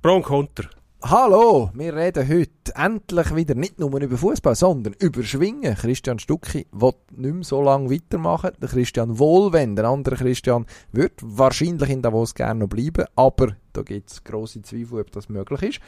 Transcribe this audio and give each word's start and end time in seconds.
Pro 0.00 0.14
und 0.14 0.22
Konter. 0.22 0.64
Hallo, 1.02 1.70
wir 1.74 1.92
reden 1.92 2.28
heute 2.28 2.72
endlich 2.76 3.34
wieder 3.34 3.56
nicht 3.56 3.80
nur 3.80 4.00
über 4.00 4.16
Fußball, 4.16 4.54
sondern 4.54 4.94
über 5.00 5.24
Schwingen. 5.24 5.74
Christian 5.74 6.20
Stucki 6.20 6.68
will 6.70 6.92
nicht 7.10 7.34
mehr 7.34 7.42
so 7.42 7.60
lange 7.60 7.90
weitermachen. 7.90 8.52
Der 8.62 8.68
Christian 8.68 9.18
Wohlwend, 9.18 9.76
der 9.76 9.86
andere 9.86 10.14
Christian, 10.14 10.66
wird 10.92 11.14
wahrscheinlich 11.20 11.90
in 11.90 12.02
Davos 12.02 12.36
gerne 12.36 12.60
noch 12.60 12.68
bleiben, 12.68 13.06
aber 13.16 13.56
da 13.72 13.82
gibt 13.82 14.12
es 14.12 14.22
grosse 14.22 14.62
Zweifel, 14.62 15.00
ob 15.00 15.10
das 15.10 15.28
möglich 15.28 15.62
ist. 15.62 15.80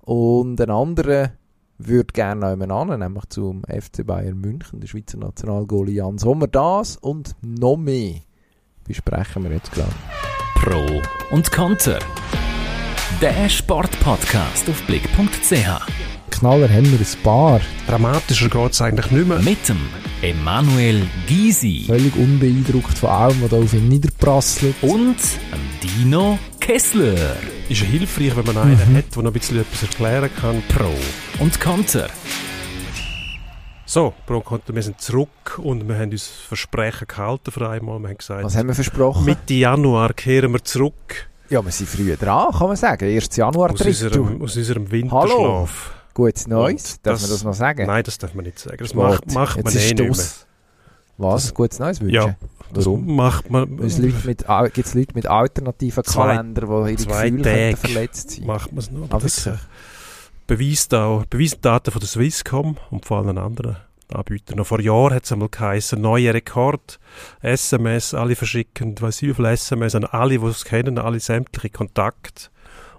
Und 0.00 0.60
ein 0.60 0.70
anderer 0.70 1.30
würde 1.78 2.12
gerne 2.12 2.40
noch 2.40 2.50
jemanden 2.50 2.90
an, 2.90 2.98
nämlich 2.98 3.26
zum 3.28 3.62
FC 3.62 4.04
Bayern 4.04 4.38
München, 4.38 4.80
der 4.80 4.88
Schweizer 4.88 5.18
Nationalgoalie 5.18 5.94
Jan 5.94 6.18
Sommer. 6.18 6.48
Das 6.48 6.96
und 6.96 7.36
noch 7.42 7.76
mehr 7.76 8.14
besprechen 8.82 9.44
wir 9.44 9.52
jetzt 9.52 9.70
gleich. 9.70 9.86
Pro 10.56 11.00
und 11.30 11.52
Konter. 11.52 12.00
Der 13.20 13.48
Sportpodcast 13.48 14.68
auf 14.68 14.82
blick.ch. 14.86 15.52
Knaller 16.30 16.68
haben 16.68 16.90
wir 16.90 16.98
ein 16.98 17.22
paar. 17.22 17.60
Dramatischer 17.86 18.48
geht 18.48 18.72
es 18.72 18.82
eigentlich 18.82 19.10
nicht 19.10 19.28
mehr. 19.28 19.38
Mit 19.38 19.68
dem 19.68 19.78
Emanuel 20.22 21.06
Gysi 21.26 21.84
Völlig 21.86 22.14
unbeeindruckt 22.16 22.98
von 22.98 23.10
allem, 23.10 23.42
was 23.42 23.50
da 23.50 23.56
auf 23.58 23.72
ihn 23.74 23.88
niederprasselt. 23.88 24.74
und 24.82 25.16
dem 25.52 25.80
Dino 25.82 26.38
Kessler. 26.60 27.36
Ist 27.68 27.80
ja 27.82 27.86
hilfreich, 27.86 28.36
wenn 28.36 28.46
man 28.54 28.58
einen 28.58 28.96
hat, 28.96 29.14
der 29.14 29.22
noch 29.22 29.30
ein 29.30 29.32
bisschen 29.34 29.60
etwas 29.60 29.82
erklären 29.82 30.30
kann. 30.40 30.62
Pro 30.68 30.92
und 31.38 31.60
Konter. 31.60 32.08
So, 33.86 34.14
Pro 34.26 34.36
und 34.38 34.44
Konter, 34.44 34.74
wir 34.74 34.82
sind 34.82 35.00
zurück 35.00 35.58
und 35.58 35.86
wir 35.88 35.96
haben 35.96 36.10
uns 36.10 36.26
Versprechen 36.26 37.06
gehalten 37.06 37.52
für 37.52 37.68
einmal. 37.68 37.98
Wir 38.00 38.08
haben 38.08 38.18
gesagt, 38.18 38.44
Was 38.44 38.56
haben 38.56 38.68
wir 38.68 38.74
versprochen? 38.74 39.24
Mitte 39.26 39.54
Januar 39.54 40.12
kehren 40.14 40.52
wir 40.52 40.64
zurück 40.64 41.28
ja, 41.52 41.64
wir 41.64 41.70
sind 41.72 41.88
früh 41.88 42.16
dran, 42.16 42.52
kann 42.52 42.66
man 42.68 42.76
sagen. 42.76 43.04
1. 43.04 43.36
Januar 43.36 43.70
aus 43.72 43.80
unserem, 43.80 44.42
aus 44.42 44.56
unserem 44.56 44.90
Winterschlaf. 44.90 45.92
Gutes 46.14 46.46
Neues, 46.46 47.00
darf 47.00 47.14
das- 47.14 47.22
man 47.22 47.30
das 47.30 47.44
noch 47.44 47.54
sagen? 47.54 47.86
Nein, 47.86 48.02
das 48.04 48.18
darf 48.18 48.34
man 48.34 48.44
nicht 48.44 48.58
sagen. 48.58 48.76
Das 48.78 48.94
macht, 48.94 49.32
macht 49.34 49.56
jetzt 49.56 49.64
man 49.64 49.74
eh 49.74 49.78
nicht 49.86 49.98
mehr. 49.98 50.08
Was? 51.18 51.44
Das- 51.44 51.54
Gutes 51.54 51.78
Neues 51.78 52.00
wünschen? 52.00 52.14
Ja. 52.14 52.34
Das 52.74 52.86
Warum? 52.86 53.14
macht 53.16 53.50
man, 53.50 53.68
Gibt 53.68 53.82
es 53.82 53.98
Leute 53.98 54.26
mit, 54.26 54.46
Leute 54.94 55.30
alternativen 55.30 56.04
Zwei- 56.04 56.26
Kalendern, 56.36 56.84
die 56.86 56.90
ihre 56.92 56.96
zwei 56.96 57.30
Gefühle 57.30 57.42
Tage 57.42 57.76
verletzt 57.76 58.30
sein 58.30 58.46
macht 58.46 58.72
man 58.72 58.78
es 58.78 58.90
noch. 58.90 59.10
Ah, 59.10 59.18
das 59.18 59.48
beweist 60.46 60.94
auch, 60.94 61.24
beweisen 61.26 61.58
Daten 61.60 61.90
von 61.90 62.00
der 62.00 62.08
Swisscom 62.08 62.76
und 62.90 63.04
von 63.04 63.26
allen 63.26 63.38
anderen 63.38 63.76
Anbietern. 64.12 64.56
Noch 64.58 64.66
vor 64.66 64.80
Jahren 64.80 65.14
hat 65.14 65.24
es 65.24 65.32
einmal 65.32 65.48
geheißen, 65.48 66.00
neuer 66.00 66.34
Rekord, 66.34 66.98
SMS, 67.40 68.14
alle 68.14 68.36
verschicken, 68.36 69.00
weiß 69.00 69.22
ich 69.22 69.28
wie 69.30 69.34
viele 69.34 69.50
SMS 69.52 69.94
an 69.94 70.04
alle, 70.04 70.38
die 70.38 70.46
es 70.46 70.64
kennen, 70.64 70.98
alle 70.98 71.20
sämtliche 71.20 71.70
Kontakte. 71.70 72.48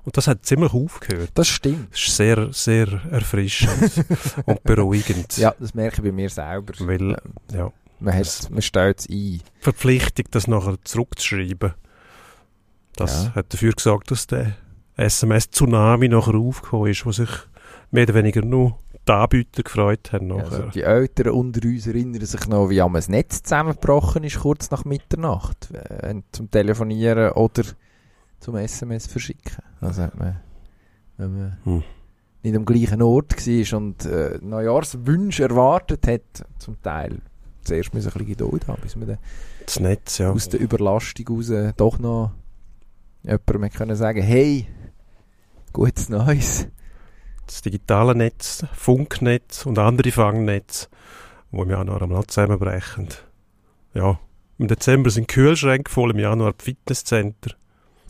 Und 0.03 0.17
das 0.17 0.27
hat 0.27 0.45
ziemlich 0.45 0.73
aufgehört. 0.73 1.29
Das 1.33 1.47
stimmt. 1.47 1.93
Das 1.93 1.99
ist 2.01 2.15
sehr, 2.17 2.51
sehr 2.51 2.87
erfrischend 3.09 4.03
und 4.45 4.61
beruhigend. 4.63 5.37
Ja, 5.37 5.55
das 5.57 5.73
merke 5.73 5.97
ich 5.97 6.03
bei 6.03 6.11
mir 6.11 6.29
selber. 6.29 6.73
Weil, 6.79 7.17
ja, 7.53 7.71
Man, 8.01 8.13
hat, 8.13 8.49
man 8.51 8.61
stellt 8.61 8.99
es 8.99 9.09
ein. 9.09 9.39
Verpflichtung, 9.61 10.25
das 10.31 10.47
nachher 10.47 10.75
zurückzuschreiben, 10.83 11.73
das 12.97 13.25
Ja. 13.25 13.35
hat 13.35 13.53
dafür 13.53 13.71
gesorgt, 13.71 14.11
dass 14.11 14.27
der 14.27 14.55
SMS-Tsunami 14.97 16.09
nachher 16.09 16.35
aufgekommen 16.35 16.91
ist, 16.91 17.05
wo 17.05 17.11
sich 17.11 17.29
mehr 17.91 18.03
oder 18.03 18.13
weniger 18.15 18.41
nur 18.41 18.77
die 19.07 19.11
Anbieter 19.11 19.63
gefreut 19.63 20.11
haben. 20.13 20.27
Nachher. 20.27 20.43
Also 20.43 20.69
die 20.69 20.83
Älteren 20.83 21.33
unter 21.33 21.67
uns 21.67 21.87
erinnern 21.87 22.25
sich 22.25 22.47
noch, 22.47 22.69
wie 22.69 22.77
das 22.77 23.09
Netz 23.09 23.43
zusammengebrochen 23.43 24.23
ist, 24.23 24.39
kurz 24.39 24.71
nach 24.71 24.85
Mitternacht. 24.85 25.71
Äh, 25.71 26.21
zum 26.31 26.49
Telefonieren 26.49 27.31
oder 27.33 27.63
zum 28.39 28.55
SMS 28.55 29.07
verschicken. 29.07 29.63
Also 29.81 30.03
hat 30.03 30.17
man, 30.17 30.39
wenn 31.17 31.37
man 31.37 31.57
Hm. 31.63 31.83
nicht 32.43 32.55
am 32.55 32.65
gleichen 32.65 33.01
Ort 33.01 33.35
war 33.45 33.77
und 33.77 34.05
äh, 34.05 34.39
Neujahrswünsche 34.41 35.43
erwartet 35.43 36.07
hat, 36.07 36.45
zum 36.59 36.81
Teil 36.81 37.19
zuerst 37.63 37.93
müssen 37.93 38.07
wir 38.07 38.11
ein 38.11 38.25
bisschen 38.25 38.37
Geduld 38.37 38.67
haben, 38.67 38.81
bis 38.81 38.97
wir 38.97 39.05
dann 39.05 39.17
das 39.65 39.79
Netz, 39.79 40.17
ja. 40.17 40.31
aus 40.31 40.49
der 40.49 40.59
Überlastung 40.59 41.27
raus 41.29 41.51
doch 41.77 41.99
noch 41.99 42.31
jemandem 43.23 43.69
können 43.71 43.95
sagen, 43.95 44.21
hey, 44.21 44.67
gutes 45.71 46.09
Neues. 46.09 46.67
Das 47.45 47.61
digitale 47.61 48.15
Netz, 48.15 48.65
Funknetz 48.73 49.65
und 49.65 49.77
andere 49.79 50.11
Fangnetze, 50.11 50.87
die 51.51 51.57
im 51.57 51.69
Januar 51.69 52.01
am 52.01 52.11
Land 52.11 52.31
zusammenbrechen. 52.31 53.09
Ja, 53.93 54.19
im 54.57 54.67
Dezember 54.67 55.09
sind 55.09 55.27
Kühlschränke 55.27 55.91
voll, 55.91 56.11
im 56.11 56.19
Januar 56.19 56.53
die 56.53 56.63
Fitnesscenter. 56.63 57.51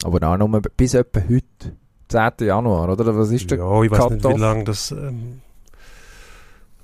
Aber 0.04 0.28
auch 0.28 0.38
nur 0.38 0.62
bis 0.62 0.94
etwa 0.94 1.22
heute, 1.22 1.76
10. 2.10 2.48
Januar, 2.48 2.90
oder? 2.90 3.16
Was 3.16 3.32
ist 3.32 3.50
der 3.50 3.60
Ja, 3.60 3.82
ich 3.84 3.92
weiß 3.92 4.10
nicht, 4.12 4.24
wie 4.24 4.40
lange 4.40 4.64
das 4.66 4.92
ähm, 4.92 5.42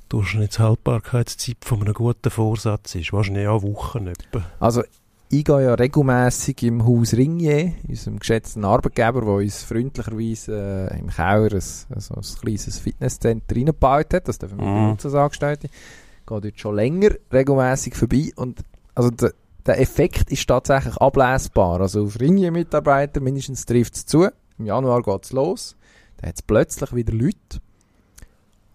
Durchschnittshaltbarkeitszeit 0.10 1.58
von 1.64 1.82
einem 1.82 1.94
guten 1.94 2.32
Vorsatz 2.32 2.96
ist. 2.96 3.14
Wahrscheinlich 3.14 3.48
auch 3.48 3.62
Wochen 3.62 4.08
etwa. 4.08 4.44
Also, 4.60 4.84
ich 5.32 5.46
gehe 5.46 5.64
ja 5.64 5.74
regelmässig 5.76 6.64
im 6.64 6.86
Haus 6.86 7.14
Ringier, 7.14 7.74
unserem 7.88 8.18
geschätzten 8.20 8.66
Arbeitgeber, 8.66 9.22
der 9.22 9.30
uns 9.30 9.64
freundlicherweise 9.64 10.90
äh, 10.92 11.00
im 11.00 11.08
Keller 11.10 11.52
ein, 11.54 11.62
also 11.96 12.16
ein 12.16 12.24
kleines 12.42 12.80
Fitnesscenter 12.80 13.56
reingebaut 13.56 14.14
hat. 14.14 14.28
Das 14.28 14.40
dürfen 14.40 14.58
wir 14.58 14.66
Mhm. 14.66 14.86
benutzen 14.86 15.08
als 15.08 15.16
Angestellte. 15.16 15.68
Ich 15.68 16.26
gehe 16.26 16.42
dort 16.42 16.60
schon 16.60 16.76
länger 16.76 17.12
regelmässig 17.32 17.96
vorbei 17.96 18.32
und 18.36 18.62
also 18.96 19.12
der, 19.12 19.34
der 19.66 19.80
Effekt 19.80 20.32
ist 20.32 20.48
tatsächlich 20.48 20.98
ablesbar. 20.98 21.80
Also 21.82 22.06
auf 22.06 22.20
Ringier-Mitarbeiter 22.20 23.22
mindestens 23.22 23.66
trifft 23.66 23.96
es 23.96 24.06
zu. 24.08 24.28
Im 24.58 24.66
Januar 24.66 25.04
geht 25.04 25.26
es 25.26 25.32
los. 25.32 25.76
Dann 26.18 26.30
hat 26.30 26.36
es 26.38 26.42
plötzlich 26.42 26.94
wieder 26.96 27.14
Leute. 27.14 27.60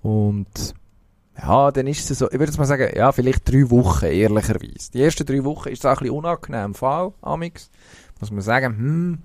Und 0.03 0.75
ja, 1.37 1.71
dann 1.73 1.87
ist 1.87 2.11
es 2.11 2.19
so, 2.19 2.27
ich 2.27 2.35
würde 2.35 2.47
jetzt 2.47 2.59
mal 2.59 2.65
sagen, 2.65 2.93
ja, 2.95 3.11
vielleicht 3.13 3.51
drei 3.51 3.69
Wochen, 3.71 4.07
ehrlicherweise. 4.07 4.93
Die 4.93 5.03
ersten 5.03 5.27
drei 5.27 5.43
Wochen 5.45 5.69
ist 5.69 5.81
es 5.81 5.87
auch 5.87 5.93
ein 5.93 6.05
bisschen 6.05 6.17
unangenehm, 6.17 6.75
Fall, 6.75 7.13
Amix. 7.23 7.71
Muss 8.21 8.31
man 8.31 8.41
sagen, 8.41 8.77
hm, 8.77 9.19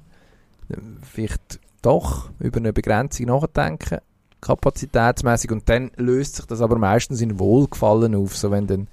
vielleicht 1.04 1.60
doch 1.82 2.30
über 2.40 2.58
eine 2.58 2.74
Begrenzung 2.74 3.28
nachdenken, 3.28 4.00
kapazitätsmäßig 4.42 5.52
und 5.52 5.70
dann 5.70 5.92
löst 5.98 6.38
sich 6.38 6.46
das 6.46 6.62
aber 6.62 6.78
meistens 6.78 7.22
in 7.22 7.40
Wohlgefallen 7.40 8.16
auf, 8.16 8.36
so 8.36 8.52
wenn 8.52 8.68
dann 8.68 8.88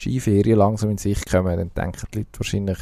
die 0.00 0.18
Skiferien 0.18 0.58
langsam 0.58 0.90
in 0.90 0.98
sich 0.98 1.24
kommen, 1.26 1.56
dann 1.56 1.70
denken 1.74 2.06
die 2.12 2.18
Leute 2.18 2.38
wahrscheinlich, 2.38 2.78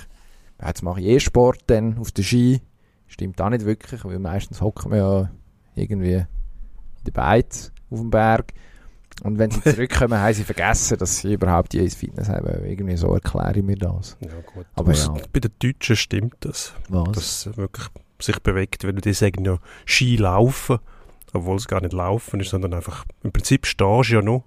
jetzt 0.64 0.82
mache 0.82 1.00
ich 1.00 1.06
eh 1.06 1.20
Sport 1.20 1.60
dann 1.66 1.99
auf 1.99 2.12
der 2.12 2.22
Ski. 2.22 2.60
Stimmt 3.06 3.41
auch 3.41 3.50
nicht 3.50 3.66
wirklich, 3.66 4.04
weil 4.04 4.19
meistens 4.19 4.60
hocken 4.60 4.91
wir 4.91 4.99
ja 4.99 5.31
irgendwie 5.75 6.14
in 6.14 6.26
der 7.06 7.12
Beiz 7.12 7.72
auf 7.91 7.99
dem 7.99 8.10
Berg. 8.10 8.54
Und 9.22 9.38
wenn 9.38 9.50
sie 9.50 9.62
zurückkommen, 9.62 10.19
haben 10.19 10.34
sie 10.34 10.44
vergessen, 10.44 10.99
dass 10.99 11.19
sie 11.19 11.34
überhaupt 11.34 11.75
je 11.75 11.83
ins 11.83 11.94
Fitness 11.94 12.28
haben. 12.28 12.65
Irgendwie 12.65 12.97
so 12.97 13.15
erkläre 13.15 13.59
ich 13.59 13.62
mir 13.62 13.77
das. 13.77 14.16
Ja, 14.21 14.31
gut. 14.44 14.66
Aber 14.75 14.93
ja. 14.93 15.15
Bei 15.33 15.41
den 15.41 15.53
Deutschen 15.59 15.97
stimmt 15.97 16.37
das. 16.41 16.75
Was? 16.88 17.12
Dass 17.12 17.47
es 17.47 17.56
wirklich 17.56 17.87
sich 18.21 18.38
bewegt. 18.41 18.84
Wenn 18.84 18.97
die 18.97 19.12
sagen 19.12 19.44
ja 19.44 19.59
Ski 19.84 20.16
laufen, 20.16 20.78
obwohl 21.32 21.56
es 21.56 21.69
gar 21.69 21.81
nicht 21.81 21.93
laufen 21.93 22.41
ist, 22.41 22.50
sondern 22.50 22.75
einfach 22.75 23.05
im 23.22 23.32
Prinzip 23.32 23.66
stehst 23.66 24.11
du 24.11 24.15
ja 24.15 24.22
noch 24.22 24.44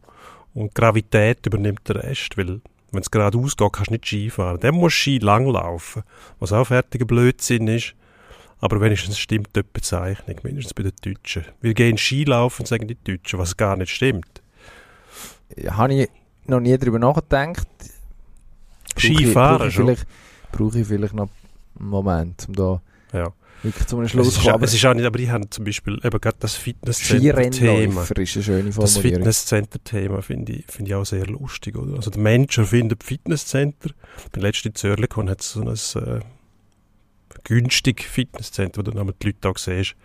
und 0.53 0.75
Gravität 0.75 1.45
übernimmt 1.45 1.87
den 1.87 1.97
Rest, 1.97 2.37
weil 2.37 2.61
wenn 2.91 3.01
es 3.01 3.11
geradeaus 3.11 3.57
geht, 3.57 3.73
kannst 3.73 3.89
du 3.89 3.93
nicht 3.93 4.07
Ski 4.07 4.29
fahren. 4.29 4.59
Dann 4.61 4.75
musst 4.75 4.97
du 4.97 5.01
Ski 5.01 5.17
lang 5.19 5.47
laufen, 5.47 6.03
was 6.39 6.53
auch 6.53 6.67
fertiger 6.67 7.05
Blödsinn 7.05 7.67
ist. 7.67 7.95
Aber 8.59 8.79
wenigstens 8.79 9.19
stimmt 9.19 9.55
die 9.55 9.63
Bezeichnung, 9.63 10.37
mindestens 10.43 10.73
bei 10.73 10.83
den 10.83 10.93
Deutschen. 11.01 11.45
Wir 11.61 11.73
gehen 11.73 11.97
Ski 11.97 12.23
laufen, 12.23 12.65
sagen 12.65 12.87
die 12.87 12.95
Deutschen, 12.95 13.37
was 13.37 13.57
gar 13.57 13.75
nicht 13.75 13.91
stimmt. 13.91 14.41
Habe 15.69 15.93
ich 15.93 16.09
noch 16.47 16.59
nie 16.59 16.77
darüber 16.77 16.99
nachgedacht. 16.99 17.67
Ich- 18.97 19.03
Skifahren 19.03 19.67
ich 19.69 19.75
vielleicht, 19.75 20.05
brauche 20.51 20.79
ich 20.79 20.87
vielleicht 20.87 21.13
noch 21.13 21.29
einen 21.79 21.89
Moment, 21.89 22.45
um 22.47 22.53
da 22.55 22.81
Ja. 23.13 23.33
wirklich 23.63 23.87
zu 23.87 23.97
einem 23.97 24.07
Schluss 24.07 24.35
zu 24.35 24.41
kommen. 24.41 24.63
es 24.63 24.73
ist 24.73 24.85
auch 24.85 24.93
nicht, 24.93 25.05
aber 25.05 25.19
ich 25.19 25.29
habe 25.29 25.49
zum 25.49 25.65
Beispiel 25.65 25.99
eben 26.03 26.21
gerade 26.21 26.37
das 26.39 26.55
Fitnesscenter-Thema. 26.55 28.03
Ist 28.03 28.17
eine 28.17 28.25
schöne 28.43 28.71
Das. 28.71 28.97
Fitnesscenter-Thema 28.97 30.21
finde 30.21 30.53
ich, 30.53 30.65
finde 30.67 30.91
ich 30.91 30.95
auch 30.95 31.05
sehr 31.05 31.25
lustig. 31.27 31.75
Oder? 31.77 31.95
Also 31.97 32.09
der 32.11 32.21
Mensch 32.21 32.57
erfindet 32.57 33.03
Fitnesscenter. 33.03 33.89
Beim 34.31 34.41
letzten 34.43 34.69
in 34.69 34.75
Zürich 34.75 35.01
gekommen, 35.01 35.29
hat 35.29 35.41
so 35.41 35.61
ein 35.61 35.67
äh, 35.69 36.19
günstig 37.43 38.03
Fitnesscenter, 38.03 38.79
wo 38.79 38.83
du 38.83 38.91
dann 38.91 39.11
die 39.21 39.27
Leute 39.27 39.49
auch 39.49 39.57
siehst, 39.57 39.95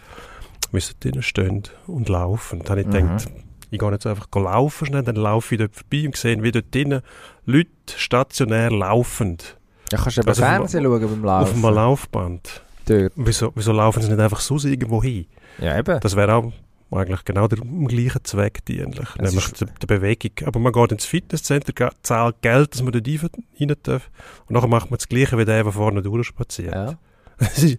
sie 0.72 0.92
drinnen 1.00 1.22
stehen 1.22 1.62
und 1.86 2.08
laufen. 2.08 2.58
Dann 2.60 2.68
habe 2.70 2.80
ich 2.80 2.86
Mhm. 2.88 2.92
gedacht, 2.92 3.28
ich 3.70 3.78
gehe 3.78 3.90
jetzt 3.90 4.06
einfach 4.06 4.26
laufen 4.34 4.86
schnell, 4.86 5.02
dann 5.02 5.16
laufe 5.16 5.54
ich 5.54 5.60
dort 5.60 5.74
vorbei 5.74 6.06
und 6.06 6.16
sehe, 6.16 6.42
wie 6.42 6.52
dort 6.52 6.74
drinnen 6.74 7.02
Leute 7.46 7.70
stationär 7.96 8.70
laufend 8.70 9.56
Ja, 9.92 9.98
kannst 9.98 10.16
du 10.16 10.20
eben 10.22 10.28
Also 10.28 10.42
auf 10.42 10.48
Fernsehen 10.48 10.84
schauen 10.84 11.00
beim 11.00 11.04
auf 11.04 11.52
einem 11.52 11.62
Laufen. 11.62 11.74
Laufband. 11.74 12.62
Dort. 12.86 13.12
Wieso, 13.16 13.52
wieso 13.54 13.72
laufen 13.72 14.02
sie 14.02 14.08
nicht 14.08 14.20
einfach 14.20 14.40
so 14.40 14.56
irgendwo 14.58 15.02
hin? 15.02 15.26
Ja, 15.58 15.78
eben. 15.78 16.00
Das 16.00 16.16
wäre 16.16 16.34
auch 16.34 16.52
eigentlich 16.92 17.24
genau 17.24 17.46
der 17.46 17.60
dem 17.60 17.86
gleichen 17.86 18.24
Zweck 18.24 18.64
dienlich, 18.64 19.08
Es 19.18 19.30
nämlich 19.30 19.52
der, 19.52 19.68
der 19.68 19.86
Bewegung. 19.86 20.32
Aber 20.46 20.58
man 20.58 20.72
geht 20.72 20.92
ins 20.92 21.04
Fitnesscenter, 21.04 21.90
zahlt 22.02 22.42
Geld, 22.42 22.74
dass 22.74 22.82
man 22.82 22.92
dort 22.92 23.06
rein 23.06 23.30
rein 23.60 23.74
darf 23.82 24.10
und 24.46 24.54
nachher 24.54 24.68
macht 24.68 24.90
man 24.90 24.98
das 24.98 25.08
Gleiche 25.08 25.38
wie 25.38 25.44
der, 25.44 25.62
der 25.62 25.72
vorne 25.72 26.02
durchspaziert. 26.02 26.74
Ja. 26.74 26.98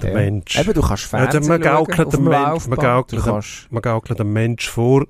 Der 0.00 0.10
Ja. 0.10 0.16
Mensch. 0.16 0.58
Eben, 0.58 0.72
du 0.72 0.80
kannst 0.80 1.04
Ja, 1.12 1.18
Fernsehen 1.30 1.46
man 1.48 1.62
schauen 1.62 1.86
gaukelt 1.86 2.12
dem 2.12 2.24
Mensch- 2.24 2.66
man 2.66 2.78
gaukelt 2.78 3.26
Man 3.70 3.82
gaukelt 3.82 4.24
Mensch 4.24 4.68
vor, 4.68 5.06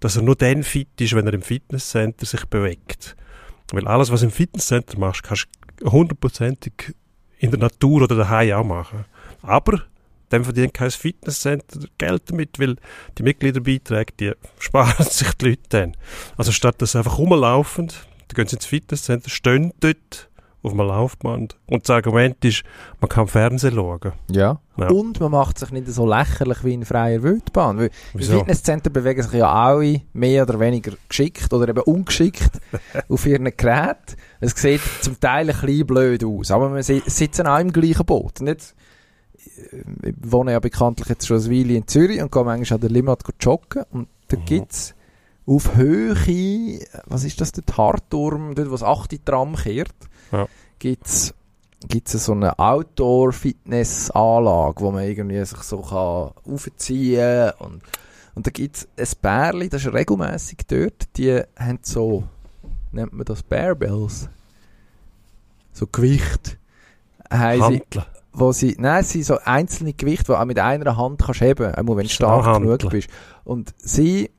dass 0.00 0.16
er 0.16 0.22
nur 0.22 0.36
dann 0.36 0.62
fit 0.62 0.88
ist, 1.00 1.14
wenn 1.14 1.26
er 1.26 1.34
im 1.34 1.42
Fitnesscenter 1.42 2.26
sich 2.26 2.44
bewegt. 2.46 3.16
Weil 3.72 3.86
alles, 3.86 4.10
was 4.10 4.20
du 4.20 4.26
im 4.26 4.32
Fitnesscenter 4.32 4.98
machst, 4.98 5.22
kannst 5.22 5.46
du 5.78 5.90
hundertprozentig 5.92 6.94
in 7.38 7.50
der 7.50 7.60
Natur 7.60 8.02
oder 8.02 8.16
daheim 8.16 8.52
auch 8.52 8.64
machen. 8.64 9.04
Aber 9.42 9.82
dann 10.28 10.44
verdient 10.44 10.74
kein 10.74 10.90
Fitnesscenter 10.90 11.80
Geld 11.98 12.22
damit, 12.26 12.58
weil 12.58 12.76
die 13.18 13.22
Mitgliederbeiträge, 13.22 14.12
die 14.18 14.32
sparen 14.58 15.04
sich 15.06 15.32
die 15.34 15.50
Leute 15.50 15.62
dann. 15.68 15.96
Also 16.36 16.52
statt 16.52 16.80
dass 16.80 16.92
sie 16.92 16.98
einfach 16.98 17.18
rumlaufen, 17.18 17.88
dann 17.88 18.34
gehen 18.34 18.46
sie 18.46 18.56
ins 18.56 18.66
Fitnesscenter, 18.66 19.30
stehen 19.30 19.72
dort 19.80 20.30
auf 20.64 20.70
einem 20.72 20.86
Laufband 20.86 21.56
und 21.66 21.82
das 21.88 21.90
Argument 21.90 22.44
ist, 22.44 22.62
man 23.00 23.08
kann 23.08 23.26
Fernsehen 23.26 23.74
schauen. 23.74 24.12
ja. 24.30 24.60
Ja. 24.78 24.88
Und 24.88 25.20
man 25.20 25.30
macht 25.32 25.58
sich 25.58 25.70
nicht 25.70 25.86
so 25.88 26.06
lächerlich 26.06 26.64
wie 26.64 26.72
in 26.72 26.84
freier 26.86 27.22
Wildbahn. 27.22 27.76
Weil 27.76 27.86
Im 28.14 28.20
Wieso? 28.20 28.38
Fitnesscenter 28.38 28.88
bewegen 28.88 29.22
sich 29.22 29.34
ja 29.34 29.52
alle 29.52 30.00
mehr 30.14 30.44
oder 30.44 30.58
weniger 30.60 30.92
geschickt 31.10 31.52
oder 31.52 31.68
eben 31.68 31.82
ungeschickt 31.82 32.52
auf 33.10 33.26
ihren 33.26 33.44
Geräten. 33.54 34.16
Es 34.40 34.52
sieht 34.52 34.80
zum 35.02 35.20
Teil 35.20 35.50
ein 35.50 35.54
bisschen 35.60 35.86
blöd 35.86 36.24
aus, 36.24 36.50
aber 36.50 36.74
wir 36.74 36.82
si- 36.82 37.02
sitzen 37.04 37.46
auch 37.46 37.58
im 37.58 37.70
gleichen 37.70 38.06
Boot. 38.06 38.40
Und 38.40 38.46
jetzt, 38.46 38.74
äh, 39.70 40.08
ich 40.08 40.14
wohne 40.22 40.52
ja 40.52 40.58
bekanntlich 40.58 41.08
jetzt 41.10 41.26
schon 41.26 41.36
eine 41.42 41.50
Weile 41.50 41.74
in 41.74 41.86
Zürich 41.86 42.22
und 42.22 42.32
gehe 42.32 42.44
manchmal 42.44 42.76
an 42.76 42.80
der 42.80 42.90
Limmat 42.90 43.22
joggen 43.40 43.82
und 43.90 44.08
da 44.28 44.38
Mhm. 44.38 44.44
gibt's 44.46 44.94
auf 45.44 45.76
Höhe, 45.76 46.80
was 47.06 47.24
ist 47.24 47.40
das, 47.42 47.52
dort 47.52 47.76
Hartturm, 47.76 48.54
dort 48.54 48.68
wo 48.68 48.72
das 48.72 48.82
8. 48.82 49.22
Tram 49.26 49.54
kehrt, 49.56 49.92
Ja. 50.32 50.48
gibt's 50.78 51.34
gibt's 51.88 52.12
so 52.12 52.32
eine 52.32 52.58
Outdoor-Fitness-Anlage, 52.58 54.80
wo 54.80 54.90
man 54.92 55.04
irgendwie 55.04 55.44
sich 55.44 55.58
so 55.58 55.82
kann 55.82 56.30
aufziehen 56.50 57.52
und 57.58 57.82
und 58.34 58.46
da 58.46 58.50
gibt's 58.50 58.88
ein 58.96 59.08
Bärli, 59.20 59.68
das 59.68 59.84
ist 59.84 59.92
regelmäßig 59.92 60.60
dort, 60.66 61.16
die 61.16 61.42
haben 61.58 61.80
so, 61.82 62.24
nennt 62.90 63.12
man 63.12 63.26
das 63.26 63.42
Barbells, 63.42 64.28
so 65.72 65.86
Gewicht, 65.86 66.58
haben 67.30 67.58
sie, 67.58 67.62
Handeln. 67.62 68.04
wo 68.32 68.52
sie, 68.52 68.76
nein, 68.78 69.02
es 69.02 69.10
sind 69.10 69.26
so 69.26 69.38
einzelne 69.44 69.92
Gewichte, 69.92 70.32
die 70.32 70.32
auch 70.32 70.44
mit 70.44 70.58
einer 70.58 70.96
Hand 70.96 71.22
kannst 71.22 71.40
heben, 71.42 71.74
einmal 71.74 71.96
wenn 71.96 72.06
du 72.06 72.10
stark 72.10 72.46
Handeln. 72.46 72.78
genug 72.78 72.92
bist. 72.92 73.08
Und 73.44 73.74
sie, 73.78 74.30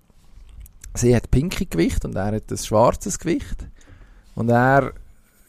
sie 0.96 1.16
hat 1.16 1.30
pinke 1.30 1.66
Gewicht 1.66 2.04
und 2.06 2.16
er 2.16 2.34
hat 2.34 2.51
ein 2.51 2.57
schwarzes 2.57 3.19
Gewicht. 3.19 3.68
Und 4.36 4.50
er, 4.50 4.94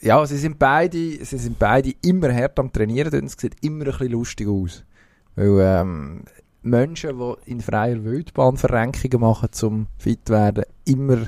ja, 0.04 0.24
sie 0.26 0.36
sind 0.36 0.58
beide, 0.58 1.24
sie 1.24 1.38
sind 1.38 1.58
beide 1.58 1.92
immer 2.02 2.32
hart 2.32 2.58
am 2.58 2.70
Trainieren 2.70 3.20
und 3.20 3.24
es 3.24 3.36
sieht 3.38 3.56
immer 3.62 3.86
ein 3.86 3.90
bisschen 3.90 4.12
lustig 4.12 4.48
aus. 4.48 4.84
Weil, 5.34 5.58
ähm, 5.60 6.24
Menschen, 6.62 7.18
die 7.18 7.50
in 7.50 7.60
freier 7.60 8.04
Wildbahn 8.04 8.56
Verrenkungen 8.56 9.20
machen, 9.20 9.48
zum 9.52 9.86
fit 9.98 10.28
werden, 10.30 10.64
immer, 10.84 11.26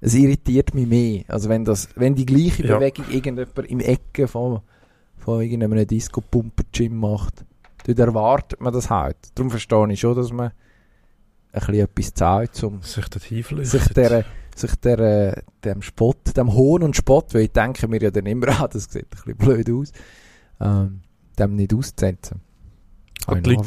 es 0.00 0.14
irritiert 0.14 0.74
mich 0.74 0.86
mehr. 0.86 1.24
Also 1.28 1.48
wenn 1.48 1.64
das, 1.64 1.88
wenn 1.96 2.14
die 2.14 2.26
gleiche 2.26 2.66
Ja. 2.66 2.78
Bewegung 2.78 3.06
irgendjemand 3.08 3.58
im 3.68 3.80
Ecken 3.80 4.28
von, 4.28 4.60
von 5.18 5.42
irgendeinem 5.42 5.86
Disco-Pumper-Gym 5.86 6.96
macht, 6.96 7.44
dort 7.86 7.98
erwartet 7.98 8.60
man 8.60 8.72
das 8.72 8.90
halt. 8.90 9.16
Darum 9.34 9.50
verstehe 9.50 9.92
ich 9.92 10.00
schon, 10.00 10.16
dass 10.16 10.32
man 10.32 10.52
ein 11.52 11.60
bisschen 11.60 11.74
etwas 11.74 12.14
zahlt, 12.14 12.64
um 12.64 12.82
Sich 12.82 13.06
sich 13.64 13.88
der, 13.94 14.24
sich 14.58 14.74
der, 14.76 14.98
äh, 14.98 15.42
dem 15.64 15.82
Spott, 15.82 16.36
dem 16.36 16.52
Hohn 16.54 16.82
und 16.82 16.96
Spott, 16.96 17.34
weil 17.34 17.42
ich 17.42 17.52
denke 17.52 17.88
mir 17.88 18.00
ja 18.00 18.10
dann 18.10 18.26
immer, 18.26 18.48
ah, 18.60 18.68
das 18.68 18.84
sieht 18.84 19.04
ein 19.04 19.08
bisschen 19.10 19.36
blöd 19.36 19.70
aus, 19.70 19.92
ähm, 20.60 21.00
dem 21.38 21.56
nicht 21.56 21.74
auszusetzen. 21.74 22.40
Habe 23.26 23.40
die. 23.40 23.58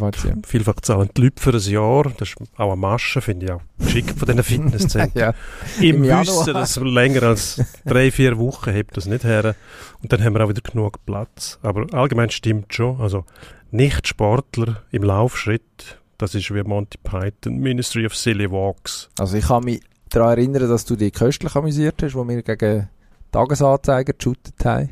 Vielfach 0.45 0.75
zahlen 0.81 1.09
die 1.15 1.21
Leute 1.21 1.41
für 1.41 1.51
ein 1.51 1.59
Jahr. 1.59 2.03
Das 2.17 2.29
ist 2.29 2.35
auch 2.57 2.71
eine 2.71 2.75
Masche, 2.75 3.21
finde 3.21 3.45
ich 3.45 3.51
auch 3.51 3.61
geschickt 3.79 4.17
von 4.17 4.27
diesen 4.27 4.43
Fitnesszentren. 4.71 5.19
ja, 5.19 5.33
Im. 5.81 6.03
Wissen, 6.03 6.53
dass 6.53 6.75
länger 6.77 7.23
als 7.23 7.61
drei, 7.85 8.11
vier 8.11 8.37
Wochen 8.37 8.71
hebt 8.71 8.97
das 8.97 9.07
nicht 9.07 9.23
her. 9.23 9.55
Und 10.01 10.13
dann 10.13 10.23
haben 10.23 10.33
wir 10.33 10.43
auch 10.43 10.49
wieder 10.49 10.61
genug 10.61 11.03
Platz. 11.05 11.57
Aber 11.63 11.87
allgemein 11.93 12.29
stimmt 12.29 12.73
schon. 12.73 13.01
Also 13.01 13.25
Nicht-Sportler 13.71 14.83
im 14.91 15.03
Laufschritt, 15.03 15.99
das 16.17 16.35
ist 16.35 16.53
wie 16.53 16.61
Monty 16.61 16.99
Python, 17.03 17.57
Ministry 17.57 18.05
of 18.05 18.15
Silly 18.15 18.51
Walks. 18.51 19.09
also 19.17 19.37
ich 19.37 19.47
kann 19.47 19.63
mich 19.63 19.81
daran 20.09 20.37
erinnern, 20.37 20.69
dass 20.69 20.85
du 20.85 20.95
dich 20.95 21.13
köstlich 21.13 21.55
amüsiert 21.55 21.95
hast, 22.01 22.15
wo 22.15 22.27
wir 22.27 22.41
gegen 22.43 22.89
Tagesanzeiger 23.31 24.13
geshootet 24.13 24.53
haben. 24.63 24.89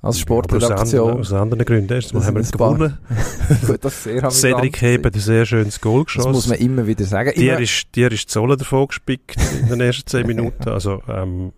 Als 0.00 0.20
Sportredaktion. 0.20 1.00
anderen, 1.00 1.20
aus 1.20 1.32
anderen 1.32 1.64
Gründen. 1.64 1.92
Erstmal 1.92 2.20
Das 2.20 2.28
haben 2.28 2.36
wir 2.36 2.42
gewonnen. 2.50 2.98
Gut, 3.66 3.84
das 3.84 4.04
sehr 4.04 4.22
amüsant. 4.22 4.34
Cedric 4.54 4.80
Hebe 4.80 5.08
hat 5.08 5.14
ein 5.14 5.20
sehr 5.20 5.44
schönes 5.44 5.80
Goal 5.80 6.04
Das 6.04 6.06
geschossen. 6.06 6.30
muss 6.32 6.46
man 6.46 6.58
immer 6.58 6.86
wieder 6.86 7.04
sagen. 7.04 7.32
Dir 7.34 7.54
Immer, 7.54 7.60
ist, 7.62 7.86
dir 7.96 8.12
ist 8.12 8.28
die 8.28 8.32
Sohle 8.32 8.56
davon 8.56 8.86
gespickt 8.86 9.34
in 9.60 9.68
den 9.68 9.80
ersten 9.80 10.06
zehn 10.06 10.24
Minuten. 10.28 10.68
Also 10.68 11.02
ähm, 11.08 11.52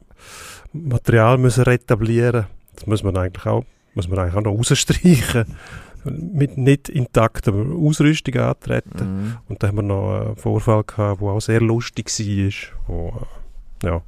Material 0.72 1.37
müssen 1.37 1.64
retablieren. 1.64 2.46
Das 2.76 2.87
muss 2.87 3.02
man 3.02 3.14
eigentlich 3.19 3.44
auch, 3.44 3.64
muss 3.94 4.08
man 4.08 4.19
eigentlich 4.19 4.34
auch 4.37 4.43
noch 4.43 4.56
rausstreichen. 4.56 5.44
Mit 6.05 6.56
nicht 6.56 6.88
intakter 6.88 7.52
Ausrüstung 7.52 8.37
antreten. 8.37 8.99
Mhm. 8.99 9.37
Und 9.49 9.62
dann 9.62 9.69
haben 9.69 9.76
wir 9.76 9.82
noch 9.82 10.20
einen 10.20 10.37
Vorfall 10.37 10.85
gehabt, 10.85 11.20
der 11.20 11.29
auch 11.29 11.41
sehr 11.41 11.61
lustig 11.61 12.06
war. 12.08 12.52
Wo, 12.87 13.12
ja, 13.82 14.02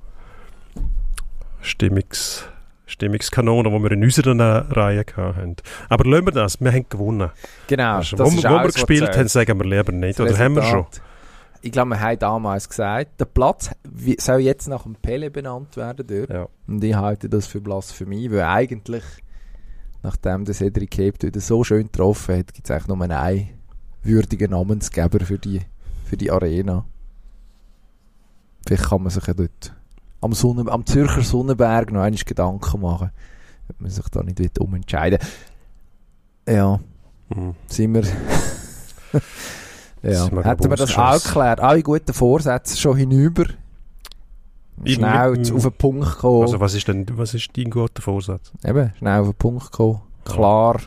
Stimmungs, 1.60 2.48
Stimmungskanone, 2.86 3.70
die 3.70 3.82
wir 3.82 3.92
in 3.92 4.02
unserer 4.02 4.76
Reihe 4.76 5.04
hatten. 5.16 5.56
Aber 5.88 6.10
lassen 6.10 6.26
wir 6.26 6.32
das, 6.32 6.60
wir 6.60 6.72
haben 6.72 6.86
gewonnen. 6.88 7.30
Genau, 7.68 7.96
Also, 7.96 8.16
das 8.16 8.32
wo 8.32 8.36
ist 8.36 8.42
wir, 8.42 8.50
wo 8.50 8.54
wir 8.54 8.60
alles, 8.60 8.74
was 8.74 8.86
gespielt 8.86 9.16
haben, 9.16 9.28
sagen 9.28 9.58
wir 9.60 9.66
lieber 9.66 9.92
nicht. 9.92 10.20
Oder 10.20 10.38
haben 10.38 10.56
wir 10.56 10.62
schon? 10.62 10.86
Ich 11.64 11.70
glaube, 11.70 11.90
wir 11.90 12.00
haben 12.00 12.18
damals 12.18 12.68
gesagt, 12.68 13.20
der 13.20 13.24
Platz 13.26 13.70
soll 14.18 14.40
jetzt 14.40 14.66
nach 14.66 14.82
dem 14.82 14.96
Pele 14.96 15.30
benannt 15.30 15.76
werden 15.76 16.04
dort. 16.06 16.30
Ja. 16.30 16.48
Und 16.66 16.82
ich 16.82 16.94
halte 16.94 17.28
das 17.28 17.46
für 17.46 17.60
Blasphemie, 17.60 18.30
weil 18.32 18.42
eigentlich, 18.42 19.04
nachdem 20.02 20.44
der 20.44 20.54
Cedric 20.54 20.90
Cape 20.90 21.26
wieder 21.26 21.40
so 21.40 21.64
schön 21.64 21.84
getroffen 21.84 22.38
hat, 22.38 22.54
gibt 22.54 22.68
es 22.68 22.70
eigentlich 22.70 22.88
nur 22.88 23.00
einen 23.00 23.48
würdigen 24.02 24.50
Namensgeber 24.50 25.24
für 25.24 25.38
die, 25.38 25.60
für 26.04 26.16
die 26.16 26.30
Arena. 26.30 26.84
Vielleicht 28.66 28.84
kann 28.84 29.02
man 29.02 29.10
sich 29.10 29.26
ja 29.26 29.34
dort 29.34 29.74
am, 30.20 30.32
Sonne, 30.32 30.70
am 30.70 30.86
Zürcher 30.86 31.22
Sonnenberg 31.22 31.92
noch 31.92 32.02
einmal 32.02 32.20
Gedanken 32.24 32.80
machen, 32.80 33.10
ob 33.68 33.80
man 33.80 33.90
sich 33.90 34.08
da 34.08 34.22
nicht 34.22 34.58
umentscheiden 34.58 35.18
Ja, 36.48 36.80
Mhm. 37.34 37.54
sind 37.66 37.94
wir. 37.94 38.02
ja, 40.02 40.44
hätten 40.44 40.70
wir 40.70 40.76
das 40.76 40.96
auch 40.96 41.22
geklärt. 41.22 41.60
Alle 41.60 41.82
guten 41.82 42.12
Vorsätze 42.12 42.76
schon 42.76 42.96
hinüber. 42.96 43.44
Schnell 44.84 45.36
im- 45.36 45.44
zu- 45.44 45.54
auf 45.56 45.62
den 45.62 45.72
Punkt 45.72 46.18
kommen. 46.18 46.42
Also 46.42 46.58
was 46.60 46.74
ist 46.74 46.88
denn, 46.88 47.06
was 47.12 47.34
ist 47.34 47.50
dein 47.56 47.70
guter 47.70 48.02
Vorsatz? 48.02 48.50
Eben, 48.64 48.92
schnell 48.98 49.20
auf 49.20 49.28
den 49.28 49.34
Punkt 49.34 49.70
kommen. 49.72 50.00
Klar 50.24 50.80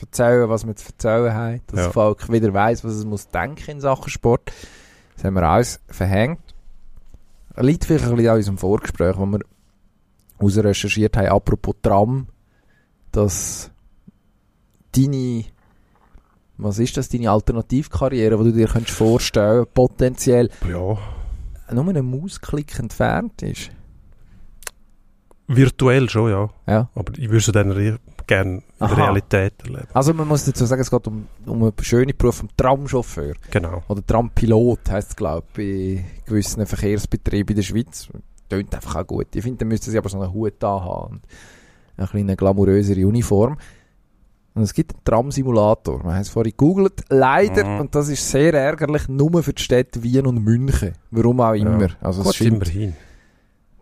erzählen, 0.00 0.48
was 0.48 0.66
wir 0.66 0.74
zu 0.76 0.88
erzählen 0.88 1.32
haben. 1.32 1.60
Dass 1.68 1.78
Ja. 1.78 1.84
das 1.86 1.92
Volk 1.94 2.30
wieder 2.30 2.52
weiss, 2.52 2.84
was 2.84 2.92
es 2.94 3.04
muss 3.04 3.28
denken 3.28 3.70
in 3.72 3.80
Sachen 3.80 4.10
Sport. 4.10 4.52
Das 5.14 5.24
haben 5.24 5.34
wir 5.34 5.42
alles 5.42 5.80
verhängt. 5.88 6.40
Liegt 7.56 7.84
vielleicht 7.86 8.04
ein 8.04 8.16
bisschen 8.16 8.30
an 8.30 8.36
unserem 8.36 8.58
Vorgespräch, 8.58 9.16
wo 9.16 9.24
wir 9.26 9.40
ausrecherchiert 10.38 11.16
haben, 11.16 11.28
apropos 11.28 11.74
Tram, 11.80 12.26
dass 13.12 13.70
deine, 14.94 15.44
was 16.58 16.78
ist 16.78 16.96
das, 16.98 17.08
deine 17.08 17.30
Alternativkarriere, 17.30 18.36
die 18.38 18.44
du 18.44 18.52
dir 18.52 18.68
könntest 18.68 18.96
vorstellen, 18.98 19.64
potenziell 19.72 20.50
Ja, 20.68 20.98
nur 21.72 21.88
einen 21.88 22.10
Mausklick 22.10 22.78
entfernt 22.78 23.42
ist. 23.42 23.70
virtuell 25.48 26.08
schon, 26.08 26.30
ja. 26.30 26.50
Ja. 26.66 26.88
Aber 26.94 27.12
ich 27.16 27.28
würde 27.28 27.38
es 27.38 27.46
dann 27.46 27.98
gerne 28.26 28.50
in 28.56 28.62
der. 28.80 28.96
Realität 28.96 29.54
erleben. 29.62 29.86
Also 29.94 30.12
man 30.12 30.26
muss 30.28 30.44
dazu 30.44 30.64
sagen, 30.66 30.82
es 30.82 30.90
geht 30.90 31.06
um, 31.06 31.28
um 31.46 31.62
einen 31.62 31.72
schönen 31.82 32.16
Beruf 32.16 32.36
vom 32.36 32.48
Tramchauffeur. 32.56 33.34
Genau. 33.50 33.82
Oder 33.88 34.04
Trampilot 34.04 34.90
heisst 34.90 35.10
es, 35.10 35.16
glaube 35.16 35.46
ich, 35.56 35.98
bei 35.98 36.04
gewissen 36.26 36.66
Verkehrsbetrieben 36.66 37.50
in 37.50 37.56
der 37.56 37.62
Schweiz. 37.62 38.08
Tönt 38.48 38.74
einfach 38.74 38.96
auch 38.96 39.06
gut. 39.06 39.34
Ich 39.34 39.42
finde, 39.42 39.58
dann 39.58 39.68
müssten 39.68 39.90
sie 39.90 39.98
aber 39.98 40.08
so 40.08 40.20
einen 40.20 40.32
Hut 40.32 40.54
da 40.58 40.80
haben 40.80 41.14
und 41.14 41.22
eine 41.96 42.06
kleine 42.06 42.36
glamourösere 42.36 43.06
Uniform. 43.06 43.56
Und 44.56 44.62
es 44.62 44.72
gibt 44.72 44.94
einen 44.94 45.04
Tram-Simulator. 45.04 46.02
Man 46.02 46.14
hat 46.14 46.22
es 46.22 46.28
vorhin 46.30 46.52
gegoogelt. 46.52 47.02
Leider, 47.10 47.64
Mhm. 47.64 47.80
und 47.82 47.94
das 47.94 48.08
ist 48.08 48.28
sehr 48.28 48.54
ärgerlich, 48.54 49.06
nur 49.06 49.42
für 49.42 49.52
die 49.52 49.62
Städte 49.62 50.02
Wien 50.02 50.26
und 50.26 50.42
München. 50.42 50.94
Warum 51.10 51.40
auch 51.40 51.54
Ja. 51.54 51.66
immer. 51.74 51.88
Also 52.00 52.22
es 52.22 52.26
Gut, 52.28 52.34
scheint 52.36 52.52
immerhin. 52.54 52.94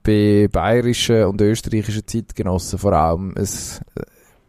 bei 0.02 0.48
bayerischen 0.50 1.24
und 1.26 1.40
österreichischen 1.40 2.06
Zeitgenossen 2.06 2.78
vor 2.78 2.92
allem 2.92 3.30
ein, 3.36 3.46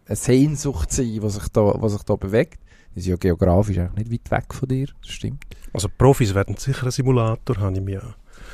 eine 0.07 0.15
Sehnsucht 0.15 0.91
sein, 0.91 1.17
was 1.21 1.35
sich 1.35 1.47
da, 1.49 1.61
was 1.79 1.93
sich 1.93 2.03
da 2.03 2.15
bewegt. 2.15 2.59
Die 2.95 3.01
sind 3.01 3.11
ja 3.11 3.17
geografisch 3.17 3.77
eigentlich 3.77 4.09
nicht 4.09 4.31
weit 4.31 4.41
weg 4.43 4.53
von 4.53 4.67
dir. 4.67 4.87
Das 5.01 5.11
stimmt. 5.11 5.43
Also 5.73 5.89
Profis 5.95 6.33
werden 6.33 6.55
sicher 6.57 6.83
einen 6.83 6.91
Simulator, 6.91 7.57
habe 7.57 7.75
ich 7.75 7.81
mir 7.81 8.01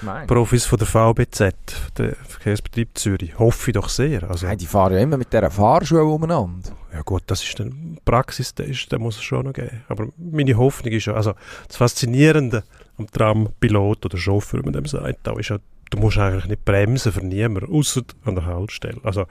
Meinst 0.02 0.28
Profis 0.28 0.66
von 0.66 0.80
der 0.80 0.88
VBZ, 0.88 1.54
der 1.98 2.16
Verkehrsbetrieb 2.16 2.98
Zürich. 2.98 3.38
Hoffe 3.38 3.72
ich 3.72 3.76
doch 3.76 3.90
sehr. 3.90 4.30
Also, 4.30 4.48
Nein, 4.48 4.58
die 4.58 4.66
fahren 4.66 4.94
ja 4.94 5.00
immer 5.00 5.18
mit 5.18 5.32
dieser 5.32 5.52
Fahrschule 5.52 6.04
umeinander. 6.04 6.72
ja 6.94 7.02
gut, 7.02 7.24
das 7.28 7.44
ist 7.44 7.60
dann 7.60 7.98
Praxis, 8.04 8.56
der, 8.56 8.68
ist, 8.68 8.92
muss 8.98 9.18
es 9.18 9.24
schon 9.24 9.46
noch 9.46 9.54
geben. 9.54 9.84
Aber 9.88 10.08
meine 10.18 10.56
Hoffnung 10.58 10.94
ist 10.94 11.06
ja, 11.06 11.14
also 11.14 11.34
das 11.68 11.78
Faszinierende 11.78 12.64
am 12.98 13.08
Trampilot 13.08 14.06
oder 14.06 14.18
Chauffeur, 14.18 14.60
wie 14.60 14.66
man 14.66 14.74
dem 14.74 14.86
sagt, 14.86 15.20
da 15.24 15.34
ist 15.38 15.50
ja, 15.50 15.60
du 15.90 15.98
musst 16.00 16.18
eigentlich 16.18 16.46
nicht 16.46 16.66
bremsen 16.66 17.12
für 17.12 17.26
niemanden, 17.26 17.72
außer 17.72 18.02
an 18.26 18.36
der 18.36 18.46
Haltestelle. 18.46 19.00
Also 19.04 19.26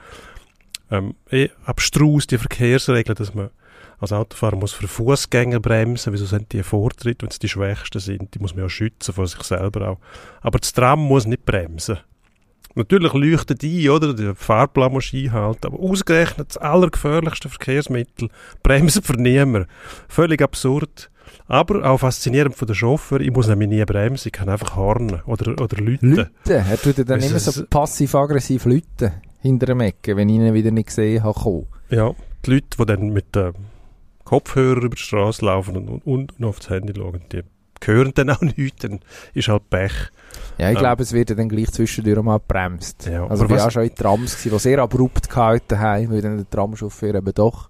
ähm, 0.89 1.15
eh 1.31 1.49
abstrus 1.65 2.27
die 2.27 2.37
Verkehrsregeln, 2.37 3.15
dass 3.15 3.33
man 3.33 3.49
als 4.01 4.11
Autofahrer 4.11 4.55
muss 4.57 4.73
für 4.73 4.87
Fußgänger 4.87 5.59
bremsen, 5.59 6.11
wieso 6.11 6.25
sind 6.25 6.51
die 6.51 6.63
Vortritt, 6.63 7.21
wenn 7.21 7.29
es 7.29 7.39
die 7.39 7.47
Schwächsten 7.47 7.99
sind, 7.99 8.33
die 8.33 8.39
muss 8.39 8.53
man 8.55 8.63
ja 8.65 8.69
schützen 8.69 9.13
vor 9.13 9.27
sich 9.27 9.41
selber 9.43 9.89
auch. 9.89 9.97
Aber 10.41 10.59
das 10.59 10.73
Tram 10.73 10.99
muss 10.99 11.25
nicht 11.25 11.45
bremsen. 11.45 11.97
Natürlich 12.73 13.13
leuchtet 13.13 13.63
ein, 13.63 13.89
oder? 13.89 14.13
Der 14.13 14.33
Fahrplan 14.33 14.93
muss 14.93 15.13
einhalten, 15.13 15.67
aber 15.67 15.79
ausgerechnet 15.79 16.49
das 16.49 16.57
allergefährlichste 16.57 17.49
Verkehrsmittel 17.49 18.29
bremsen 18.63 19.03
für 19.03 19.13
niemanden. 19.17 19.67
Völlig 20.07 20.41
absurd. 20.41 21.09
Aber 21.47 21.83
auch 21.89 21.97
faszinierend 21.99 22.55
von 22.55 22.67
der 22.67 22.75
Chauffeur, 22.75 23.19
ich 23.21 23.31
muss 23.31 23.47
nämlich 23.47 23.69
nie 23.69 23.83
bremsen, 23.85 24.29
ich 24.29 24.31
kann 24.33 24.47
einfach 24.49 24.75
hornen 24.75 25.21
oder, 25.25 25.51
oder 25.61 25.77
läuten. 25.81 26.15
Leute, 26.15 26.31
er 26.45 26.81
tut 26.81 26.97
ja 26.97 27.03
dann 27.03 27.19
du, 27.19 27.25
immer 27.27 27.39
so 27.39 27.61
es- 27.61 27.67
passiv-aggressiv 27.69 28.65
Leute 28.65 29.13
hinter 29.41 29.67
dem 29.67 29.81
Ecke, 29.81 30.15
wenn 30.15 30.29
ich 30.29 30.35
ihn 30.35 30.53
wieder 30.53 30.71
nicht 30.71 30.87
gesehen 30.87 31.23
habe. 31.23 31.37
kommen. 31.39 31.67
Ja, 31.89 32.11
die 32.45 32.51
Leute, 32.51 32.67
die 32.79 32.85
dann 32.85 33.09
mit 33.09 33.35
dem 33.35 33.53
Kopfhörer 34.31 34.83
über 34.83 34.95
die 34.95 35.01
Straße 35.01 35.45
laufen 35.45 35.75
und, 35.75 35.89
und, 36.05 36.05
und 36.39 36.45
aufs 36.45 36.69
Handy 36.69 36.93
schauen, 36.95 37.21
die 37.33 37.41
hören 37.83 38.13
dann 38.15 38.29
auch 38.29 38.39
nichts, 38.57 38.81
dann 38.81 39.01
ist 39.33 39.49
halt 39.49 39.69
Pech. 39.69 39.91
Ja, 40.57 40.69
ich 40.69 40.75
Ähm. 40.75 40.79
glaube, 40.79 41.03
es 41.03 41.11
wird 41.11 41.31
ja 41.31 41.35
dann 41.35 41.49
gleich 41.49 41.69
zwischendurch 41.71 42.23
mal 42.23 42.37
gebremst. 42.37 43.07
Ja, 43.07 43.27
also 43.27 43.43
aber 43.43 43.43
ich 43.43 43.49
war 43.49 43.57
was- 43.57 43.65
auch 43.65 43.71
schon 43.71 43.83
in 43.83 43.95
Trams, 43.95 44.31
gewesen, 44.37 44.49
die 44.55 44.59
sehr 44.59 44.79
abrupt 44.79 45.29
gehalten 45.29 45.77
haben, 45.79 46.09
weil 46.11 46.21
dann 46.21 46.37
der 46.37 46.49
Tramchauffeur 46.49 47.15
eben 47.15 47.33
doch. 47.33 47.69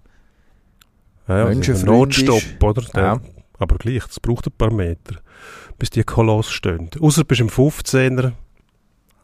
Ja, 1.26 1.38
ja, 1.38 1.44
Menschenfreund 1.46 2.26
Notstopp, 2.26 2.62
oder? 2.62 2.82
Der, 2.94 3.02
Ja. 3.02 3.20
Aber 3.58 3.76
gleich, 3.78 4.02
es 4.08 4.20
braucht 4.20 4.46
ein 4.46 4.52
paar 4.56 4.72
Meter, 4.72 5.16
bis 5.78 5.90
die 5.90 6.04
Koloss 6.04 6.50
stehen. 6.50 6.90
Außer 7.00 7.22
du 7.22 7.26
bist 7.26 7.40
im 7.40 7.48
15er, 7.48 8.32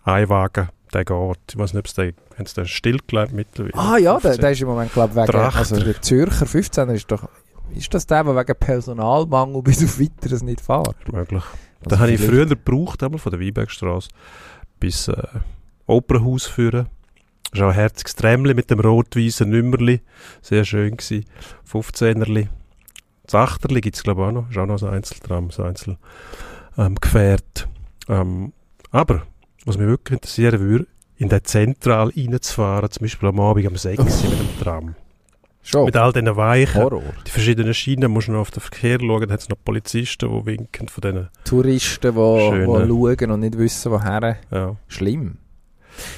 ein 0.05 0.29
Wagen, 0.29 0.69
der 0.93 1.05
geht. 1.05 1.39
Ich 1.51 1.59
weiß 1.59 1.73
nicht, 1.73 1.81
ob 1.81 1.87
es 1.87 1.95
den, 1.95 2.15
haben 2.37 2.47
sie 2.47 2.55
den 2.55 2.67
stillgelegt 2.67 3.33
mittlerweile. 3.33 3.75
Ah 3.75 3.97
ja, 3.99 4.13
der, 4.13 4.33
15. 4.33 4.41
der 4.41 4.51
ist 4.51 4.61
im 4.61 4.69
Moment, 4.69 4.93
glaube 4.93 5.11
ich, 5.11 5.17
wegen, 5.17 5.27
Trachter. 5.27 5.59
also 5.59 5.81
der 5.81 6.01
Zürcher 6.03 6.47
15 6.47 6.89
ist 6.91 7.11
doch, 7.11 7.29
ist 7.75 7.93
das 7.93 8.07
der, 8.07 8.25
der 8.25 8.37
wegen 8.37 8.55
Personalmangel 8.59 9.63
bis 9.65 9.85
auf 9.85 10.01
weiteres 10.01 10.43
nicht 10.43 10.61
fährt? 10.61 11.13
Möglich. 11.13 11.45
Also 11.81 11.89
Den 11.91 11.99
habe 11.99 12.11
ich 12.13 12.21
früher 12.21 12.47
gebraucht, 12.47 13.03
einmal 13.03 13.19
von 13.19 13.31
der 13.31 13.41
Weinbergstraße 13.41 14.09
bis 14.81 15.09
äh, 15.09 15.23
Opernhaus 15.87 16.47
führen. 16.47 16.89
Das 17.51 17.61
ist 17.61 17.63
auch 17.63 17.69
ein 17.69 17.75
herziges 17.75 18.15
Trämli 18.15 18.55
mit 18.55 18.71
dem 18.71 18.81
rot-weißen 18.81 19.49
Nümmerli. 19.49 20.01
Sehr 20.43 20.65
schön 20.65 20.97
gewesen. 20.97 21.25
15erli. 21.71 22.49
Das 23.25 23.35
Achterli 23.35 23.81
gibt 23.81 23.97
es 23.97 24.03
glaube 24.03 24.23
ich 24.23 24.29
auch 24.29 24.33
noch. 24.33 24.51
Ist 24.51 24.59
auch 24.59 24.67
noch 24.67 24.83
ein 24.83 24.95
Einzeltram, 24.95 25.51
ein 25.57 25.65
Einzel 25.65 25.97
ähm, 26.77 26.95
Gefährt. 26.97 27.69
Ähm, 28.09 28.53
aber, 28.91 29.23
was 29.65 29.79
mich 29.79 29.87
wirklich 29.87 30.17
interessieren 30.17 30.61
würde, 30.61 30.87
in 31.17 31.29
den 31.29 31.45
Zentral 31.45 32.13
reinzufahren, 32.17 32.91
zum 32.91 33.05
Beispiel 33.05 33.29
am 33.29 33.41
Abend 33.41 33.67
um 33.67 33.77
6 33.77 33.99
Uhr 33.99 34.05
mit 34.31 34.39
dem 34.39 34.61
Tram. 34.61 34.95
Schon. 35.63 35.85
Mit 35.85 35.97
all 35.97 36.13
diesen 36.13 36.35
Weichen. 36.35 36.83
Horror. 36.83 37.03
Die 37.27 37.31
verschiedenen 37.31 37.75
Schienen 37.75 38.11
musst 38.11 38.29
du 38.29 38.33
noch 38.33 38.41
auf 38.41 38.51
den 38.51 38.61
Verkehr 38.61 38.99
schauen. 39.01 39.27
Da 39.27 39.35
hat 39.35 39.41
es 39.41 39.49
noch 39.51 39.59
Polizisten, 39.63 40.31
die 40.31 40.47
winken 40.47 40.89
von 40.89 41.03
denen. 41.03 41.29
Touristen, 41.45 42.15
die 42.15 42.19
ne? 42.19 42.87
schauen 42.89 43.31
und 43.31 43.41
nicht 43.41 43.59
wissen, 43.59 43.93
woher. 43.93 44.39
Ja. 44.51 44.77
Schlimm. 44.87 45.37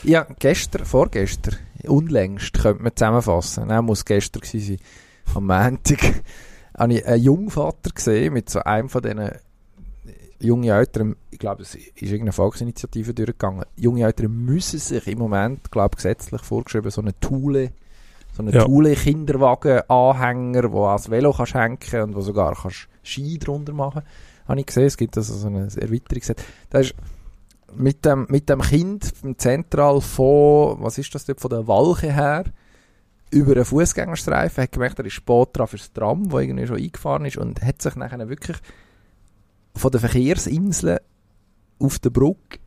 Ja, 0.04 0.26
gestern, 0.38 0.84
vorgestern, 0.84 1.56
unlängst, 1.84 2.60
könnte 2.60 2.82
man 2.82 2.94
zusammenfassen. 2.94 3.66
Nein, 3.66 3.84
muss 3.84 4.04
gestern 4.04 4.42
gewesen 4.42 4.78
sein. 4.78 5.34
Am 5.34 5.46
Montag 5.46 6.22
habe 6.78 6.94
ich 6.94 7.06
einen 7.06 7.22
Jungvater 7.22 7.90
gesehen 7.90 8.34
mit 8.34 8.50
so 8.50 8.60
einem 8.60 8.88
von 8.88 9.02
diesen 9.02 9.30
jungen 10.40 10.70
Eltern, 10.70 11.16
ich 11.30 11.38
glaube, 11.38 11.62
es 11.62 11.74
ist 11.74 12.00
irgendeine 12.00 12.32
Volksinitiative 12.32 13.14
durchgegangen. 13.14 13.64
Junge 13.76 14.04
Eltern 14.04 14.32
müssen 14.44 14.78
sich 14.78 15.06
im 15.06 15.18
Moment, 15.18 15.70
glaube 15.70 15.90
ich, 15.92 15.96
gesetzlich 15.96 16.42
vorgeschrieben, 16.42 16.90
so 16.90 17.00
eine 17.00 17.18
Thule, 17.20 17.72
so 18.32 18.42
eine 18.42 18.52
Ja. 18.52 18.64
Thule-Kinderwagen-Anhänger, 18.64 20.72
wo 20.72 20.78
du 20.78 20.86
ans 20.86 21.10
Velo 21.10 21.32
kannst 21.32 21.54
hängen 21.54 22.02
und 22.02 22.14
wo 22.14 22.20
sogar 22.20 22.54
kannst 22.54 22.88
Ski 23.02 23.38
drunter 23.38 23.72
machen. 23.72 24.02
Habe 24.48 24.60
ich 24.60 24.66
gesehen, 24.66 24.86
es 24.86 24.96
gibt 24.96 25.16
also 25.16 25.34
so 25.34 25.46
eine 25.46 25.68
Erweiterungsset. 25.76 26.42
Das 26.70 26.86
ist 26.86 26.94
mit 27.74 28.04
dem, 28.04 28.26
mit 28.28 28.48
dem 28.48 28.62
Kind 28.62 29.12
im 29.22 29.38
Zentral 29.38 30.00
von, 30.00 30.76
was 30.80 30.98
ist 30.98 31.14
das 31.14 31.24
dort, 31.24 31.40
von 31.40 31.50
der 31.50 31.68
Walche 31.68 32.12
her, 32.12 32.44
über 33.30 33.52
einen 33.52 33.64
Fußgängerstreifen, 33.64 34.64
hat 34.64 34.72
gemerkt, 34.72 34.98
er 34.98 35.06
ist 35.06 35.12
spät 35.12 35.48
dran 35.52 35.68
fürs 35.68 35.92
Tram, 35.92 36.32
wo 36.32 36.40
irgendwie 36.40 36.66
schon 36.66 36.78
eingefahren 36.78 37.26
ist 37.26 37.36
und 37.36 37.62
hat 37.62 37.80
sich 37.80 37.94
nachher 37.94 38.28
wirklich 38.28 38.56
von 39.74 39.90
der 39.90 40.00
Verkehrsinsel 40.00 41.00
auf 41.78 41.98
der 41.98 42.10
Brücke 42.10 42.58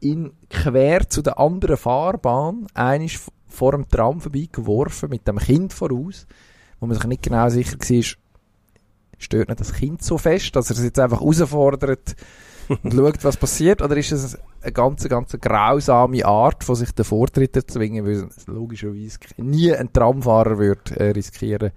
in 0.00 0.32
quer 0.50 1.08
zu 1.08 1.22
der 1.22 1.38
anderen 1.38 1.76
Fahrbahn 1.76 2.66
einisch 2.74 3.20
vor 3.48 3.72
dem 3.72 3.88
Tram 3.88 4.20
vorbei 4.20 4.48
geworfen 4.50 5.08
mit 5.08 5.26
dem 5.26 5.38
Kind 5.38 5.72
voraus, 5.72 6.26
wo 6.78 6.86
man 6.86 6.96
sich 6.96 7.06
nicht 7.06 7.22
genau 7.22 7.48
sicher 7.48 7.78
war, 7.78 8.02
stört 9.18 9.48
nicht 9.48 9.60
das 9.60 9.72
Kind 9.72 10.02
so 10.02 10.18
fest, 10.18 10.54
dass 10.56 10.70
er 10.70 10.76
es 10.76 10.84
jetzt 10.84 10.98
einfach 10.98 11.20
herausfordert 11.20 12.16
und 12.68 12.92
schaut, 12.94 13.24
was 13.24 13.36
passiert, 13.36 13.82
oder 13.82 13.96
ist 13.96 14.12
es 14.12 14.38
eine 14.60 14.72
ganz, 14.72 15.08
ganz 15.08 15.36
grausame 15.40 16.24
Art, 16.24 16.64
von 16.64 16.74
sich 16.74 16.92
den 16.92 17.04
Vortritt 17.04 17.52
zu 17.52 17.60
erzwingen, 17.60 18.04
weil 18.04 18.28
es 18.28 18.46
logischerweise 18.46 19.18
nie 19.38 19.72
ein 19.72 19.92
Tramfahrer 19.92 20.58
würde 20.58 20.96
äh, 20.96 21.10
riskieren, 21.10 21.72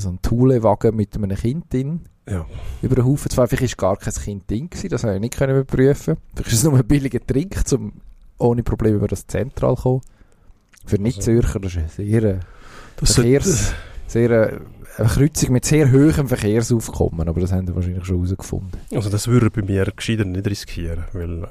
so 0.00 0.08
einen 0.08 0.22
Thule-Wagen 0.22 0.94
mit 0.96 1.14
einem 1.16 1.36
Kind 1.36 1.72
drin 1.72 2.00
Ja. 2.28 2.46
über 2.82 2.94
den 2.96 3.04
Haufen 3.04 3.30
zu 3.30 3.36
fahren. 3.36 3.48
Vielleicht 3.48 3.80
war 3.80 3.94
gar 3.96 4.04
kein 4.04 4.14
Kind 4.22 4.50
drin, 4.50 4.70
gewesen, 4.70 4.88
das 4.90 5.04
habe 5.04 5.14
ich 5.14 5.20
nicht 5.20 5.36
können 5.36 5.56
überprüfen. 5.56 6.16
Vielleicht 6.34 6.52
ist 6.52 6.58
es 6.58 6.64
nur 6.64 6.76
ein 6.78 6.86
billiger 6.86 7.24
Trick, 7.26 7.60
um 7.72 7.92
ohne 8.38 8.62
Probleme 8.62 8.96
über 8.96 9.08
das 9.08 9.26
Zentral 9.26 9.76
zu 9.76 9.82
kommen. 9.82 10.00
Für 10.86 10.96
Nicht-Zürcher, 10.96 11.60
das 11.60 11.72
ist 11.72 11.78
eine 11.78 11.88
sehr, 11.88 12.22
äh, 12.24 12.38
Das 12.96 13.14
Verkehrs, 13.14 13.72
sehr 14.06 14.30
äh, 14.30 14.58
eine 14.96 15.08
Kreuzung 15.08 15.52
mit 15.52 15.64
sehr 15.64 15.92
hohem 15.92 16.28
Verkehrsaufkommen, 16.28 17.28
aber 17.28 17.40
das 17.40 17.52
haben 17.52 17.68
wir 17.68 17.74
wahrscheinlich 17.74 18.04
schon 18.04 18.16
herausgefunden. 18.16 18.80
Also 18.92 19.10
das 19.10 19.28
würde 19.28 19.46
ich 19.46 19.52
bei 19.52 19.62
mir 19.62 19.84
gescheiter 19.94 20.24
nicht 20.24 20.46
riskieren, 20.46 21.04
weil, 21.12 21.44
äh, 21.44 21.46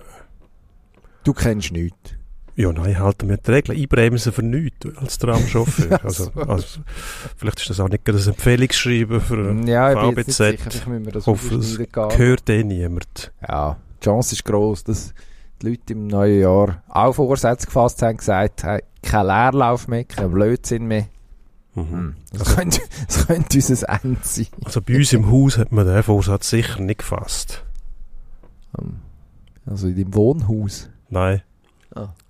Du 1.24 1.34
kennst 1.34 1.72
nichts. 1.72 2.12
Ja 2.58 2.74
nein, 2.74 3.00
halten 3.00 3.30
wir 3.30 3.38
die 3.38 3.52
Regeln. 3.52 3.80
Einbremsen 3.80 4.34
für 4.34 4.44
nichts 4.44 4.86
als 4.98 5.18
Tramchauffeur. 5.20 6.00
also, 6.04 6.26
so. 6.34 6.42
also, 6.42 6.80
vielleicht 7.38 7.62
ist 7.62 7.70
das 7.70 7.80
auch 7.80 7.88
nicht 7.88 8.04
gerade 8.04 8.20
ein 8.20 8.28
Empfehlungsschreiben 8.28 9.22
für 9.22 9.36
einen 9.36 9.68
Ja, 9.68 9.94
ich 9.94 10.00
VBZ. 10.26 10.32
sicher, 10.36 10.58
vielleicht 10.58 10.88
müssen 10.88 11.06
wir 11.06 11.12
das 11.14 11.28
hoffe, 11.28 11.56
es. 11.56 11.78
Gehört 11.78 12.50
eh 12.50 12.64
niemand. 12.64 13.32
Ja, 13.48 13.78
die 14.02 14.06
Chance 14.06 14.34
ist 14.36 14.44
gross, 14.44 14.84
dass 14.84 15.14
die 15.62 15.70
Leute 15.70 15.94
im 15.94 16.08
neuen 16.08 16.42
Jahr 16.42 16.84
auch 16.90 17.14
Vorsätze 17.14 17.68
gefasst 17.68 18.02
haben, 18.02 18.18
gesagt 18.18 18.64
haben, 18.64 18.82
kein 19.02 19.26
Leerlauf 19.28 19.88
mehr, 19.88 20.04
kein 20.04 20.32
Blödsinn 20.32 20.86
mehr. 20.88 21.08
Mhm. 21.76 21.92
Hm. 21.92 22.16
Das, 22.34 22.56
könnte, 22.56 22.82
das 23.08 23.28
könnte 23.28 23.58
unser 23.58 23.90
Ende 24.04 24.20
sein. 24.24 24.48
Also 24.66 24.82
bei 24.82 24.96
uns 24.98 25.14
im 25.14 25.32
Haus 25.32 25.58
hat 25.58 25.72
man 25.72 25.86
den 25.86 26.02
Vorsatz 26.04 26.50
sicher 26.50 26.82
nicht 26.82 27.00
gefasst. 27.00 27.64
Ähm, 28.80 28.98
Also 29.66 29.88
in 29.88 29.96
deinem 29.96 30.14
Wohnhaus. 30.16 30.90
Nein. 31.10 31.42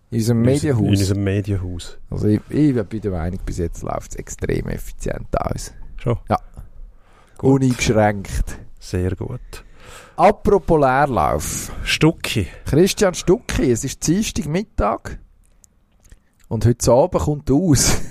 In 0.09 0.17
unserem 0.19 0.37
unserem- 0.39 0.39
In 0.39 0.45
Medienhaus. 0.45 0.87
unserem 0.99 1.23
Medienhaus. 1.23 1.97
Also 2.09 2.27
ich, 2.27 2.41
ich 2.49 2.83
bin 2.83 3.01
der 3.01 3.11
Meinung, 3.11 3.39
bis 3.45 3.57
jetzt 3.57 3.81
läuft 3.83 4.11
es 4.11 4.15
extrem 4.17 4.67
effizient 4.69 5.27
aus. 5.39 5.73
Schon? 5.97 6.17
Ja. 6.29 6.37
Gut. 7.37 7.61
Uneingeschränkt. 7.61 8.57
Sehr 8.79 9.15
gut. 9.15 9.41
Apropos 10.15 10.79
Leerlauf. 10.79 11.71
Stucki. 11.83 12.47
Christian 12.65 13.13
Stucki, 13.13 13.71
es 13.71 13.83
ist 13.83 14.05
Dienstag 14.07 14.47
Mittag 14.47 15.19
und 16.47 16.65
heute 16.65 16.91
Abend 16.91 17.21
kommt 17.23 17.51
aus. 17.51 18.01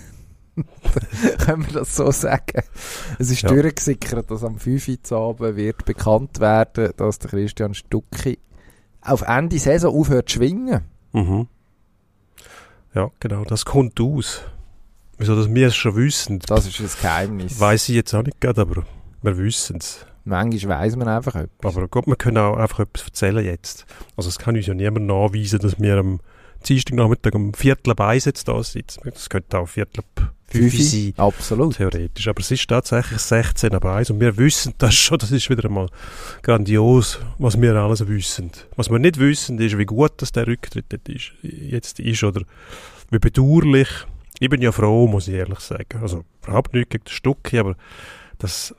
Können 1.45 1.67
wir 1.67 1.81
das 1.81 1.97
so 1.97 2.11
sagen? 2.11 2.63
Es 3.19 3.31
ist 3.31 3.43
Ja. 3.43 3.49
durchgesickert, 3.51 4.31
dass 4.31 4.45
am 4.45 4.59
5 4.59 4.89
Uhr 5.11 5.19
Abend 5.19 5.57
wird 5.57 5.85
bekannt 5.85 6.41
werden, 6.41 6.93
dass 6.97 7.19
der 7.19 7.31
Christian 7.31 7.75
Stucki 7.75 8.39
auf 9.03 9.23
Ende 9.23 9.59
Saison 9.59 9.95
aufhört 9.95 10.29
zu 10.29 10.37
schwingen. 10.37 10.83
Mhm. 11.13 11.49
Ja, 12.97 13.11
genau, 13.21 13.45
das 13.45 13.67
kommt 13.67 14.01
aus. 14.01 14.41
Wieso, 15.19 15.37
dass 15.37 15.55
wir 15.55 15.67
es 15.67 15.77
schon 15.77 15.97
wissen, 15.97 16.39
Das 16.47 16.67
ist 16.67 16.81
ein 16.81 16.89
Geheimnis. 17.03 17.61
weiß 17.61 17.91
ich 17.91 17.95
jetzt 17.95 18.15
auch 18.15 18.23
nicht 18.23 18.41
gerade, 18.41 18.63
aber 18.63 18.85
wir 19.21 19.37
wissen 19.37 19.77
es. 19.77 20.07
Manchmal 20.25 20.81
weiss 20.81 20.97
man 20.97 21.07
einfach 21.07 21.35
etwas. 21.35 21.77
Aber 21.77 21.89
gut, 21.89 22.07
wir 22.07 22.17
können 22.17 22.39
auch 22.39 22.57
einfach 22.57 22.81
etwas 22.81 23.05
erzählen 23.05 23.45
jetzt. 23.45 23.85
Also 24.17 24.31
es 24.31 24.39
kann 24.39 24.57
uns 24.57 24.67
ja 24.67 24.73
niemand 24.73 25.07
nachweisen, 25.07 25.59
dass 25.59 25.79
wir 25.79 25.99
am 25.99 26.21
Dienstagnachmittag 26.67 27.35
um 27.35 27.53
Viertel 27.53 27.95
jetzt 28.15 28.49
da 28.49 28.63
sitzen. 28.63 29.03
Das 29.05 29.29
könnte 29.29 29.59
auch 29.59 29.69
Viertel 29.69 30.01
ab 30.01 30.33
Fünf 30.49 30.71
Fünfi, 30.73 31.13
sein. 31.17 31.27
Absolut. 31.27 31.77
Theoretisch. 31.77 32.29
Aber 32.29 32.41
es 32.41 32.51
ist 32.51 32.69
tatsächlich 32.69 33.19
16 33.19 33.75
ab 33.75 33.85
1 33.85 34.11
und 34.11 34.21
wir 34.21 34.37
wissen 34.37 34.75
das 34.79 34.95
schon, 34.95 35.19
das 35.19 35.33
ist 35.33 35.51
wieder 35.51 35.65
einmal 35.65 35.89
grandios, 36.43 37.19
was 37.39 37.61
wir 37.61 37.75
alles 37.75 38.07
wissen. 38.07 38.51
Was 38.77 38.89
wir 38.89 38.99
nicht 38.99 39.19
wissen, 39.19 39.59
ist, 39.59 39.77
wie 39.77 39.85
gut 39.85 40.13
dass 40.19 40.33
der 40.33 40.47
Rücktritt 40.47 40.93
ist, 41.09 41.33
jetzt 41.43 41.99
ist 41.99 42.23
oder 42.23 42.43
wie 43.11 43.19
bedauerlich. 43.19 43.89
Ich 44.39 44.49
bin 44.49 44.63
ja 44.63 44.71
froh, 44.71 45.09
muss 45.09 45.29
ich 45.29 45.35
ehrlich 45.35 45.61
sagen. 45.61 46.01
Also 46.01 46.25
überhaupt 46.45 46.75
nicht 46.75 46.91
gegen 46.91 47.05
das 47.05 47.15
Stucki, 47.15 47.59
aber 47.59 47.75
das, 48.39 48.75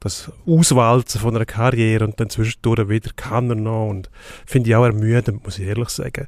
das 0.00 0.32
Auswalzen 0.46 1.20
von 1.20 1.36
einer 1.36 1.44
Karriere 1.44 2.04
und 2.04 2.18
dann 2.18 2.30
zwischendurch 2.30 2.88
wieder 2.88 3.10
kann 3.14 3.50
er 3.50 3.56
noch 3.56 3.88
und 3.88 4.10
finde 4.44 4.70
ich 4.70 4.76
auch 4.76 4.84
ermüdend, 4.84 5.44
muss 5.44 5.58
ich 5.58 5.66
ehrlich 5.66 5.90
sagen. 5.90 6.26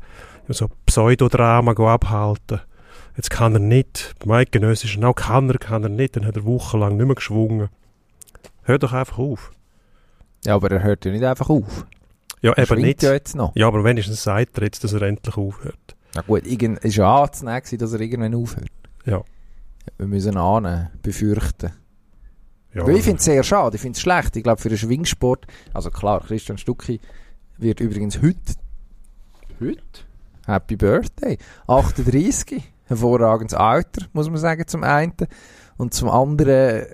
So 0.48 0.70
Pseudodrama 0.86 1.72
abhalten. 1.72 2.60
Jetzt 3.18 3.30
kann 3.30 3.52
er 3.52 3.58
nicht. 3.58 4.14
Beim 4.20 4.30
Eidgenössischen 4.30 5.04
auch 5.04 5.12
kann 5.12 5.50
er, 5.50 5.58
kann 5.58 5.82
er 5.82 5.88
nicht. 5.88 6.14
Dann 6.14 6.24
hat 6.24 6.36
er 6.36 6.44
wochenlang 6.44 6.96
nicht 6.96 7.06
mehr 7.06 7.16
geschwungen. 7.16 7.68
Hör 8.62 8.78
doch 8.78 8.92
einfach 8.92 9.18
auf. 9.18 9.50
Ja, 10.44 10.54
aber 10.54 10.70
er 10.70 10.84
hört 10.84 11.04
ja 11.04 11.10
nicht 11.10 11.24
einfach 11.24 11.50
auf. 11.50 11.84
Ja, 12.42 12.52
Er 12.52 12.70
eben 12.70 12.80
nicht. 12.80 13.02
ja 13.02 13.12
jetzt 13.12 13.34
noch. 13.34 13.56
Ja, 13.56 13.66
aber 13.66 13.82
wenigstens 13.82 14.22
sagt 14.22 14.56
er 14.58 14.64
jetzt, 14.64 14.84
dass 14.84 14.92
er 14.92 15.02
endlich 15.02 15.36
aufhört. 15.36 15.96
Na 16.14 16.20
gut, 16.20 16.46
irgend, 16.46 16.78
ist 16.84 16.94
ja 16.94 17.22
anzunehmen, 17.24 17.60
dass 17.76 17.92
er 17.92 18.00
irgendwann 18.00 18.36
aufhört. 18.36 18.70
Ja. 19.04 19.24
Wir 19.96 20.06
müssen 20.06 20.36
ahnen, 20.36 20.88
befürchten. 21.02 21.72
Ja, 22.72 22.86
Weil 22.86 22.98
ich 22.98 23.02
finde 23.02 23.18
es 23.18 23.24
sehr 23.24 23.42
schade, 23.42 23.74
ich 23.74 23.82
finde 23.82 23.96
es 23.96 24.00
schlecht. 24.00 24.36
Ich 24.36 24.44
glaube, 24.44 24.60
für 24.62 24.68
den 24.68 24.78
Schwingsport, 24.78 25.44
also 25.74 25.90
klar, 25.90 26.20
Christian 26.20 26.56
Stucki 26.56 27.00
wird 27.56 27.80
übrigens 27.80 28.22
heute, 28.22 28.38
heute, 29.58 29.80
Happy 30.46 30.76
Birthday, 30.76 31.36
38, 31.66 32.62
hervorragendes 32.88 33.54
Alter, 33.54 34.06
muss 34.12 34.28
man 34.28 34.38
sagen, 34.38 34.66
zum 34.66 34.82
einen. 34.82 35.14
Und 35.76 35.94
zum 35.94 36.08
anderen 36.08 36.86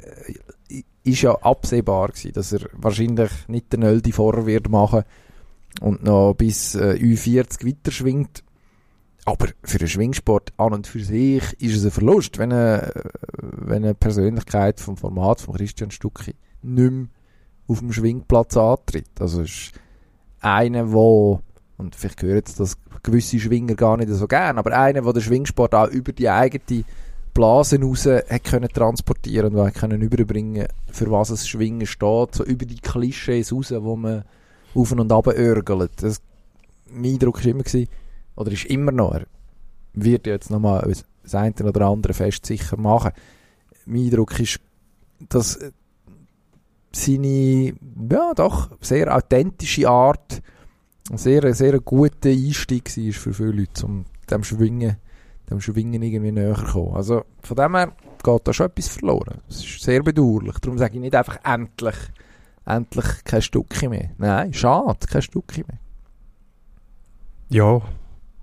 äh, 0.68 0.82
ist 1.04 1.22
ja 1.22 1.32
absehbar 1.32 2.08
gewesen, 2.08 2.32
dass 2.32 2.52
er 2.52 2.68
wahrscheinlich 2.72 3.30
nicht 3.48 3.72
den 3.72 3.80
Nöldi 3.80 4.12
vorher 4.12 4.46
wird 4.46 4.68
machen 4.68 5.04
und 5.80 6.04
noch 6.04 6.34
bis 6.34 6.74
äh, 6.74 6.98
U40 7.00 7.66
weiter 7.66 7.90
schwingt. 7.90 8.44
Aber 9.26 9.48
für 9.62 9.78
den 9.78 9.88
Schwingsport 9.88 10.52
an 10.58 10.74
und 10.74 10.86
für 10.86 11.02
sich 11.02 11.42
ist 11.58 11.76
es 11.76 11.84
ein 11.84 11.90
Verlust, 11.90 12.38
wenn 12.38 12.52
eine, 12.52 12.92
wenn 13.40 13.84
eine 13.84 13.94
Persönlichkeit 13.94 14.80
vom 14.80 14.98
Format 14.98 15.40
von 15.40 15.54
Christian 15.54 15.90
Stucki 15.90 16.34
nicht 16.62 16.92
mehr 16.92 17.06
auf 17.66 17.78
dem 17.78 17.92
Schwingplatz 17.92 18.56
antritt. 18.56 19.20
Also 19.20 19.42
ist 19.42 19.72
einer, 20.40 20.92
wo 20.92 21.40
und 21.84 21.94
vielleicht 21.94 22.22
hören 22.22 22.36
jetzt 22.36 22.58
das 22.60 22.76
gewisse 23.02 23.38
Schwinger 23.38 23.74
gar 23.74 23.96
nicht 23.96 24.10
so 24.10 24.26
gern, 24.26 24.58
aber 24.58 24.76
einer, 24.76 25.02
der 25.02 25.12
den 25.12 25.22
Schwingsport 25.22 25.74
auch 25.74 25.88
über 25.88 26.12
die 26.12 26.28
eigene 26.28 26.84
Blase 27.34 27.80
raus 27.80 28.06
hat 28.06 28.44
können 28.44 28.68
transportieren 28.68 29.54
und 29.56 29.74
können 29.74 30.00
überbringen, 30.00 30.68
für 30.90 31.10
was 31.10 31.30
es 31.30 31.48
Schwingen 31.48 31.86
steht, 31.86 32.34
so 32.34 32.44
über 32.44 32.64
die 32.64 32.78
Klischees 32.78 33.52
raus, 33.52 33.74
wo 33.76 33.96
man 33.96 34.24
auf 34.74 34.92
und 34.92 35.12
ab 35.12 35.26
örgelt. 35.26 35.90
Das, 36.00 36.22
mein 36.88 37.14
Eindruck 37.14 37.44
war 37.44 37.50
immer, 37.50 37.64
gewesen, 37.64 37.88
oder 38.36 38.52
ist 38.52 38.66
immer 38.66 38.92
noch, 38.92 39.14
er 39.14 39.26
wird 39.94 40.26
jetzt 40.26 40.50
nochmal 40.50 40.92
das 41.22 41.34
eine 41.34 41.54
oder 41.64 41.86
andere 41.86 42.14
Fest 42.14 42.46
sicher 42.46 42.76
machen. 42.76 43.12
Mein 43.84 44.04
Eindruck 44.04 44.38
ist, 44.38 44.60
dass 45.28 45.56
äh, 45.56 45.72
seine, 46.92 47.74
ja 48.10 48.34
doch, 48.34 48.70
sehr 48.80 49.14
authentische 49.14 49.88
Art 49.88 50.42
ein 51.10 51.18
sehr, 51.18 51.54
sehr 51.54 51.80
guter 51.80 52.30
Einstieg 52.30 52.96
war 52.96 53.12
für 53.12 53.34
viele 53.34 53.50
Leute, 53.50 53.86
um 53.86 54.06
dem 54.30 54.44
Schwingen, 54.44 54.96
dem 55.50 55.60
Schwingen 55.60 56.02
irgendwie 56.02 56.32
näher 56.32 56.54
zu 56.54 56.64
kommen. 56.64 56.94
Also 56.94 57.24
von 57.42 57.56
dem 57.56 57.76
her 57.76 57.92
geht 58.22 58.48
da 58.48 58.52
schon 58.52 58.66
etwas 58.66 58.88
verloren. 58.88 59.40
Das 59.46 59.58
ist 59.58 59.82
sehr 59.82 60.02
bedauerlich. 60.02 60.58
Darum 60.60 60.78
sage 60.78 60.94
ich 60.94 61.00
nicht 61.00 61.14
einfach 61.14 61.38
endlich, 61.44 61.96
endlich 62.64 63.24
kein 63.24 63.42
Stückchen 63.42 63.90
mehr. 63.90 64.10
Nein, 64.16 64.54
schade, 64.54 65.06
kein 65.06 65.22
Stückchen 65.22 65.64
mehr. 65.68 65.78
Ja, 67.50 67.82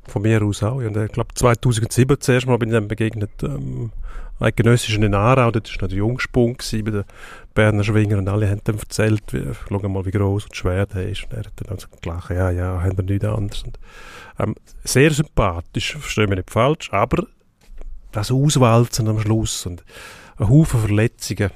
von 0.07 0.21
mir 0.21 0.41
aus 0.41 0.63
auch. 0.63 0.81
Ja, 0.81 0.87
Und 0.87 0.97
ich 0.97 1.11
glaube 1.11 1.33
2007 1.33 2.19
zuerst 2.19 2.47
mal 2.47 2.57
bin 2.57 2.69
ich 2.69 2.73
dann 2.75 2.87
begegnet, 2.87 3.31
ähm, 3.43 3.91
eidgenössischen 4.41 5.03
in 5.03 5.13
Aarau, 5.13 5.51
dort 5.51 5.69
war 5.69 5.83
noch 5.83 5.89
der 5.89 5.97
Jungsprung 5.99 6.57
bei 6.57 6.81
den 6.81 7.03
Berner 7.53 7.83
Schwinger 7.83 8.17
und 8.17 8.27
alle 8.27 8.49
haben 8.49 8.61
dann 8.63 8.79
erzählt, 8.79 9.21
wie, 9.31 9.43
schau 9.69 9.87
mal, 9.87 10.05
wie 10.05 10.11
gross 10.11 10.45
und 10.45 10.55
schwer 10.55 10.85
der 10.87 11.09
ist. 11.09 11.23
Und 11.25 11.33
er 11.33 11.39
hat 11.39 11.53
dann 11.57 11.69
also 11.69 11.87
gelacht, 12.01 12.31
ja, 12.31 12.49
ja, 12.49 12.81
haben 12.81 12.97
wir 12.97 13.03
nichts 13.03 13.25
anderes. 13.25 13.63
Und, 13.63 13.79
ähm, 14.39 14.55
sehr 14.83 15.11
sympathisch, 15.11 15.93
verstehe 15.93 16.27
mich 16.27 16.37
nicht 16.37 16.51
falsch, 16.51 16.91
aber 16.91 17.27
das 18.11 18.31
Auswalzen 18.31 19.07
am 19.07 19.19
Schluss 19.19 19.65
und 19.65 19.83
ein 20.37 20.49
Haufen 20.49 20.79
Verletzungen, 20.79 21.51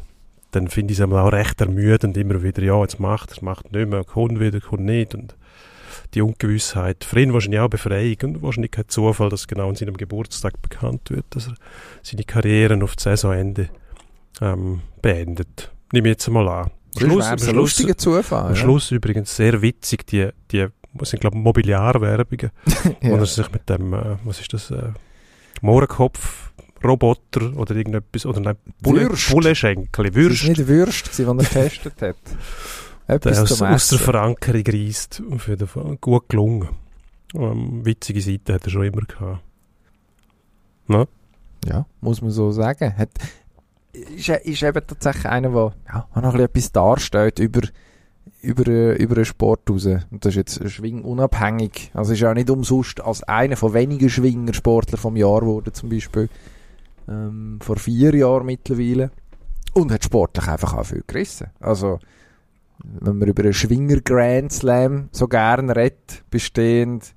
dann 0.52 0.68
finde 0.68 0.94
ich 0.94 1.00
es 1.00 1.06
auch 1.06 1.32
recht 1.32 1.60
ermüdend, 1.60 2.16
immer 2.16 2.42
wieder, 2.44 2.62
ja, 2.62 2.80
jetzt 2.82 3.00
macht 3.00 3.38
er, 3.38 3.44
macht 3.44 3.72
nicht 3.72 3.90
mehr, 3.90 4.04
kommt 4.04 4.40
wieder, 4.40 4.62
kommt 4.62 4.86
nicht 4.86 5.16
und 5.16 5.36
die 6.16 6.22
Ungewissheit. 6.22 7.04
Für 7.04 7.20
ihn 7.20 7.34
wahrscheinlich 7.34 7.60
auch 7.60 7.70
Befreiung 7.70 8.18
und 8.24 8.42
wahrscheinlich 8.42 8.72
kein 8.72 8.88
Zufall, 8.88 9.30
dass 9.30 9.48
genau 9.48 9.70
an 9.70 9.76
seinem 9.76 9.98
Geburtstag 9.98 10.62
bekannt 10.62 11.10
wird, 11.10 11.26
dass 11.32 11.48
er 11.48 11.56
seine 12.02 12.24
Karriere 12.24 12.82
auf 12.84 12.96
das 12.96 13.04
Saisonende 13.04 13.70
ähm, 14.42 14.82
beendet. 15.02 15.72
Nehme 15.92 16.10
ich 16.10 16.14
jetzt 16.14 16.30
mal 16.30 16.48
an. 16.48 16.72
Am 16.96 17.02
Schluss, 17.02 17.26
am 17.26 17.38
Schluss, 17.38 17.54
lustiger 17.54 17.98
Zufall. 17.98 18.48
am 18.48 18.56
Schluss 18.56 18.92
übrigens 18.92 19.36
sehr 19.36 19.62
witzig, 19.62 20.08
die, 20.08 20.30
die 20.52 20.68
sind, 21.02 21.20
glaube 21.20 21.38
Mobiliarwerbungen, 21.38 22.52
ja. 22.66 22.92
wo 23.02 23.16
ja. 23.16 23.18
er 23.18 23.26
sich 23.26 23.52
mit 23.52 23.70
dem, 23.70 23.94
äh, 23.94 24.16
was 24.24 24.40
ist 24.40 24.54
das, 24.54 24.72
äh, 24.72 24.94
Mohrenkopf, 25.62 26.52
Roboter 26.84 27.56
oder 27.58 27.76
irgendetwas, 27.76 28.26
oder 28.26 28.40
nein, 28.40 28.56
Bulle, 28.82 29.10
Würst. 29.10 29.32
Bulleschenkel, 29.32 30.16
Würst, 30.16 30.44
war 30.44 30.50
nicht 30.50 30.60
der 30.60 30.68
Würst, 30.68 31.20
den 31.20 31.28
er 31.28 31.36
getestet 31.36 32.02
hat. 32.02 32.16
Der 33.08 33.42
aus, 33.42 33.62
aus 33.62 33.90
der. 33.90 34.00
Verankerung 34.00 34.64
reist. 34.68 35.22
Auf 35.32 35.48
jeden 35.48 35.68
Fall 35.68 35.98
gut 35.98 36.30
gelungen. 36.30 36.70
Ähm, 37.34 37.86
witzige 37.86 38.22
Seite 38.22 38.54
hat 38.54 38.64
er 38.66 38.70
schon 38.70 38.86
immer 38.86 39.02
gehabt. 39.02 39.42
Ja, 41.68 41.86
muss 42.02 42.22
man 42.22 42.32
so 42.32 42.52
sagen. 42.52 42.96
Hat, 42.98 43.10
ist, 43.94 44.30
ist 44.30 44.64
eben 44.64 44.88
tatsächlich 44.88 45.26
einer, 45.26 45.50
der 45.50 45.74
ja, 45.88 46.08
noch 46.16 46.16
ein 46.16 46.32
bisschen 46.32 46.46
etwas 46.46 46.72
darstellt 46.72 47.40
über, 47.40 47.62
über, 48.42 49.00
über 49.00 49.16
den 49.16 49.26
Sport 49.26 49.70
raus. 49.70 49.86
Und 49.86 50.26
das 50.26 50.36
ist 50.36 50.36
jetzt 50.36 50.70
schwingunabhängig. 50.72 51.92
Also 51.94 52.14
ist 52.14 52.24
auch 52.24 52.34
nicht 52.34 52.50
umsonst 52.50 53.02
als 53.02 53.24
einer 53.24 53.58
von 53.58 53.74
wenigen 53.74 54.10
Schwingersportler 54.10 54.98
vom 54.98 55.16
Jahr 55.16 55.42
geworden, 55.42 55.74
zum 55.74 55.90
Beispiel. 55.90 56.30
Ähm, 57.08 57.60
vor 57.62 57.78
vier 57.78 58.14
Jahren 58.16 58.46
mittlerweile. 58.46 59.12
Und 59.74 59.92
hat 59.92 60.06
sportlich 60.06 60.48
einfach 60.48 60.74
auch 60.74 60.86
viel 60.86 61.04
gerissen. 61.06 61.48
Also, 61.60 62.00
wenn 62.84 63.18
man 63.18 63.28
über 63.28 63.44
einen 63.44 63.54
Schwinger 63.54 64.02
Grand 64.02 64.52
Slam 64.52 65.10
so 65.12 65.28
gern 65.28 65.70
redet, 65.70 66.24
bestehend 66.30 67.14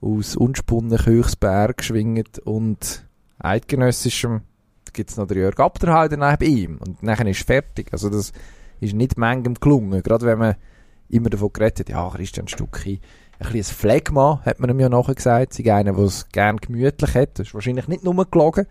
aus 0.00 0.36
unspunnen 0.36 0.98
Köchsberg 0.98 1.82
schwinget 1.82 2.38
und 2.38 3.06
eidgenössischem, 3.38 4.42
gibt 4.92 5.10
es 5.10 5.16
noch 5.16 5.26
den 5.26 5.38
Jörg 5.38 5.58
Abderhalder 5.58 6.16
neben 6.16 6.50
ihm. 6.50 6.78
Und 6.78 7.02
nachher 7.02 7.26
ist 7.26 7.46
fertig. 7.46 7.88
Also 7.92 8.08
das 8.08 8.32
ist 8.80 8.94
nicht 8.94 9.18
manchem 9.18 9.54
gelungen. 9.54 10.02
Gerade 10.02 10.26
wenn 10.26 10.38
man 10.38 10.54
immer 11.08 11.30
davon 11.30 11.52
geredet 11.52 11.80
hat, 11.80 11.88
ja, 11.90 12.10
Christian 12.10 12.48
Stucki, 12.48 13.00
ein 13.38 13.52
bisschen 13.52 13.74
ein 13.74 13.78
Phlegma, 13.78 14.40
hat 14.44 14.60
man 14.60 14.70
ihm 14.70 14.80
ja 14.80 14.88
nachher 14.88 15.14
gesagt. 15.14 15.52
Sie 15.52 15.70
einer, 15.70 15.92
der 15.92 16.04
es 16.04 16.28
gerne 16.30 16.58
gemütlich 16.58 17.14
hat. 17.14 17.38
Das 17.38 17.48
ist 17.48 17.54
wahrscheinlich 17.54 17.88
nicht 17.88 18.04
nur 18.04 18.24
gelogen. 18.30 18.66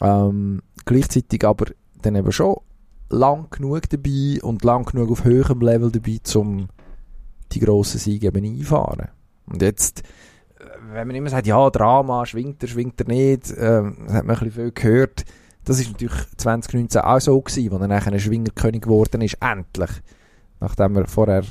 Ähm, 0.00 0.62
gleichzeitig 0.84 1.44
aber 1.44 1.66
dann 2.02 2.16
eben 2.16 2.32
schon 2.32 2.58
lang 3.08 3.50
genug 3.50 3.88
dabei 3.88 4.38
und 4.42 4.64
lang 4.64 4.84
genug 4.84 5.10
auf 5.10 5.24
höherem 5.24 5.60
Level 5.60 5.90
dabei, 5.90 6.18
um 6.34 6.68
die 7.52 7.60
grossen 7.60 7.98
Siege 7.98 8.28
eben 8.28 8.44
einfahren. 8.44 9.08
Und 9.46 9.62
jetzt, 9.62 10.00
äh, 10.58 10.64
wenn 10.92 11.06
man 11.06 11.16
immer 11.16 11.30
sagt, 11.30 11.46
ja, 11.46 11.70
Drama, 11.70 12.26
schwingt 12.26 12.62
er, 12.62 12.68
schwingt 12.68 13.00
er 13.00 13.08
nicht, 13.08 13.52
ähm, 13.56 13.96
das 14.06 14.14
hat 14.14 14.24
man 14.24 14.36
ein 14.36 14.44
bisschen 14.44 14.52
viel 14.52 14.72
gehört. 14.72 15.24
Das 15.64 15.80
ist 15.80 15.90
natürlich 15.90 16.36
2019 16.36 17.00
auch 17.00 17.20
so 17.20 17.40
gewesen, 17.40 17.72
als 17.72 17.80
er 17.80 17.88
nachher 17.88 18.12
ein 18.12 18.20
Schwingerkönig 18.20 18.82
geworden 18.82 19.22
ist, 19.22 19.38
endlich. 19.40 19.90
Nachdem 20.60 20.96
er 20.96 21.06
vorher 21.06 21.44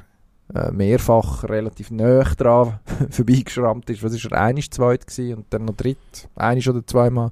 äh, 0.54 0.72
mehrfach 0.72 1.44
relativ 1.46 1.89
nah 1.92 2.24
dran 2.24 2.80
vorbeigeschrammt 3.10 3.89
ist. 3.89 4.04
Was 4.04 4.13
ist 4.13 4.26
er? 4.26 4.39
Einisch 4.39 4.70
zweit 4.70 5.08
gewesen 5.08 5.38
und 5.38 5.46
dann 5.50 5.66
noch 5.66 5.76
dritt. 5.76 6.30
Einisch 6.36 6.68
oder 6.68 6.86
zweimal. 6.86 7.32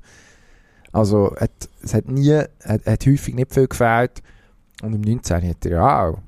Also, 0.92 1.36
hat, 1.40 1.70
es 1.82 1.94
hat 1.94 2.08
nie, 2.08 2.34
hat, 2.64 2.86
hat 2.86 3.06
häufig 3.06 3.34
nicht 3.36 3.54
viel 3.54 3.68
gefehlt. 3.68 4.22
Und 4.82 4.94
im 4.94 5.02
19. 5.02 5.48
hat 5.48 5.66
er 5.66 5.72
ja 5.72 6.04
auch, 6.04 6.20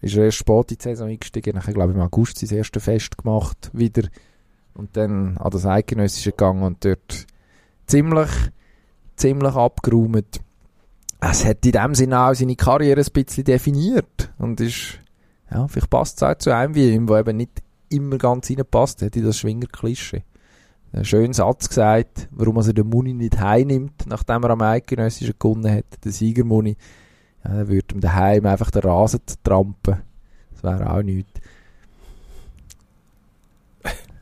ist 0.00 0.16
er 0.16 0.24
erst 0.24 0.38
spät 0.38 0.70
in 0.70 0.78
die 0.78 0.82
Saison 0.82 1.08
eingestiegen, 1.08 1.56
nachher 1.56 1.74
glaube 1.74 1.92
ich 1.92 1.98
im 1.98 2.02
August 2.02 2.38
sein 2.38 2.56
erstes 2.56 2.82
Fest 2.82 3.18
gemacht, 3.18 3.70
wieder. 3.72 4.08
Und 4.74 4.96
dann 4.96 5.36
an 5.38 5.50
das 5.50 5.66
Eidgenössische 5.66 6.30
gegangen 6.30 6.62
und 6.62 6.84
dort 6.84 7.26
ziemlich, 7.86 8.30
ziemlich 9.16 9.54
abgeräumt. 9.54 10.40
Es 11.18 11.44
hat 11.44 11.64
in 11.64 11.72
dem 11.72 11.94
Sinne 11.94 12.20
auch 12.20 12.34
seine 12.34 12.56
Karriere 12.56 13.00
ein 13.00 13.12
bisschen 13.12 13.44
definiert. 13.44 14.32
Und 14.38 14.60
ist, 14.60 15.00
ja, 15.50 15.66
vielleicht 15.66 15.90
passt 15.90 16.18
es 16.18 16.22
auch 16.22 16.36
zu 16.36 16.54
einem 16.54 16.74
wie 16.74 16.92
ihm, 16.92 17.06
der 17.06 17.20
eben 17.20 17.38
nicht 17.38 17.62
immer 17.88 18.18
ganz 18.18 18.50
reinpasst, 18.50 19.02
hat 19.02 19.16
in 19.16 19.24
das 19.24 19.38
Schwinger-Klischee. 19.38 20.24
Einen 20.92 21.04
schönen 21.04 21.32
Satz 21.32 21.68
gesagt, 21.68 22.28
warum 22.30 22.56
er 22.56 22.72
den 22.72 22.88
Muni 22.88 23.12
nicht 23.12 23.38
heimnimmt, 23.38 24.06
nachdem 24.06 24.42
er 24.44 24.50
am 24.50 24.62
Eidgenössischen 24.62 25.34
gewonnen 25.38 25.70
hat, 25.70 26.04
den 26.04 26.12
Siegermuni. 26.12 26.76
Ja, 27.44 27.50
er 27.54 27.68
würde 27.68 27.94
ihm 27.94 28.00
daheim 28.00 28.46
einfach 28.46 28.70
den 28.70 28.82
Rasen 28.82 29.20
trampen. 29.42 30.02
Das 30.52 30.62
wäre 30.62 30.90
auch 30.90 31.02
nichts. 31.02 31.40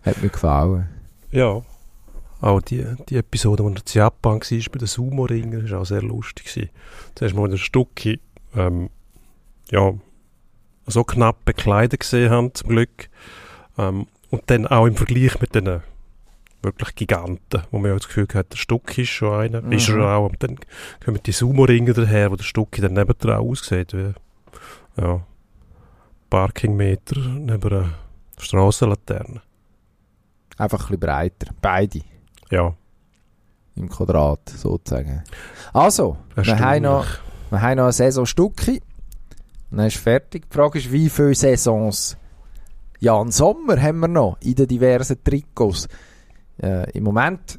Hat 0.02 0.22
mir 0.22 0.28
gefallen. 0.28 0.88
Ja. 1.30 1.62
Auch 2.40 2.60
die, 2.60 2.84
die 3.08 3.16
Episode, 3.16 3.64
wo 3.64 3.68
er 3.68 3.76
in 3.76 3.82
Japan 3.86 4.40
war, 4.40 4.58
bei 4.72 4.78
den 4.78 4.86
Sumo-Ringern, 4.86 5.70
war 5.70 5.80
auch 5.80 5.86
sehr 5.86 6.02
lustig. 6.02 6.70
Zuerst 7.14 7.34
mal 7.34 7.48
der 7.48 7.56
Stucki, 7.56 8.20
ähm, 8.54 8.90
ja, 9.70 9.94
so 10.86 11.04
knapp 11.04 11.44
bekleidet 11.46 12.00
gesehen 12.00 12.30
haben, 12.30 12.54
zum 12.54 12.68
Glück. 12.68 13.08
Ähm, 13.78 14.06
und 14.30 14.42
dann 14.46 14.66
auch 14.66 14.86
im 14.86 14.96
Vergleich 14.96 15.40
mit 15.40 15.54
den 15.54 15.80
wirklich 16.64 16.94
Giganten, 16.94 17.62
wo 17.70 17.78
man 17.78 17.90
ja 17.90 17.96
das 17.96 18.06
Gefühl 18.08 18.26
hat, 18.34 18.52
der 18.52 18.56
Stucki 18.56 19.02
ist 19.02 19.10
schon 19.10 19.32
einer, 19.38 19.60
Mhm. 19.62 19.72
ist 19.72 19.88
er 19.88 20.06
auch, 20.16 20.26
und 20.28 20.42
dann 20.42 20.58
kommen 21.04 21.20
die 21.24 21.32
Sumo-Ringer 21.32 21.92
daher, 21.92 22.30
wo 22.30 22.36
der 22.36 22.44
Stucki 22.44 22.80
dann 22.80 22.94
nebendran 22.94 23.38
aussieht, 23.38 23.92
wie, 23.92 24.12
ja, 25.00 25.20
Parkingmeter 26.30 27.18
neben 27.20 27.72
einer 27.72 27.94
Strassenlaterne. 28.38 29.42
Einfach 30.58 30.78
ein 30.78 30.86
bisschen 30.86 31.00
breiter. 31.00 31.46
Beide. 31.60 32.00
Ja, 32.50 32.74
Im 33.76 33.88
Quadrat, 33.88 34.48
sozusagen. 34.50 35.24
Also, 35.72 36.16
wir 36.36 36.58
haben 36.60 36.82
noch, 36.82 37.06
wir 37.50 37.60
haben 37.60 37.76
noch 37.78 37.84
eine 37.84 37.92
Saison 37.92 38.24
Stucki. 38.24 38.80
Dann 39.70 39.86
ist 39.86 39.96
fertig. 39.96 40.48
Die 40.48 40.54
Frage 40.56 40.78
ist, 40.78 40.92
wie 40.92 41.08
viele 41.10 41.34
Saisons 41.34 42.16
Jan 43.00 43.32
Sommer 43.32 43.80
haben 43.82 43.98
wir 43.98 44.06
noch 44.08 44.36
in 44.40 44.54
den 44.54 44.68
diversen 44.68 45.22
Trikots? 45.24 45.88
Äh, 46.62 46.90
Im 46.92 47.04
Moment 47.04 47.58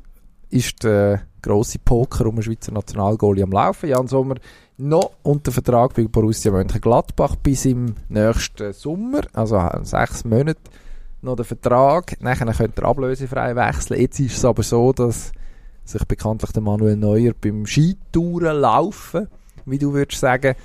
ist 0.49 0.83
der 0.83 1.21
grosse 1.41 1.79
Poker 1.79 2.25
um 2.25 2.35
den 2.35 2.43
Schweizer 2.43 2.71
Nationalgoalie 2.71 3.43
am 3.43 3.51
Laufen. 3.51 3.89
Jan 3.89 4.07
Sommer 4.07 4.35
noch 4.77 5.11
unter 5.23 5.51
Vertrag 5.51 5.93
bei 5.93 6.07
Borussia 6.07 6.51
Mönchengladbach 6.51 7.35
bis 7.37 7.65
im 7.65 7.95
nächsten 8.09 8.73
Sommer, 8.73 9.21
also 9.33 9.61
sechs 9.83 10.25
Monate 10.25 10.59
noch 11.21 11.35
der 11.35 11.45
Vertrag. 11.45 12.21
Nachher 12.21 12.51
könnte 12.53 12.81
er 12.81 12.87
ablösefrei 12.87 13.55
wechseln. 13.55 13.99
Jetzt 13.99 14.19
ist 14.19 14.37
es 14.37 14.45
aber 14.45 14.63
so, 14.63 14.91
dass 14.93 15.31
sich 15.83 16.03
bekanntlich 16.05 16.51
der 16.51 16.61
Manuel 16.61 16.95
Neuer 16.95 17.33
beim 17.39 17.65
Skitouren 17.65 18.57
laufen, 18.57 19.27
wie 19.65 19.77
du 19.77 19.93
würdest 19.93 20.19
sagen, 20.19 20.55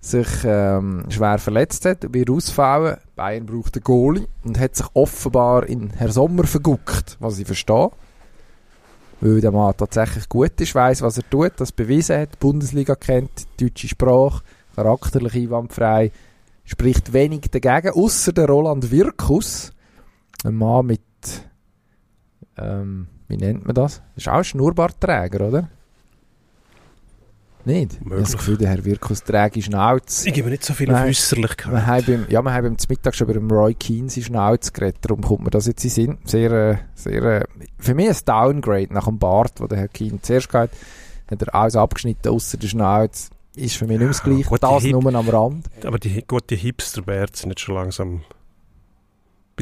sich 0.00 0.28
ähm, 0.44 1.04
schwer 1.10 1.38
verletzt 1.38 1.84
hat, 1.84 2.12
wird 2.12 2.30
ausfallen. 2.30 2.96
Bayern 3.16 3.46
braucht 3.46 3.76
einen 3.76 3.84
Goalie 3.84 4.26
und 4.44 4.58
hat 4.58 4.76
sich 4.76 4.86
offenbar 4.94 5.66
in 5.66 5.90
Herr 5.90 6.10
Sommer 6.10 6.44
verguckt, 6.44 7.16
was 7.20 7.38
ich 7.38 7.46
verstehe. 7.46 7.90
Weil 9.20 9.42
der 9.42 9.52
Mann 9.52 9.74
tatsächlich 9.76 10.28
gut 10.28 10.58
ist, 10.60 10.74
weiß, 10.74 11.02
was 11.02 11.18
er 11.18 11.28
tut, 11.28 11.52
das 11.58 11.72
bewiesen 11.72 12.18
hat, 12.18 12.32
die 12.32 12.38
Bundesliga 12.38 12.94
kennt, 12.94 13.46
die 13.58 13.66
deutsche 13.66 13.88
Sprache, 13.88 14.42
charakterlich 14.74 15.34
einwandfrei, 15.34 16.10
spricht 16.64 17.12
wenig 17.12 17.50
dagegen, 17.50 17.92
außer 17.92 18.32
der 18.32 18.46
Roland 18.46 18.90
Wirkus, 18.90 19.72
ein 20.44 20.54
Mann 20.54 20.86
mit, 20.86 21.02
ähm, 22.56 23.08
wie 23.28 23.36
nennt 23.36 23.66
man 23.66 23.74
das? 23.74 24.00
Ist 24.16 24.28
auch 24.28 24.38
ein 24.38 24.44
Schnurrbartträger, 24.44 25.48
oder? 25.48 25.68
Nicht? 27.64 27.92
Ich 27.92 27.98
habe 28.00 28.10
das 28.10 28.18
Möglich. 28.18 28.36
Gefühl, 28.38 28.56
der 28.58 28.68
Herr 28.70 28.84
Wirkus 28.84 29.22
träge 29.22 29.62
Schnauze. 29.62 30.28
Ich 30.28 30.34
gebe 30.34 30.48
nicht 30.50 30.64
so 30.64 30.72
viel 30.72 30.92
auf 30.94 31.02
Äußerlichkeit. 31.02 31.72
Wir 31.72 31.86
haben 31.86 32.04
beim, 32.06 32.26
ja, 32.28 32.42
wir 32.42 32.52
haben 32.52 32.64
beim 32.64 32.76
Mittag 32.88 33.14
schon 33.14 33.26
über 33.28 33.34
dem 33.34 33.50
Roy 33.50 33.74
Keane 33.74 34.08
seine 34.08 34.24
Schnauze 34.24 34.72
geredet, 34.72 34.98
darum 35.02 35.20
kommt 35.22 35.44
mir 35.44 35.50
das 35.50 35.66
jetzt 35.66 35.84
in 35.84 35.90
den 35.90 35.94
Sinn. 35.94 36.18
Sehr, 36.24 36.50
äh, 36.50 36.76
sehr, 36.94 37.22
äh, 37.22 37.44
für 37.78 37.94
mich 37.94 38.08
ein 38.08 38.16
Downgrade 38.24 38.92
nach 38.92 39.04
dem 39.06 39.18
Bart, 39.18 39.60
wo 39.60 39.66
der 39.66 39.78
Herr 39.78 39.88
Keane 39.88 40.20
zuerst 40.22 40.50
geht, 40.50 40.70
hat 41.30 41.42
er 41.42 41.54
alles 41.54 41.76
abgeschnitten, 41.76 42.28
außer 42.28 42.56
der 42.56 42.68
Schnauze. 42.68 43.30
Ist 43.56 43.76
für 43.76 43.86
mich 43.86 43.98
nicht 43.98 44.00
mehr 44.00 44.08
das 44.08 44.18
Ja, 44.18 44.24
Gleiche, 44.24 44.48
gut, 44.48 44.62
das 44.62 44.82
die 44.82 44.92
nur 44.92 45.14
am 45.14 45.28
Rand. 45.28 45.66
Aber 45.84 45.98
die 45.98 46.24
guten 46.26 46.56
Hipster-Bärte 46.56 47.38
sind 47.38 47.50
jetzt 47.50 47.60
schon 47.60 47.74
langsam 47.74 48.22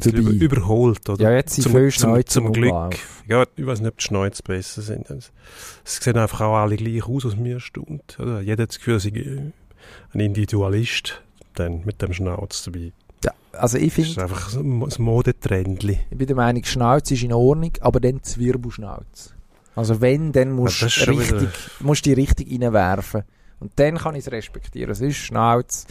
bisschen 0.00 0.18
über, 0.18 0.30
überholt, 0.30 1.08
oder? 1.08 1.22
Ja, 1.22 1.36
jetzt 1.36 1.54
sind 1.54 1.64
Zum- 1.64 1.72
viele 1.72 1.88
zum- 1.90 2.26
zum 2.26 2.52
Glück. 2.52 2.72
Umlauf. 2.72 3.22
Ja, 3.26 3.44
ich 3.56 3.66
weiß 3.66 3.80
nicht, 3.80 3.88
ob 3.88 3.98
die 3.98 4.04
Schnäuze 4.04 4.42
besser 4.42 4.82
sind. 4.82 5.06
Es 5.10 5.30
sehen 5.84 6.16
einfach 6.16 6.40
auch 6.42 6.56
alle 6.56 6.76
gleich 6.76 7.04
aus, 7.06 7.24
was 7.24 7.36
mir. 7.36 7.58
Oder? 8.18 8.40
Jeder 8.40 8.62
hat 8.62 8.70
das 8.70 8.78
Gefühl, 8.78 8.94
er 8.94 9.00
sei 9.00 9.52
ein 10.14 10.20
Individualist 10.20 11.22
dann 11.54 11.84
mit 11.84 12.00
dem 12.02 12.12
Schnauz 12.12 12.62
dabei. 12.64 12.92
Ja, 13.24 13.32
also 13.52 13.78
ich 13.78 13.94
Das 13.94 13.98
ist 13.98 14.14
finde, 14.14 14.22
einfach 14.22 14.54
ein 14.56 15.02
Modetrendli. 15.02 15.98
ich 16.10 16.16
bin 16.18 16.26
der 16.26 16.36
Meinung, 16.36 16.64
Schnauze 16.64 17.14
ist 17.14 17.22
in 17.22 17.32
Ordnung, 17.32 17.72
aber 17.80 17.98
dann 18.00 18.22
Zwirbelschnauze. 18.22 19.30
Also 19.74 20.00
wenn, 20.00 20.32
dann 20.32 20.52
musst 20.52 20.80
Ja, 20.82 20.88
du 21.04 21.10
richtig, 21.18 21.48
musst 21.80 22.04
die 22.04 22.12
richtig 22.12 22.50
reinwerfen. 22.50 23.22
Und 23.60 23.72
dann 23.76 23.96
kann 23.98 24.14
ich 24.14 24.24
es 24.26 24.30
respektieren. 24.32 24.90
Es 24.92 25.00
ist 25.00 25.16
Schnauze. 25.16 25.86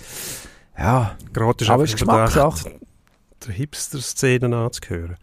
Ja, 0.78 1.18
Gerade 1.34 1.64
ist 1.64 1.70
aber 1.70 1.84
es 1.84 1.90
ist 1.92 1.98
Geschmackssache. 1.98 2.80
Der 3.46 3.54
Hipster-Szene 3.54 4.56
anzuhören. 4.56 5.18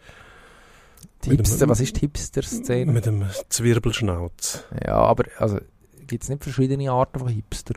Hipster, 1.24 1.68
was 1.68 1.80
ist 1.80 1.96
die 1.96 2.00
Hipster-Szene? 2.00 2.92
Mit 2.92 3.06
dem 3.06 3.24
Zwirbelschnauz. 3.48 4.64
Ja, 4.84 4.96
aber 4.96 5.24
also, 5.38 5.58
gibt 6.06 6.22
es 6.22 6.28
nicht 6.28 6.42
verschiedene 6.42 6.90
Arten 6.90 7.18
von 7.18 7.28
Hipster? 7.28 7.74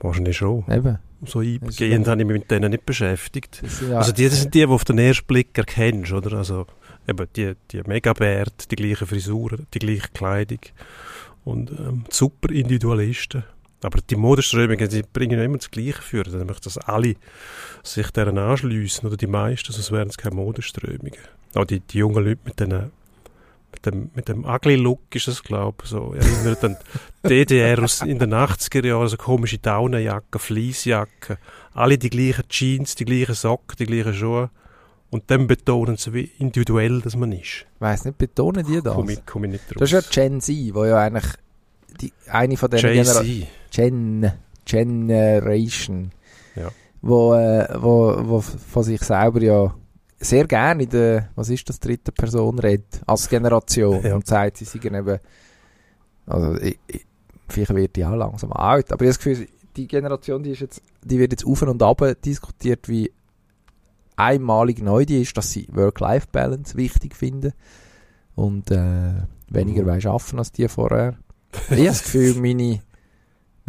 Wahrscheinlich 0.00 0.36
schon. 0.36 0.64
Eben. 0.70 0.98
So 1.26 1.40
eingehend 1.40 2.06
habe 2.06 2.20
ich 2.20 2.26
mich 2.26 2.38
mit 2.40 2.50
denen 2.50 2.70
nicht 2.70 2.86
beschäftigt. 2.86 3.62
Ja, 3.88 3.98
Also 3.98 4.12
die, 4.12 4.28
das 4.28 4.42
sind 4.42 4.54
die, 4.54 4.60
die 4.60 4.66
auf 4.66 4.84
den 4.84 4.98
ersten 4.98 5.26
Blick 5.26 5.58
erkennst, 5.58 6.12
oder? 6.12 6.38
Also 6.38 6.66
eben 7.08 7.26
die, 7.34 7.54
die 7.72 7.82
Megabärt, 7.82 8.70
die 8.70 8.76
gleiche 8.76 9.06
Frisur, 9.06 9.58
die 9.74 9.78
gleiche 9.80 10.08
Kleidung 10.14 10.60
und 11.44 11.70
ähm, 11.72 12.04
super 12.08 12.50
Individualisten. 12.52 13.42
Aber 13.82 14.00
die 14.00 14.16
Modeströmungen, 14.16 14.88
die 14.88 15.02
bringen 15.02 15.38
ja 15.38 15.44
immer 15.44 15.58
das 15.58 15.70
Gleiche 15.70 16.02
für. 16.02 16.24
Dann 16.24 16.46
möchten 16.46 16.64
dass 16.64 16.78
alle 16.78 17.14
sich 17.82 18.10
deren 18.10 18.38
anschliessen, 18.38 19.06
oder 19.06 19.16
die 19.16 19.26
meisten, 19.26 19.72
sonst 19.72 19.92
wären 19.92 20.08
es 20.08 20.16
keine 20.16 20.34
Modeströmungen. 20.34 21.18
Auch 21.54 21.64
die, 21.64 21.80
die 21.80 21.98
jungen 21.98 22.24
Leute 22.24 22.40
mit 22.44 22.58
denen 22.60 22.90
mit 23.70 23.86
dem, 23.86 24.10
mit 24.14 24.28
dem 24.28 24.44
Ugly-Look 24.44 25.14
ist 25.14 25.28
es, 25.28 25.42
glaube 25.42 25.76
ich, 25.82 25.90
so. 25.90 26.14
Erinnert 26.18 26.64
an 26.64 26.76
die 27.24 27.28
DDR 27.28 27.82
aus, 27.82 28.00
in 28.02 28.18
den 28.18 28.32
80er 28.32 28.86
Jahren, 28.86 29.08
so 29.08 29.16
komische 29.16 29.58
Daunenjacken, 29.58 30.40
Fleecejacken, 30.40 31.36
alle 31.74 31.98
die 31.98 32.10
gleichen 32.10 32.48
Jeans, 32.48 32.94
die 32.94 33.04
gleichen 33.04 33.34
Socken, 33.34 33.76
die 33.78 33.86
gleichen 33.86 34.14
Schuhe. 34.14 34.50
Und 35.10 35.30
dann 35.30 35.46
betonen 35.46 35.96
sie, 35.96 36.12
wie 36.12 36.30
individuell 36.38 37.00
das 37.00 37.16
man 37.16 37.32
ist. 37.32 37.66
weiss 37.78 38.04
nicht, 38.04 38.18
betonen 38.18 38.66
die 38.66 38.82
das? 38.82 38.94
Komme 38.94 39.12
ich, 39.12 39.24
komm 39.24 39.44
ich 39.44 39.52
nicht 39.52 39.70
drauf. 39.70 39.78
Das 39.78 39.92
ist 39.92 40.14
ja 40.16 40.24
Gen 40.26 40.40
Z, 40.40 40.74
wo 40.74 40.84
ja 40.84 40.98
eigentlich 40.98 41.32
die, 42.00 42.12
eine 42.30 42.56
von 42.56 42.70
diesen 42.70 42.90
Genera 42.90 43.22
Jay-Z. 43.22 43.48
Gen 43.70 44.32
Generation, 44.64 46.10
Ja. 46.56 46.70
wo, 47.02 47.34
äh, 47.34 47.66
wo, 47.80 48.14
wo 48.28 48.40
von 48.40 48.82
sich 48.82 49.00
selber 49.02 49.42
ja 49.42 49.74
sehr 50.20 50.46
gerne 50.46 50.82
in 50.82 50.90
der, 50.90 51.28
was 51.36 51.48
ist 51.48 51.68
das, 51.68 51.78
dritte 51.80 52.12
Person 52.12 52.58
redet, 52.58 53.00
als 53.06 53.28
Generation 53.28 54.02
Ja. 54.02 54.14
und 54.16 54.26
sagt, 54.26 54.56
sie 54.58 54.64
seien 54.64 54.94
eben, 54.94 55.18
also 56.26 56.60
ich, 56.60 56.78
ich, 56.88 57.06
vielleicht 57.48 57.74
wird 57.74 57.96
die 57.96 58.04
auch 58.04 58.14
langsam 58.16 58.52
alt, 58.52 58.92
aber 58.92 59.04
ich 59.04 59.08
habe 59.10 59.16
das 59.16 59.18
Gefühl, 59.18 59.48
die 59.76 59.86
Generation, 59.86 60.42
die 60.42 60.50
ist 60.50 60.60
jetzt, 60.60 60.82
die 61.04 61.18
wird 61.18 61.32
jetzt 61.32 61.46
auf 61.46 61.62
und 61.62 61.82
ab 61.82 62.02
diskutiert, 62.24 62.88
wie 62.88 63.12
einmalig 64.16 64.82
neu 64.82 65.04
die 65.06 65.22
ist, 65.22 65.36
dass 65.36 65.50
sie 65.52 65.68
Work-Life-Balance 65.70 66.76
wichtig 66.76 67.14
finden 67.14 67.52
und 68.34 68.70
äh, 68.72 69.12
weniger 69.48 69.82
Mhm. 69.84 69.90
arbeiten 69.90 70.38
als 70.38 70.50
die 70.52 70.66
vorher. 70.68 71.16
Ich 71.70 71.76
habe 71.76 71.84
das 71.84 72.02
Gefühl, 72.02 72.34
meine, 72.40 72.80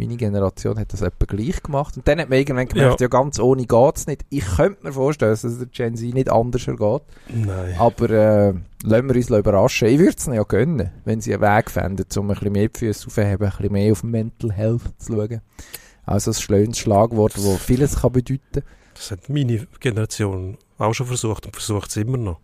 meine 0.00 0.16
Generation 0.16 0.78
hat 0.78 0.92
das 0.92 1.02
etwa 1.02 1.26
gleich 1.26 1.62
gemacht. 1.62 1.96
Und 1.96 2.08
dann 2.08 2.18
hat 2.20 2.28
man 2.30 2.38
irgendwann 2.38 2.66
gemerkt, 2.68 3.00
ja, 3.00 3.04
Ja. 3.04 3.08
ganz 3.08 3.38
ohne 3.38 3.66
geht's 3.66 4.06
nicht. 4.06 4.24
Ich 4.30 4.44
könnte 4.56 4.82
mir 4.84 4.92
vorstellen, 4.92 5.32
dass 5.32 5.44
es 5.44 5.58
der 5.58 5.66
Gen 5.68 5.96
Z 5.96 6.14
nicht 6.14 6.30
anders 6.30 6.64
geht. 6.64 7.02
Nein. 7.28 7.74
Aber 7.78 8.10
äh, 8.10 8.54
lassen 8.82 9.08
wir 9.08 9.14
uns 9.16 9.30
überraschen. 9.30 9.88
Ich 9.88 9.98
würde 9.98 10.14
es 10.16 10.26
ihnen 10.26 10.36
ja 10.36 10.42
gönnen, 10.44 10.90
wenn 11.04 11.20
sie 11.20 11.34
einen 11.34 11.42
Weg 11.42 11.70
finden, 11.70 12.04
um 12.16 12.30
ein 12.30 12.34
bisschen 12.34 12.52
mehr 12.52 12.68
die 12.68 12.78
Füße 12.78 13.06
aufzuheben, 13.06 13.46
ein 13.46 13.50
bisschen 13.56 13.72
mehr 13.72 13.92
auf 13.92 14.02
Mental 14.02 14.52
Health 14.52 14.82
zu 14.98 15.12
schauen. 15.12 15.40
Also 16.06 16.30
ein 16.30 16.34
schönes 16.34 16.78
Schlagwort, 16.78 17.36
das 17.36 17.56
vieles 17.62 18.00
kann 18.00 18.12
bedeuten 18.12 18.62
Das 18.94 19.10
hat 19.10 19.28
meine 19.28 19.66
Generation 19.78 20.56
auch 20.78 20.94
schon 20.94 21.06
versucht 21.06 21.46
und 21.46 21.54
versucht 21.54 21.90
es 21.90 21.96
immer 21.98 22.16
noch. 22.16 22.40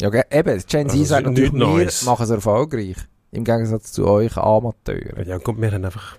Ja, 0.00 0.08
eben, 0.08 0.62
Gen 0.66 0.88
Z 0.88 0.90
Also, 0.90 1.04
sagt 1.04 1.26
es 1.26 1.30
natürlich, 1.32 1.52
wir 1.52 2.10
machen 2.10 2.22
es 2.24 2.30
erfolgreich. 2.30 2.96
Im 3.32 3.42
Gegensatz 3.44 3.92
zu 3.92 4.06
euch 4.06 4.36
Amateuren. 4.36 5.26
Ja, 5.26 5.38
gut, 5.38 5.60
wir 5.60 5.70
haben 5.72 5.84
einfach 5.84 6.16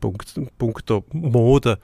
Punkt, 0.00 0.34
Punkto 0.58 1.04
Mode 1.12 1.78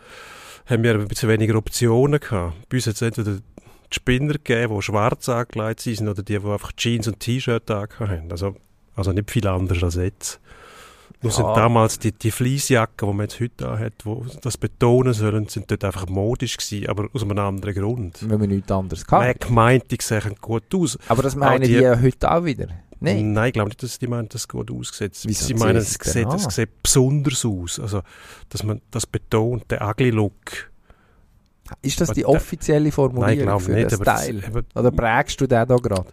haben 0.66 0.82
wir 0.82 0.94
ein 0.94 1.08
bisschen 1.08 1.28
weniger 1.28 1.56
Optionen 1.56 2.20
gehabt. 2.20 2.68
Bei 2.68 2.76
uns 2.76 2.86
hat 2.86 2.94
es 2.94 3.02
entweder 3.02 3.32
die 3.36 3.94
Spinner 3.94 4.34
gegeben, 4.34 4.74
die 4.76 4.82
schwarz 4.82 5.28
angelegt 5.28 5.80
sind, 5.80 6.06
oder 6.08 6.22
die, 6.22 6.38
die 6.38 6.46
einfach 6.46 6.72
Jeans 6.76 7.08
und 7.08 7.20
T-Shirt 7.20 7.68
haben. 7.70 8.30
Also, 8.30 8.54
also 8.94 9.12
nicht 9.12 9.30
viel 9.30 9.46
anders 9.46 9.82
als 9.82 9.94
jetzt. 9.96 10.40
Nur 11.20 11.32
Ja. 11.32 11.36
sind 11.36 11.56
damals 11.56 11.98
die, 11.98 12.12
die 12.12 12.30
Fleecejacken, 12.30 13.08
die 13.08 13.14
man 13.14 13.24
jetzt 13.26 13.40
heute 13.40 13.78
hat, 13.78 13.92
wo 14.04 14.24
das 14.40 14.56
betonen 14.56 15.14
sollen, 15.14 15.48
sind 15.48 15.68
dort 15.68 15.82
einfach 15.82 16.06
modisch 16.06 16.56
gewesen, 16.58 16.86
aber 16.88 17.08
aus 17.12 17.22
einem 17.24 17.36
anderen 17.38 17.74
Grund. 17.74 18.18
Wenn 18.28 18.40
wir 18.40 18.46
nichts 18.46 18.70
anderes 18.70 19.04
Man 19.10 19.20
hatten. 19.22 19.28
hat 19.30 19.40
gemeint, 19.48 19.90
die 19.90 19.98
sehen 20.00 20.36
gut 20.40 20.72
aus. 20.74 20.96
Aber 21.08 21.22
das 21.24 21.34
meinen 21.34 21.62
die, 21.62 21.68
die- 21.68 21.74
ja 21.80 21.98
heute 22.00 22.30
auch 22.30 22.44
wieder. 22.44 22.68
Nein. 23.00 23.32
Nein, 23.32 23.46
ich 23.48 23.52
glaube 23.52 23.68
nicht, 23.68 23.82
dass 23.82 23.98
die 23.98 24.06
meinen, 24.08 24.28
dass 24.28 24.42
es 24.42 24.48
gut 24.48 24.70
ausgesetzt 24.70 25.24
Wieso 25.28 25.46
Sie 25.46 25.54
meinen, 25.54 25.76
es 25.76 25.94
sie 25.94 26.10
sieht, 26.10 26.26
es 26.32 26.44
an? 26.46 26.50
sieht 26.50 26.82
besonders 26.82 27.44
aus. 27.44 27.78
Also, 27.78 28.02
dass 28.48 28.62
man 28.64 28.80
das 28.90 29.06
betont, 29.06 29.70
der 29.70 29.82
Ugly-Look. 29.88 30.70
Ist 31.82 32.00
das 32.00 32.12
die 32.12 32.24
Aber 32.24 32.34
offizielle 32.36 32.80
Nein, 32.80 32.88
ich 32.88 32.94
Formulierung 32.94 33.42
glaube 33.44 33.62
für 33.64 33.72
nicht. 33.72 33.92
das, 33.92 34.22
Style? 34.22 34.38
eben, 34.46 34.66
Oder 34.74 34.90
prägst 34.90 35.40
du 35.40 35.46
den 35.46 35.66
da 35.68 35.76
gerade? 35.76 36.10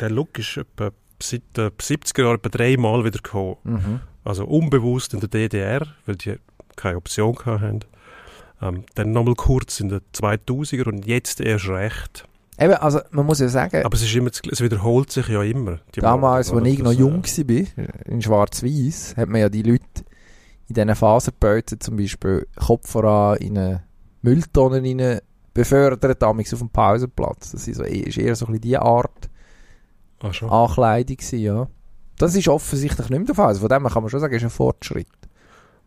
der 0.00 0.10
Look 0.10 0.38
ist 0.38 0.56
etwa 0.56 0.90
seit 1.20 1.42
den 1.56 1.68
70er 1.70 2.22
Jahren 2.22 2.34
etwa 2.36 2.48
dreimal 2.48 3.04
wieder 3.04 3.18
gekommen. 3.18 3.56
Mhm. 3.64 4.00
Also 4.24 4.44
unbewusst 4.46 5.12
in 5.14 5.20
der 5.20 5.28
DDR, 5.28 5.86
weil 6.06 6.16
die 6.16 6.36
keine 6.76 6.96
Option 6.96 7.36
hatten. 7.44 7.80
Ähm, 8.60 8.84
dann 8.94 9.12
nochmal 9.12 9.34
kurz 9.34 9.80
in 9.80 9.88
den 9.88 10.00
2000er 10.14 10.86
und 10.88 11.04
jetzt 11.06 11.40
erst 11.40 11.68
recht. 11.68 12.24
Eben, 12.62 12.74
also 12.74 13.00
man 13.10 13.26
muss 13.26 13.40
ja 13.40 13.48
sagen, 13.48 13.84
Aber 13.84 13.94
es, 13.94 14.02
ist 14.02 14.14
immer, 14.14 14.30
es 14.50 14.60
wiederholt 14.60 15.10
sich 15.10 15.26
ja 15.28 15.42
immer. 15.42 15.80
damals, 15.96 16.52
als 16.52 16.66
ich 16.66 16.78
noch 16.78 16.92
jung 16.92 17.24
äh, 17.24 17.66
war, 17.76 18.06
in 18.06 18.22
Schwarz-Weiß, 18.22 19.14
hat 19.16 19.28
man 19.28 19.40
ja 19.40 19.48
die 19.48 19.62
Leute 19.62 19.84
in 20.68 20.74
diesen 20.74 20.94
Faserbeuten 20.94 21.80
zum 21.80 21.96
Beispiel 21.96 22.46
Kopf 22.56 22.90
voran 22.90 23.38
in 23.38 23.58
eine 23.58 23.82
Mülltonne 24.22 24.82
rein 24.82 25.20
befördert, 25.54 26.22
damals 26.22 26.52
auf 26.54 26.60
dem 26.60 26.70
Pausenplatz. 26.70 27.52
Das 27.52 27.66
ist, 27.68 27.76
so, 27.76 27.82
ist 27.82 28.16
eher 28.16 28.34
so 28.36 28.46
ein 28.46 28.52
bisschen 28.52 28.60
die 28.62 28.78
Art 28.78 29.28
Ah, 30.22 30.32
schon. 30.32 30.48
Ankleidung 30.50 31.16
gewesen, 31.16 31.38
ja. 31.40 31.68
Das 32.16 32.34
ist 32.36 32.46
offensichtlich 32.48 33.08
nicht 33.10 33.18
mehr 33.18 33.26
der 33.26 33.34
Fall. 33.34 33.48
Also 33.48 33.60
von 33.60 33.68
dem 33.68 33.84
kann 33.88 34.02
man 34.02 34.10
schon 34.10 34.20
sagen, 34.20 34.34
ist 34.34 34.44
ein 34.44 34.50
Fortschritt. 34.50 35.08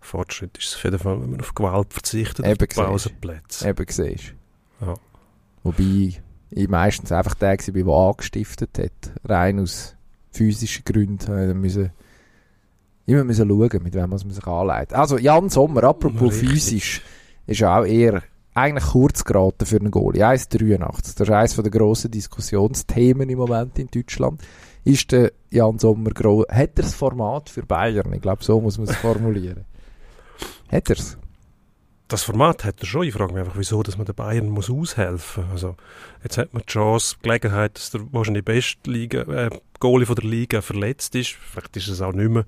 Fortschritt 0.01 0.57
ist 0.57 0.67
es 0.67 0.75
auf 0.75 0.83
jeden 0.83 0.99
Fall, 0.99 1.21
wenn 1.21 1.31
man 1.31 1.39
auf 1.39 1.55
Gewalt 1.55 1.93
verzichtet, 1.93 2.45
Eben, 2.45 2.67
auf. 2.69 2.75
Pausenplätze. 2.87 3.69
Eben 3.69 3.85
siehst 3.89 4.33
Ja. 4.81 4.93
Wobei 5.63 6.21
ich 6.49 6.69
meistens 6.69 7.11
einfach 7.11 7.35
der 7.35 7.57
war, 7.57 7.73
der 7.73 7.93
angestiftet 7.93 8.77
hat. 8.77 9.11
Rein 9.25 9.59
aus 9.59 9.95
physischen 10.31 10.83
Gründen. 10.85 11.31
Äh, 11.31 11.53
müssen, 11.53 11.91
immer 13.05 13.23
müssen 13.23 13.47
schauen, 13.47 13.83
mit 13.83 13.93
wem 13.93 14.09
man 14.09 14.19
sich 14.19 14.47
anlegt. 14.47 14.93
Also 14.93 15.17
Jan 15.17 15.49
Sommer, 15.49 15.83
apropos 15.83 16.33
Richtig. 16.33 16.49
physisch, 16.49 17.01
ist 17.47 17.59
ja 17.59 17.79
auch 17.79 17.85
eher 17.85 18.21
eigentlich 18.53 18.85
kurz 18.85 19.23
geraten 19.23 19.65
für 19.65 19.77
einen 19.77 19.91
Goalie. 19.91 20.25
1,83. 20.25 21.01
Das 21.01 21.07
ist 21.07 21.29
eines 21.29 21.55
der 21.55 21.71
grossen 21.71 22.11
Diskussionsthemen 22.11 23.29
im 23.29 23.37
Moment 23.37 23.77
in 23.77 23.87
Deutschland. 23.87 24.41
Ist 24.85 25.11
der 25.11 25.31
Jan 25.49 25.79
Sommer 25.79 26.11
groß? 26.11 26.45
Hat 26.49 26.77
er 26.77 26.83
das 26.83 26.93
Format 26.93 27.49
für 27.49 27.63
Bayern? 27.63 28.13
Ich 28.13 28.21
glaube, 28.21 28.43
so 28.43 28.61
muss 28.61 28.77
man 28.77 28.87
es 28.87 28.95
formulieren. 28.95 29.65
Hat 30.71 30.89
er 30.89 30.97
es? 30.97 31.17
Das 32.07 32.23
Format 32.23 32.63
hat 32.63 32.81
er 32.81 32.85
schon. 32.85 33.03
Ich 33.03 33.13
frage 33.13 33.33
mich 33.33 33.41
einfach, 33.41 33.57
wieso 33.57 33.81
dass 33.81 33.97
man 33.97 34.05
den 34.05 34.15
Bayern 34.15 34.49
muss 34.49 34.69
aushelfen 34.69 35.43
muss. 35.45 35.63
Also, 35.63 35.75
jetzt 36.23 36.37
hat 36.37 36.53
man 36.53 36.61
die 36.61 36.71
Chance, 36.71 37.15
die 37.17 37.27
Gelegenheit, 37.27 37.75
dass 37.75 37.91
der 37.91 38.01
wahrscheinlich 38.11 38.45
beste 38.45 38.91
Liga, 38.91 39.21
äh, 39.21 39.49
Goalie 39.79 40.05
von 40.05 40.15
der 40.15 40.25
Liga 40.25 40.61
verletzt 40.61 41.15
ist. 41.15 41.31
Vielleicht 41.31 41.75
ist 41.77 41.87
es 41.87 42.01
auch 42.01 42.13
nicht 42.13 42.29
mehr 42.29 42.45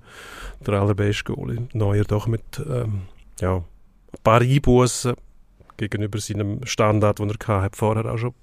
der 0.64 0.74
allerbeste 0.74 1.24
Goalie. 1.24 1.66
Neuer 1.72 2.04
doch 2.04 2.28
mit 2.28 2.42
ähm, 2.58 3.02
ja, 3.40 3.56
ein 3.56 4.22
paar 4.22 4.40
Einbußen 4.42 5.14
gegenüber 5.78 6.18
seinem 6.18 6.64
Standard, 6.64 7.18
den 7.18 7.30
er 7.30 7.36
gehabt 7.36 7.62
hat, 7.62 7.76
vorher 7.76 8.12
auch 8.12 8.18
schon 8.18 8.34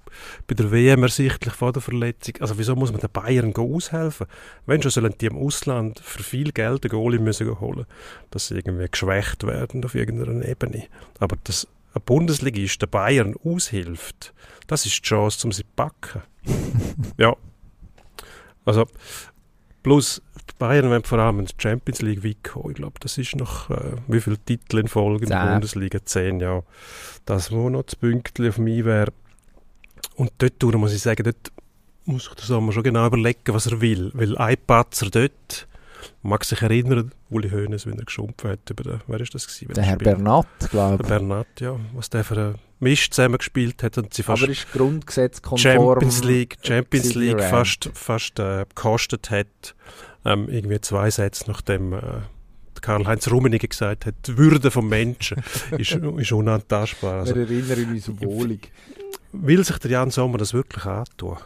bei 0.46 0.54
der 0.54 0.70
WM 0.72 1.02
ersichtlich 1.02 1.54
vor 1.54 1.72
der 1.72 1.82
Verletzung. 1.82 2.34
Also 2.40 2.58
wieso 2.58 2.74
muss 2.74 2.92
man 2.92 3.00
den 3.00 3.10
Bayern 3.10 3.54
aushelfen? 3.54 4.26
Wenn 4.66 4.82
schon 4.82 4.90
sollen 4.90 5.14
die 5.20 5.26
im 5.26 5.36
Ausland 5.36 6.00
für 6.00 6.22
viel 6.22 6.52
Geld 6.52 6.84
einen 6.84 6.90
Goalie 6.90 7.20
müssen 7.20 7.60
holen, 7.60 7.86
dass 8.30 8.48
sie 8.48 8.56
irgendwie 8.56 8.88
geschwächt 8.90 9.46
werden 9.46 9.84
auf 9.84 9.94
irgendeiner 9.94 10.44
Ebene. 10.44 10.84
Aber 11.18 11.36
dass 11.44 11.68
ein 11.94 12.02
Bundesligist 12.04 12.82
der 12.82 12.88
Bayern 12.88 13.34
aushilft, 13.44 14.34
das 14.66 14.84
ist 14.86 14.98
die 14.98 15.02
Chance, 15.02 15.46
um 15.46 15.52
sie 15.52 15.62
zu 15.62 15.68
packen. 15.76 16.22
ja. 17.18 17.34
Also, 18.64 18.86
plus, 19.86 20.20
Bayern 20.58 20.90
wollen 20.90 21.04
vor 21.04 21.20
allem 21.20 21.38
in 21.38 21.46
die 21.46 21.54
Champions 21.58 22.02
League 22.02 22.24
weit 22.24 22.42
kommen. 22.42 22.70
Ich 22.70 22.76
glaube, 22.76 22.98
das 22.98 23.18
ist 23.18 23.36
noch, 23.36 23.70
äh, 23.70 23.92
wie 24.08 24.20
viele 24.20 24.36
Titel 24.36 24.78
in 24.78 24.88
Folge 24.88 25.24
in 25.24 25.30
der. 25.30 25.52
Bundesliga? 25.52 26.04
Zehn, 26.04 26.40
ja. 26.40 26.64
Das, 27.24 27.52
wo 27.52 27.70
noch 27.70 27.84
das 27.84 27.94
Pünktchen 27.94 28.48
auf 28.48 28.58
mich 28.58 28.84
wäre. 28.84 29.12
Und 30.16 30.32
dort 30.38 30.60
muss 30.74 30.92
ich 30.92 31.02
sagen, 31.02 31.22
dort 31.22 31.52
muss 32.04 32.24
sich 32.24 32.34
der 32.34 32.44
Sommer 32.46 32.72
schon 32.72 32.82
genau 32.82 33.06
überlegen, 33.06 33.54
was 33.54 33.66
er 33.66 33.80
will. 33.80 34.10
Weil 34.14 34.36
ein 34.38 34.56
Patzer 34.66 35.08
dort, 35.08 35.68
mag 36.22 36.44
sich 36.44 36.60
erinnern, 36.62 37.12
Uli 37.30 37.50
Hoeneß, 37.50 37.86
wenn 37.86 37.98
er 37.98 38.04
geschumpft 38.04 38.44
hat 38.44 38.68
über 38.70 38.82
den, 38.84 39.00
wer 39.06 39.20
ist 39.20 39.34
das 39.34 39.46
gewesen? 39.46 39.74
Der 39.74 39.84
Herr 39.84 39.96
Bernat, 39.96 40.46
glaube 40.70 41.02
Der 41.04 41.04
ich. 41.04 41.08
Bernat, 41.08 41.46
ja. 41.60 41.76
Was 41.94 42.10
der 42.10 42.24
für 42.24 42.36
einen 42.36 42.54
Mist 42.80 43.14
zusammengespielt 43.14 43.82
hat 43.82 43.98
und 43.98 44.12
sie 44.14 44.22
fast 44.22 44.42
Aber 44.42 44.52
ist 44.52 44.70
grundgesetzkonform. 44.72 45.60
Champions 45.60 46.24
League, 46.24 46.56
Champions 46.62 47.14
League 47.14 47.40
fast, 47.42 47.90
fast 47.94 48.38
äh, 48.38 48.64
gekostet 48.68 49.30
hat. 49.30 49.74
Ähm, 50.24 50.48
irgendwie 50.48 50.80
zwei 50.80 51.10
Sätze 51.10 51.44
nachdem 51.48 51.92
äh, 51.92 52.00
Karl-Heinz 52.80 53.30
Rummenigge 53.30 53.68
gesagt 53.68 54.06
hat, 54.06 54.14
die 54.26 54.36
Würde 54.36 54.70
vom 54.70 54.88
Menschen 54.88 55.42
ist, 55.78 55.92
ist 55.92 56.32
unantastbar. 56.32 57.20
Also, 57.20 57.34
Wir 57.34 57.48
erinnern 57.48 57.94
uns 57.94 58.08
wohlig. 58.20 58.70
will 59.32 59.64
sich 59.64 59.78
der 59.78 59.90
Jan 59.90 60.10
Sommer 60.10 60.38
das 60.38 60.52
wirklich 60.54 60.84
antun? 60.84 61.36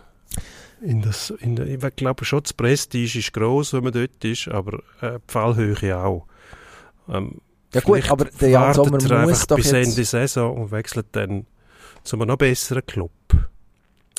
In 0.82 1.02
das, 1.02 1.30
in 1.30 1.56
der, 1.56 1.66
ich 1.66 1.96
glaube 1.96 2.24
schon, 2.24 2.42
das 2.42 2.52
Prestige 2.52 3.18
ist 3.18 3.32
gross, 3.32 3.72
wenn 3.72 3.84
man 3.84 3.92
dort 3.92 4.24
ist, 4.24 4.48
aber 4.48 4.78
äh, 5.00 5.18
die 5.18 5.32
Fallhöhe 5.32 5.98
auch. 5.98 6.26
Ähm, 7.08 7.40
Ja 7.72 7.80
gut, 7.82 8.10
aber 8.10 8.24
der 8.24 8.48
Jan 8.48 8.74
Sommer 8.74 8.98
er 9.10 9.26
muss 9.26 9.46
doch 9.46 9.56
bis 9.56 9.70
jetzt... 9.70 9.90
Ende 9.90 10.04
Saison 10.04 10.56
und 10.56 10.70
wechselt 10.70 11.06
dann 11.12 11.46
zu 12.02 12.16
einem 12.16 12.28
noch 12.28 12.36
besseren 12.36 12.84
Club. 12.84 13.12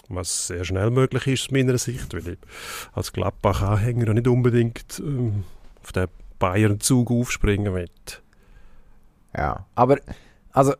Was 0.07 0.47
sehr 0.47 0.63
schnell 0.63 0.91
möglich 0.91 1.27
ist, 1.27 1.43
aus 1.43 1.51
meiner 1.51 1.77
Sicht, 1.77 2.13
weil 2.13 2.27
ich 2.27 2.37
als 2.93 3.11
Gladbach-Anhänger 3.13 4.13
nicht 4.13 4.27
unbedingt 4.27 4.99
ähm, 4.99 5.43
auf 5.81 5.91
den 5.91 6.07
Bayern-Zug 6.37 7.11
aufspringen 7.11 7.73
will. 7.73 7.89
Ja, 9.35 9.65
aber 9.75 9.99
also 10.51 10.73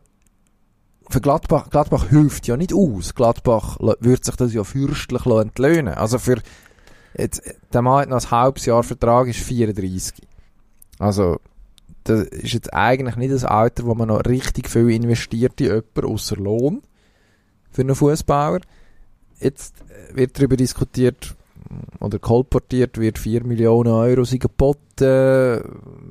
für 1.08 1.20
Gladbach, 1.20 1.70
Gladbach 1.70 2.08
hilft 2.08 2.46
ja 2.46 2.56
nicht 2.56 2.72
aus. 2.74 3.14
Gladbach 3.14 3.78
la- 3.80 3.96
würde 4.00 4.24
sich 4.24 4.36
das 4.36 4.52
ja 4.54 4.64
fürstlich 4.64 5.26
entlöhnen. 5.26 5.94
Also 5.94 6.18
für 6.18 6.40
jetzt, 7.16 7.42
der 7.72 7.82
Mann 7.82 8.02
hat 8.02 8.08
noch 8.08 8.22
ein 8.24 8.30
halbes 8.30 8.66
Jahr 8.66 8.82
Vertrag, 8.82 9.28
ist 9.28 9.40
34. 9.40 10.14
Also 10.98 11.38
das 12.04 12.22
ist 12.26 12.52
jetzt 12.52 12.72
eigentlich 12.74 13.16
nicht 13.16 13.32
das 13.32 13.44
Alter, 13.44 13.84
wo 13.84 13.94
man 13.94 14.08
noch 14.08 14.24
richtig 14.26 14.68
viel 14.68 14.90
investiert 14.90 15.60
in 15.60 15.66
jemanden, 15.68 16.04
außer 16.04 16.36
Lohn 16.36 16.82
für 17.70 17.82
einen 17.82 17.94
Fußbauer. 17.94 18.60
Jetzt 19.38 19.74
wird 20.12 20.38
darüber 20.38 20.56
diskutiert 20.56 21.34
oder 22.00 22.18
kolportiert 22.18 22.98
wird 22.98 23.18
4 23.18 23.44
Millionen 23.44 23.92
Euro 23.92 24.24
sind 24.24 24.42
geboten. 24.42 25.62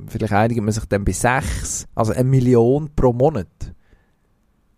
Vielleicht 0.08 0.34
einigt 0.34 0.62
man 0.62 0.72
sich 0.72 0.86
dann 0.86 1.06
bei 1.06 1.12
6. 1.12 1.88
Also 1.94 2.14
eine 2.14 2.24
Million 2.24 2.90
pro 2.96 3.14
Monat, 3.14 3.48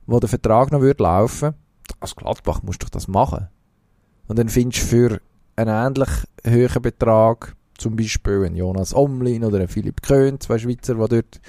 wo 0.05 0.19
der 0.19 0.29
Vertrag 0.29 0.71
noch 0.71 0.81
würde 0.81 1.03
laufen. 1.03 1.53
Als 1.99 2.15
Gladbach 2.15 2.63
musst 2.63 2.81
du 2.81 2.85
doch 2.85 2.91
das 2.91 3.07
machen. 3.07 3.47
Und 4.27 4.39
dann 4.39 4.49
findest 4.49 4.83
du 4.83 4.87
für 4.87 5.21
einen 5.55 5.69
ähnlich 5.69 6.09
hohen 6.45 6.81
Betrag 6.81 7.55
zum 7.77 7.95
Beispiel 7.95 8.45
einen 8.45 8.55
Jonas 8.55 8.95
Omlin 8.95 9.43
oder 9.43 9.57
einen 9.57 9.67
Philipp 9.67 10.01
Köhn, 10.01 10.39
zwei 10.39 10.57
Schweizer, 10.57 10.95
die 10.95 11.07
dort 11.09 11.41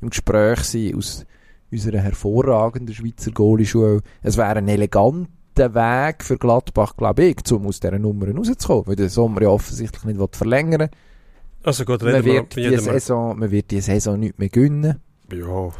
im 0.00 0.10
Gespräch 0.10 0.60
sind, 0.60 0.96
aus 0.96 1.24
unserer 1.70 1.98
hervorragenden 1.98 2.94
Schweizer 2.94 3.30
Goalie-Schule. 3.30 4.00
Es 4.22 4.36
wäre 4.36 4.56
ein 4.56 4.68
eleganter 4.68 5.74
Weg 5.74 6.22
für 6.22 6.38
Gladbach, 6.38 6.96
glaube 6.96 7.24
ich, 7.24 7.52
um 7.52 7.66
aus 7.66 7.80
dieser 7.80 7.98
Nummer 7.98 8.28
rauszukommen, 8.28 8.86
weil 8.86 8.96
der 8.96 9.08
Sommer 9.08 9.42
ja 9.42 9.48
offensichtlich 9.48 10.04
nicht 10.04 10.18
will 10.18 10.28
verlängern 10.32 10.88
Also 11.62 11.84
gut, 11.84 12.02
man 12.02 12.24
wird, 12.24 12.56
die 12.56 12.76
Saison, 12.78 13.38
man 13.38 13.50
wird 13.50 13.70
die 13.70 13.80
Saison 13.80 14.18
nicht 14.18 14.38
mehr 14.38 14.48
gewinnen. 14.48 15.00
Ja, 15.32 15.46
man 15.46 15.72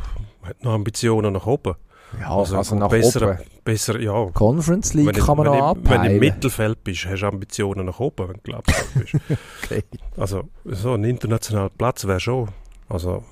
hat 0.44 0.64
noch 0.64 0.72
Ambitionen 0.72 1.32
nach 1.32 1.46
oben. 1.46 1.74
Ja, 2.20 2.28
Also, 2.30 2.56
also, 2.56 2.74
nach 2.76 2.88
besser, 2.88 3.30
oben. 3.30 3.38
besser, 3.64 3.98
ja. 4.00 4.26
Conference 4.34 4.94
League 4.94 5.06
Wenn, 5.06 5.14
kann 5.14 5.36
man 5.38 5.46
wenn, 5.46 5.58
noch 5.58 5.74
du- 5.74 5.80
wenn 5.80 5.84
du 5.84 5.90
im 5.90 5.96
abpeilen. 6.00 6.18
Mittelfeld 6.20 6.84
bist, 6.84 7.06
hast 7.06 7.20
du 7.20 7.26
Ambitionen 7.26 7.86
nach 7.86 8.00
oben, 8.00 8.28
wenn 8.28 8.34
du 8.36 8.40
Gladbach 8.42 8.84
bist. 8.94 9.14
Okay. 9.64 9.82
Also, 10.16 10.44
so 10.64 10.92
ein 10.94 11.04
internationaler 11.04 11.70
Platz 11.70 12.06
wäre 12.06 12.20
schon. 12.20 12.48
Also, 12.88 13.24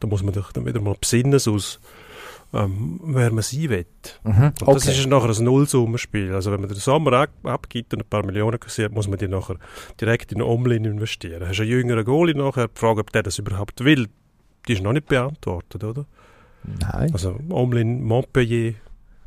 da 0.00 0.06
muss 0.08 0.22
man 0.22 0.32
doch 0.34 0.52
dann 0.52 0.64
wieder 0.66 0.80
mal 0.80 0.94
besinnen, 0.98 1.34
aus, 1.34 1.80
ähm, 2.54 3.00
wer 3.04 3.30
man 3.32 3.42
sein 3.42 3.68
will. 3.68 3.86
Mhm. 4.22 4.52
Und 4.64 4.74
das 4.76 4.86
ist 4.86 5.06
nachher 5.06 5.28
ein 5.36 5.44
Nullsummenspiel. 5.44 6.32
Also, 6.34 6.52
wenn 6.52 6.60
man 6.60 6.68
den 6.70 6.78
Sommer 6.78 7.12
ab, 7.14 7.30
abgibt 7.42 7.92
und 7.92 8.00
ein 8.02 8.08
paar 8.08 8.24
Millionen 8.24 8.58
kassiert, 8.60 8.92
muss 8.92 9.08
man 9.08 9.18
die 9.18 9.28
nachher 9.28 9.56
direkt 10.00 10.32
in 10.32 10.40
Omlin 10.40 10.84
investieren. 10.84 11.46
Hast 11.46 11.58
du 11.58 11.62
einen 11.62 11.72
jüngeren 11.72 12.04
Goalie 12.04 12.34
nachher, 12.36 12.68
die 12.68 12.78
Frage, 12.78 13.00
ob 13.00 13.12
der 13.12 13.22
das 13.24 13.38
überhaupt 13.38 13.84
will, 13.84 14.08
die 14.68 14.72
ist 14.74 14.82
noch 14.82 14.92
nicht 14.92 15.08
beantwortet, 15.08 15.84
oder? 15.84 16.06
Nein. 16.80 17.12
Also, 17.12 17.38
Omlin, 17.50 18.02
Montpellier, 18.02 18.74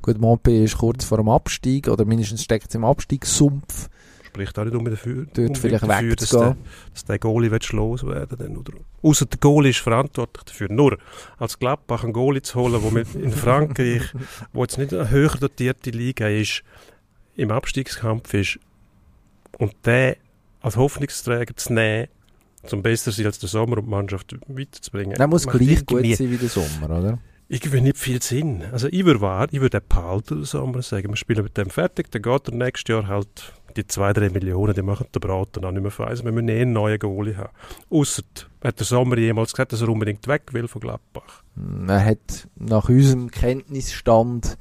Gut, 0.08 0.20
Montpellier 0.20 0.64
ist 0.64 0.78
kurz 0.78 1.04
vor 1.04 1.18
dem 1.18 1.28
Abstieg, 1.28 1.90
oder 1.90 2.06
mindestens 2.06 2.44
steckt 2.44 2.70
es 2.70 2.76
im 2.76 2.86
Abstiegssumpf. 2.86 3.90
spricht 4.26 4.58
auch 4.58 4.64
nicht 4.64 4.76
unbedingt 4.76 5.02
dafür, 5.02 5.16
Dort 5.16 5.38
unbedingt 5.38 5.58
vielleicht 5.58 5.84
dafür 5.84 6.16
dass, 6.16 6.30
der, 6.30 6.58
dass 6.94 7.06
der 7.06 7.20
Goalie 7.20 7.52
loswerden 7.72 8.58
oder 8.58 8.74
Außer 9.02 9.26
der 9.26 9.40
Goalie 9.40 9.72
ist 9.72 9.80
verantwortlich 9.80 10.46
dafür. 10.46 10.72
Nur 10.72 10.98
als 11.38 11.60
Gladbach 11.60 12.04
einen 12.04 12.14
Goalie 12.14 12.42
zu 12.42 12.58
holen, 12.58 12.82
wo 12.82 12.90
mit 12.90 13.16
in 13.16 13.32
Frankreich, 13.32 14.14
wo 14.54 14.62
jetzt 14.64 14.78
nicht 14.78 14.94
eine 14.94 15.10
höher 15.10 15.36
dotierte 15.36 15.90
Liga 15.90 16.28
ist, 16.28 16.64
im 17.36 17.52
Abstiegskampf 17.52 18.34
ist, 18.34 18.60
und 19.58 19.74
den 19.86 20.16
als 20.62 20.78
Hoffnungsträger 20.78 21.56
zu 21.56 21.74
nehmen, 21.74 22.08
zum 22.68 22.82
besser 22.82 23.12
sein 23.12 23.26
als 23.26 23.40
der 23.40 23.50
Sommer 23.50 23.78
und 23.78 23.86
die 23.86 23.90
Mannschaft 23.90 24.36
weiterzubringen. 24.48 25.16
Der 25.16 25.28
muss 25.28 25.46
macht 25.46 25.60
gleich 25.60 25.86
gut 25.86 26.06
sein 26.16 26.32
wie 26.32 26.38
der 26.38 26.50
Sommer, 26.50 26.98
oder? 26.98 27.20
irgendwie 27.50 27.82
nicht 27.82 27.98
viel 27.98 28.22
Sinn. 28.22 28.64
Also 28.72 28.88
ich 28.92 29.06
würde 29.06 29.22
wahr, 29.22 29.48
ich 29.52 29.62
würde 29.62 29.80
den 29.80 29.88
behalten, 29.88 30.36
den 30.36 30.46
Sommer, 30.46 30.82
sagen, 30.82 31.10
wir 31.10 31.16
spielen 31.16 31.44
mit 31.44 31.58
dem 31.58 31.70
fertig, 31.70 32.12
dann 32.12 32.22
geht 32.22 32.48
er 32.48 32.54
nächstes 32.54 32.94
Jahr 32.94 33.08
halt 33.08 33.54
die 33.76 33.84
2-3 33.84 34.32
Millionen, 34.32 34.74
die 34.74 34.82
machen 34.82 35.08
den 35.14 35.20
Braten 35.20 35.64
auch 35.64 35.72
nicht 35.72 35.82
mehr 35.82 35.92
fein. 35.92 36.08
Also 36.08 36.26
wir 36.26 36.32
müssen 36.32 36.50
eh 36.50 36.62
einen 36.62 36.74
neuen 36.74 37.00
Goalie 37.00 37.38
haben. 37.38 37.54
Ausser, 37.90 38.24
hat 38.64 38.80
der 38.80 38.86
Sommer 38.86 39.18
jemals 39.18 39.54
gesagt, 39.54 39.72
dass 39.72 39.82
er 39.82 39.90
unbedingt 39.90 40.28
weg 40.28 40.54
will 40.54 40.68
von 40.68 40.82
Gladbach? 40.82 41.44
Er 41.88 42.04
hat 42.04 42.48
nach 42.56 42.90
unserem 42.90 43.32
Kenntnisstand 43.32 44.58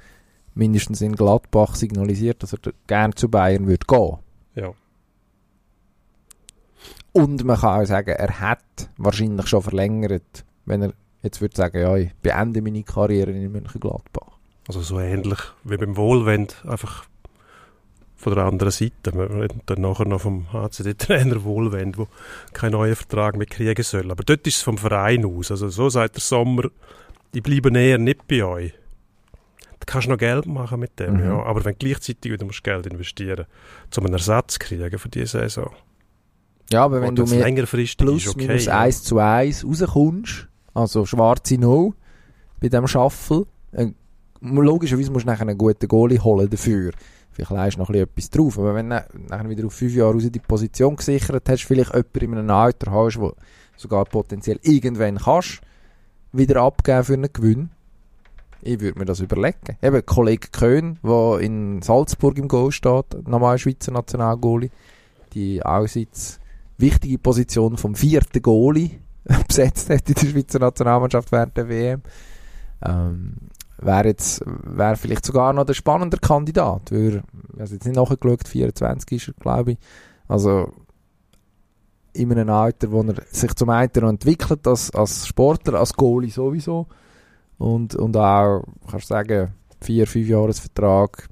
mindestens 0.54 1.00
in 1.00 1.16
Gladbach 1.16 1.74
signalisiert, 1.74 2.42
dass 2.42 2.52
er 2.52 2.58
gerne 2.86 3.14
zu 3.14 3.28
Bayern 3.28 3.66
würde 3.66 3.86
gehen. 3.86 4.18
Und 7.16 7.44
man 7.44 7.58
kann 7.58 7.80
auch 7.82 7.86
sagen, 7.86 8.10
er 8.10 8.40
hat 8.40 8.60
wahrscheinlich 8.98 9.46
schon 9.46 9.62
verlängert, 9.62 10.44
wenn 10.66 10.82
er 10.82 10.92
jetzt 11.22 11.40
würde 11.40 11.56
sagen, 11.56 11.80
ja, 11.80 11.96
ich 11.96 12.14
beende 12.16 12.60
meine 12.60 12.82
Karriere 12.82 13.30
in 13.30 13.50
Mönchengladbach. 13.52 14.36
Also 14.68 14.80
so 14.82 15.00
ähnlich 15.00 15.38
wie 15.64 15.76
beim 15.76 15.96
Wohlwend, 15.96 16.62
einfach 16.66 17.04
von 18.16 18.34
der 18.34 18.44
anderen 18.44 18.70
Seite. 18.72 19.12
Wir 19.14 19.30
reden 19.30 19.62
dann 19.66 19.80
nachher 19.80 20.06
noch 20.06 20.20
vom 20.20 20.52
HCD-Trainer 20.52 21.42
Wohlwend, 21.44 21.96
der 21.98 22.06
keinen 22.52 22.72
neuen 22.72 22.96
Vertrag 22.96 23.36
mehr 23.36 23.46
kriegen 23.46 23.82
soll. 23.82 24.10
Aber 24.10 24.24
dort 24.24 24.46
ist 24.46 24.56
es 24.56 24.62
vom 24.62 24.78
Verein 24.78 25.24
aus. 25.24 25.50
Also 25.50 25.68
so 25.68 25.88
sagt 25.88 26.16
der 26.16 26.22
Sommer, 26.22 26.64
die 27.34 27.40
bleiben 27.40 27.74
eher 27.76 27.98
nicht 27.98 28.26
bei 28.28 28.44
euch. 28.44 28.72
Da 29.80 29.84
kannst 29.86 30.06
du 30.06 30.10
noch 30.10 30.18
Geld 30.18 30.46
machen 30.46 30.80
mit 30.80 30.98
dem, 30.98 31.14
Mhm. 31.14 31.24
ja. 31.24 31.42
Aber 31.44 31.64
wenn 31.64 31.74
du 31.78 31.86
gleichzeitig 31.86 32.32
wieder 32.32 32.44
musst 32.44 32.64
Geld 32.64 32.86
investieren 32.86 33.46
musst, 33.86 33.98
um 33.98 34.04
einen 34.04 34.14
Ersatz 34.14 34.54
zu 34.54 34.58
kriegen 34.60 34.98
für 34.98 35.08
diese 35.08 35.38
Saison. 35.38 35.70
Ja, 36.72 36.84
aber 36.84 37.00
wenn 37.00 37.14
du 37.14 37.24
längerfristig 37.24 37.98
plus 37.98 38.28
okay. 38.28 38.46
minus 38.46 38.64
ja. 38.64 38.80
1 38.80 39.04
zu 39.04 39.18
1 39.18 39.64
rauskommst, 39.64 40.48
also 40.74 41.06
schwarze 41.06 41.58
Null 41.58 41.92
bei 42.60 42.68
dem 42.68 42.86
Shuffle, 42.86 43.46
äh, 43.72 43.88
logischerweise 44.40 45.10
musst 45.10 45.26
du 45.26 45.30
nachher 45.30 45.42
einen 45.42 45.58
guten 45.58 45.86
Goalie 45.86 46.18
holen 46.18 46.50
dafür. 46.50 46.92
Vielleicht 47.30 47.50
leist 47.50 47.76
du 47.76 47.80
noch 47.80 47.90
ein 47.90 47.92
bisschen 47.92 48.08
etwas 48.08 48.30
drauf, 48.30 48.58
aber 48.58 48.74
wenn 48.74 48.90
du 48.90 49.04
nachher 49.28 49.48
wieder 49.48 49.66
auf 49.66 49.74
fünf 49.74 49.94
Jahre 49.94 50.14
raus 50.14 50.24
die 50.30 50.38
Position 50.38 50.96
gesichert 50.96 51.48
hast, 51.48 51.64
vielleicht 51.64 51.94
jemanden 51.94 52.32
in 52.32 52.38
einem 52.38 52.50
Alter 52.50 52.90
hast, 52.90 53.20
wo 53.20 53.34
sogar 53.76 54.04
potenziell 54.06 54.58
irgendwann 54.62 55.18
kannst, 55.18 55.60
wieder 56.32 56.62
abgeben 56.62 57.04
für 57.04 57.12
einen 57.12 57.32
Gewinn. 57.32 57.70
Ich 58.62 58.80
würde 58.80 58.98
mir 58.98 59.04
das 59.04 59.20
überlegen. 59.20 59.76
Eben, 59.82 60.04
Kollege 60.04 60.48
Köhn, 60.50 60.98
der 61.04 61.38
in 61.40 61.82
Salzburg 61.82 62.36
im 62.38 62.48
Goal 62.48 62.72
steht, 62.72 63.28
normal 63.28 63.58
Schweizer 63.58 63.92
Nationalgoalie, 63.92 64.70
die 65.34 65.62
allseits 65.62 66.40
wichtige 66.78 67.18
Position 67.18 67.76
vom 67.76 67.94
vierten 67.94 68.42
Goalie 68.42 69.00
besetzt 69.48 69.90
hat 69.90 70.08
in 70.08 70.14
der 70.14 70.26
Schweizer 70.26 70.58
Nationalmannschaft 70.58 71.32
während 71.32 71.56
der 71.56 71.68
WM. 71.68 72.02
Ähm, 72.84 73.34
wäre 73.78 74.08
jetzt, 74.08 74.42
wäre 74.46 74.96
vielleicht 74.96 75.26
sogar 75.26 75.52
noch 75.52 75.64
der 75.64 75.74
spannender 75.74 76.18
Kandidat, 76.18 76.92
weil, 76.92 77.22
ich 77.54 77.60
habe 77.60 77.70
jetzt 77.70 77.84
nicht 77.84 77.96
nachgeschaut, 77.96 78.48
24 78.48 79.12
ist 79.12 79.28
er, 79.28 79.34
glaube 79.34 79.72
ich. 79.72 79.78
Also, 80.28 80.72
in 82.12 82.32
einem 82.32 82.48
Alter, 82.48 82.90
wo 82.90 83.02
er 83.02 83.14
sich 83.30 83.54
zum 83.54 83.70
einen 83.70 83.90
noch 83.96 84.08
entwickelt, 84.08 84.66
als, 84.66 84.90
als 84.92 85.26
Sportler, 85.26 85.78
als 85.78 85.92
Goalie 85.92 86.30
sowieso. 86.30 86.86
Und, 87.58 87.94
und 87.94 88.16
auch, 88.16 88.64
kannst 88.90 89.10
du 89.10 89.14
sagen, 89.14 89.54
vier, 89.80 90.06
fünf 90.06 90.28
Jahresvertrag 90.28 91.28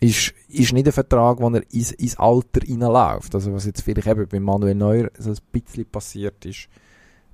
ist, 0.00 0.34
ist 0.48 0.72
nicht 0.72 0.86
ein 0.86 0.92
Vertrag, 0.92 1.40
wo 1.40 1.48
er 1.50 1.62
ins, 1.72 1.92
ins 1.92 2.18
Alter 2.18 2.62
reinläuft. 2.66 3.34
Also 3.34 3.52
was 3.52 3.66
jetzt 3.66 3.82
vielleicht 3.82 4.08
eben 4.08 4.26
bei 4.26 4.40
Manuel 4.40 4.74
Neuer 4.74 5.10
so 5.18 5.30
ein 5.30 5.36
bisschen 5.52 5.84
passiert 5.84 6.44
ist 6.44 6.68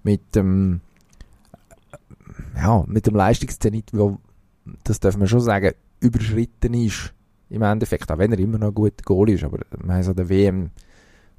mit 0.03 0.35
dem 0.35 0.81
ja, 2.57 2.85
mit 2.87 3.07
dem 3.07 3.15
Leistungszenit, 3.15 3.91
wo, 3.93 4.19
das 4.85 5.01
darf 5.01 5.17
man 5.17 5.29
schon 5.29 5.41
sagen, 5.41 5.73
überschritten 6.01 6.75
ist 6.75 7.13
im 7.49 7.63
Endeffekt, 7.63 8.11
auch 8.11 8.19
wenn 8.19 8.33
er 8.33 8.39
immer 8.39 8.59
noch 8.59 8.73
guter 8.73 9.03
Goal 9.05 9.31
ist, 9.31 9.45
aber 9.45 9.59
wir 9.59 9.93
haben 9.93 10.01
es 10.01 10.09
an 10.09 10.17
der 10.17 10.29
WM 10.29 10.71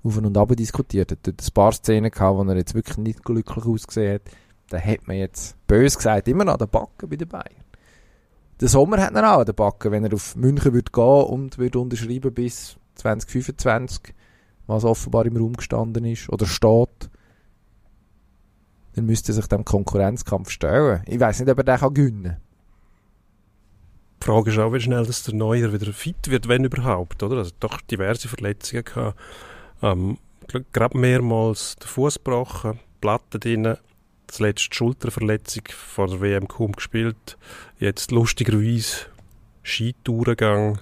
auf 0.04 0.18
und 0.18 0.38
ab 0.38 0.56
diskutiert, 0.56 1.12
hat 1.12 1.20
dort 1.24 1.42
ein 1.42 1.54
paar 1.54 1.72
Szenen 1.74 2.12
gehabt, 2.12 2.38
wo 2.38 2.44
er 2.44 2.56
jetzt 2.56 2.76
wirklich 2.76 2.98
nicht 2.98 3.24
glücklich 3.24 3.66
ausgesehen 3.66 4.16
hat, 4.16 4.22
da 4.70 4.80
hat 4.80 5.08
man 5.08 5.18
jetzt 5.18 5.56
bös 5.68 5.98
gesagt 5.98 6.28
immer 6.28 6.46
noch 6.46 6.58
den 6.58 6.70
Backen 6.70 7.10
bei 7.10 7.16
den 7.16 7.28
Bayern. 7.28 7.67
Der 8.60 8.67
Sommer 8.67 9.02
hat 9.02 9.13
er 9.13 9.34
auch 9.34 9.39
an 9.39 9.46
den 9.46 9.56
Backen, 9.56 9.91
wenn 9.91 10.06
er 10.06 10.13
auf 10.13 10.36
München 10.36 10.74
würde 10.74 10.91
gehen 10.91 11.24
und 11.26 11.58
würde 11.60 11.80
unterschreiben 11.80 12.34
bis 12.34 12.76
2025, 12.96 14.15
was 14.65 14.84
offenbar 14.84 15.26
im 15.26 15.38
Raum 15.38 15.54
gestanden 15.54 16.06
ist 16.06 16.30
oder 16.30 16.48
steht, 16.48 17.10
dann 18.96 19.06
müsste 19.06 19.32
er 19.32 19.36
sich 19.36 19.48
dem 19.48 19.63
Konkurrenzkampf 19.63 20.50
stellen. 20.50 21.04
Ich 21.06 21.20
weiß 21.20 21.39
nicht, 21.39 21.52
ob 21.52 21.60
er 21.60 21.63
den 21.63 21.78
kann 21.78 21.93
gewinnen 21.93 22.38
Die 24.20 24.26
Frage 24.26 24.50
ist 24.50 24.58
auch, 24.58 24.74
wie 24.74 24.80
schnell 24.80 25.06
dass 25.06 25.24
der 25.24 25.36
Neuer 25.36 25.72
wieder 25.72 25.93
fit 25.93 26.28
wird, 26.28 26.48
wenn 26.48 26.63
überhaupt, 26.63 27.22
oder? 27.22 27.38
Also 27.38 27.52
doch 27.60 27.80
diverse 27.82 28.28
Verletzungen 28.28 28.84
gehabt. 28.84 29.20
Ähm, 29.84 30.17
gerade 30.74 30.98
mehrmals 30.98 31.76
den 31.76 31.88
Fuß 31.88 32.15
gebrochen, 32.15 32.80
Platte 33.02 33.38
drin, 33.38 33.78
das 34.28 34.40
letzte 34.40 34.76
Schulterverletzung 34.76 35.63
vor 35.70 36.08
der 36.08 36.22
WM 36.22 36.48
kaum 36.48 36.74
gespielt. 36.74 37.38
Jetzt 37.80 38.12
lustigerweise 38.12 39.06
Skitourengang. 39.63 40.80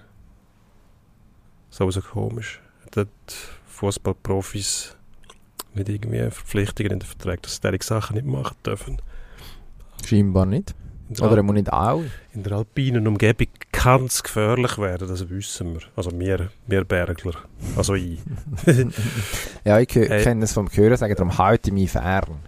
So 1.69 1.89
so 1.91 2.01
komisch. 2.01 2.62
Dort 2.91 3.10
Fußballprofis 3.67 4.95
nicht 5.73 5.89
irgendwie 5.89 6.19
Verpflichtungen 6.31 6.93
in 6.93 6.99
den 6.99 7.05
Verträgen, 7.08 7.41
dass 7.41 7.55
sie 7.55 7.60
solche 7.62 7.84
Sachen 7.84 8.15
nicht 8.15 8.25
machen 8.25 8.55
dürfen. 8.65 9.01
Scheinbar 10.05 10.45
nicht. 10.45 10.73
Der, 11.10 11.25
Oder 11.27 11.38
er 11.38 11.43
muss 11.43 11.53
nicht 11.55 11.71
auch. 11.71 12.03
in 12.34 12.41
der 12.43 12.53
alpinen 12.53 13.05
Umgebung 13.08 13.47
kann 13.71 14.05
es 14.05 14.23
gefährlich 14.23 14.77
werden, 14.79 15.08
das 15.08 15.29
wissen 15.29 15.73
wir. 15.73 15.81
Also 15.95 16.17
wir, 16.17 16.49
wir 16.65 16.84
Bergler. 16.84 17.36
Also 17.75 17.93
ich. 17.93 18.19
Ja, 19.65 19.79
ich 19.79 19.89
Hey. 19.93 20.23
kenne 20.23 20.45
es 20.45 20.53
vom 20.53 20.67
Hören 20.71 20.97
sagen, 20.97 21.13
darum 21.15 21.38
halte 21.38 21.69
ich 21.69 21.73
mich 21.73 21.91
fern. 21.91 22.39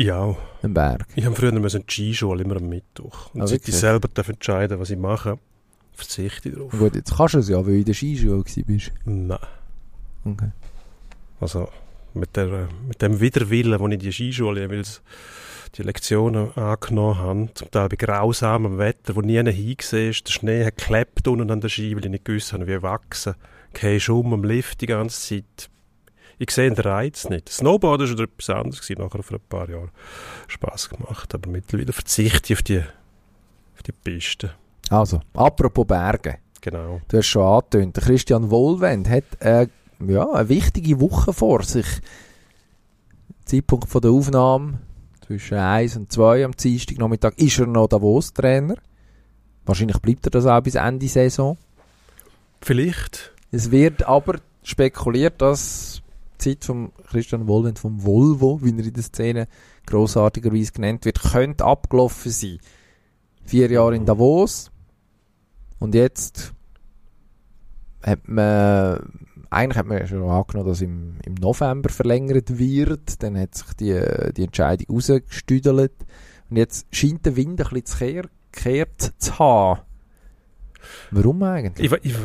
Ja, 0.00 0.34
Im 0.62 0.72
Berg. 0.72 1.06
ich 1.14 1.26
habe 1.26 1.34
früher 1.36 1.52
müssen 1.52 1.84
die 1.86 1.92
Skischule 1.92 2.42
immer 2.42 2.56
am 2.56 2.68
Mittwoch. 2.70 3.34
Und 3.34 3.42
Ah, 3.42 3.46
seit 3.46 3.68
ich 3.68 3.74
selber 3.74 4.08
darf 4.08 4.28
entscheiden 4.30 4.80
was 4.80 4.88
ich 4.88 4.96
mache, 4.98 5.38
verzichte 5.92 6.48
ich 6.48 6.54
darauf. 6.54 6.72
Gut, 6.72 6.94
jetzt 6.94 7.14
kannst 7.14 7.34
du 7.34 7.38
es 7.38 7.48
ja, 7.50 7.58
weil 7.58 7.64
du 7.64 7.78
in 7.80 7.84
der 7.84 7.94
Skischule 7.94 8.42
bist. 8.66 8.92
Nein. 9.04 9.38
Okay. 10.24 10.50
Also 11.38 11.68
mit, 12.14 12.34
der, 12.34 12.68
mit 12.88 13.02
dem 13.02 13.20
Widerwillen, 13.20 13.78
wo 13.78 13.88
ich 13.88 13.98
die 13.98 14.10
Skischule 14.12 14.62
jeweils 14.62 15.02
die 15.76 15.82
Lektionen 15.82 16.50
angenommen 16.56 17.18
habe, 17.18 17.48
zum 17.54 17.70
Teil 17.70 17.88
bei 17.90 17.96
grausamem 17.96 18.78
Wetter, 18.78 19.14
wo 19.14 19.20
nie 19.20 19.36
hingesehen 19.52 20.10
ist, 20.10 20.26
der 20.26 20.32
Schnee 20.32 20.64
hat 20.64 20.78
geklebt 20.78 21.28
unten 21.28 21.50
an 21.50 21.60
der 21.60 21.68
Ski, 21.68 21.94
weil 21.94 22.04
ich 22.04 22.10
nicht 22.10 22.24
gewusst 22.24 22.54
habe, 22.54 22.66
wie 22.66 22.82
wachsen. 22.82 23.34
Gehst 23.74 24.08
um 24.08 24.32
am 24.32 24.44
Lift 24.44 24.80
die 24.80 24.86
ganze 24.86 25.20
Zeit. 25.20 25.68
Ich 26.42 26.52
sehe 26.52 26.70
den 26.70 26.82
Reiz 26.82 27.28
nicht. 27.28 27.50
Snowboarden 27.50 28.16
war 28.16 28.24
etwas 28.24 28.48
anderes, 28.48 28.80
gewesen, 28.80 29.02
nachher 29.02 29.22
vor 29.22 29.36
ein 29.36 29.44
paar 29.46 29.68
Jahren 29.68 29.90
Spass 30.48 30.88
gemacht, 30.88 31.34
aber 31.34 31.50
mittlerweile 31.50 31.92
verzichte 31.92 32.54
ich 32.54 32.58
auf 32.58 32.62
die, 32.62 32.78
auf 32.78 33.82
die 33.82 33.92
Piste. 33.92 34.54
Also, 34.88 35.20
apropos 35.34 35.86
Berge. 35.86 36.38
Genau. 36.62 37.02
Du 37.08 37.18
hast 37.18 37.26
schon 37.26 37.42
angetönt, 37.42 37.94
Christian 37.94 38.50
Wohlwend 38.50 39.06
hat 39.10 39.24
äh, 39.40 39.66
ja, 40.06 40.30
eine 40.30 40.48
wichtige 40.48 40.98
Woche 40.98 41.34
vor 41.34 41.62
sich. 41.62 41.86
Zeitpunkt 43.44 43.90
von 43.90 44.00
der 44.00 44.10
Aufnahme 44.10 44.80
zwischen 45.26 45.58
1 45.58 45.98
und 45.98 46.10
2 46.10 46.46
am 46.46 46.52
Dienstag 46.52 46.96
Nachmittag 46.96 47.38
ist 47.38 47.58
er 47.58 47.66
noch 47.66 47.88
Davos-Trainer. 47.88 48.76
Wahrscheinlich 49.66 49.98
bleibt 49.98 50.26
er 50.26 50.30
das 50.30 50.46
auch 50.46 50.62
bis 50.62 50.76
Ende 50.76 51.06
Saison. 51.06 51.58
Vielleicht. 52.62 53.34
Es 53.52 53.70
wird 53.70 54.04
aber 54.04 54.38
spekuliert, 54.62 55.42
dass 55.42 56.00
Zeit 56.40 56.64
von 56.64 56.92
Christian 57.08 57.46
Wohlwend 57.46 57.78
vom 57.78 58.04
Volvo, 58.04 58.60
wie 58.62 58.76
er 58.76 58.84
in 58.84 58.92
der 58.92 59.02
Szene 59.02 59.48
grossartigerweise 59.86 60.72
genannt 60.72 61.04
wird, 61.04 61.20
könnte 61.20 61.64
abgelaufen 61.64 62.32
sein. 62.32 62.58
Vier 63.44 63.70
Jahre 63.70 63.96
in 63.96 64.06
Davos 64.06 64.70
und 65.78 65.94
jetzt 65.94 66.52
hat 68.02 68.28
man 68.28 69.20
eigentlich 69.50 69.78
hat 69.78 69.86
man 69.86 69.98
ja 69.98 70.06
schon 70.06 70.22
angenommen, 70.22 70.68
dass 70.68 70.80
im, 70.80 71.18
im 71.24 71.34
November 71.34 71.88
verlängert 71.88 72.58
wird. 72.58 73.22
Dann 73.22 73.36
hat 73.36 73.56
sich 73.56 73.72
die, 73.74 74.00
die 74.36 74.44
Entscheidung 74.44 74.94
rausgestüdelt. 74.94 75.92
Und 76.48 76.56
jetzt 76.56 76.86
scheint 76.94 77.26
der 77.26 77.36
Wind 77.36 77.60
ein 77.60 77.82
bisschen 77.82 78.24
zu 78.52 79.18
zu 79.18 79.38
haben. 79.38 79.80
Warum 81.10 81.42
eigentlich? 81.42 81.92
Ich, 81.92 82.04
ich, 82.04 82.16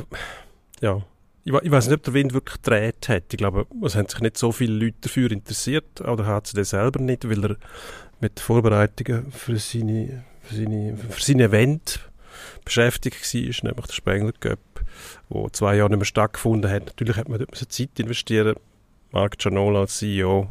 ja, 0.81 1.01
ich, 1.45 1.53
ich 1.53 1.71
weiß 1.71 1.87
nicht, 1.87 1.97
ob 1.97 2.03
der 2.03 2.13
Wind 2.13 2.33
wirklich 2.33 2.61
gedreht 2.61 3.07
hat. 3.07 3.23
Ich 3.31 3.37
glaube, 3.37 3.67
es 3.83 3.95
haben 3.95 4.09
sich 4.09 4.19
nicht 4.19 4.37
so 4.37 4.51
viele 4.51 4.73
Leute 4.73 4.97
dafür 5.01 5.31
interessiert, 5.31 6.01
oder 6.01 6.25
HCD 6.25 6.63
selber 6.63 6.99
nicht, 6.99 7.29
weil 7.29 7.45
er 7.45 7.55
mit 8.19 8.39
Vorbereitungen 8.39 9.31
für 9.31 9.57
seine, 9.57 10.25
für 10.41 10.55
seine, 10.55 10.97
für 10.97 11.21
seine 11.21 11.43
Event 11.43 11.99
beschäftigt 12.65 13.15
war, 13.33 13.69
nämlich 13.69 13.85
der 13.85 13.93
Spengler 13.93 14.33
Cup, 14.39 14.59
wo 15.29 15.47
zwei 15.49 15.75
Jahre 15.75 15.89
nicht 15.91 15.99
mehr 15.99 16.05
stattgefunden 16.05 16.69
hat. 16.69 16.87
Natürlich 16.87 17.15
hat 17.15 17.29
man 17.29 17.39
dort 17.39 17.55
Zeit 17.55 17.99
investieren. 17.99 18.55
Marc 19.11 19.37
Gianola 19.37 19.81
als 19.81 19.97
CEO 19.97 20.49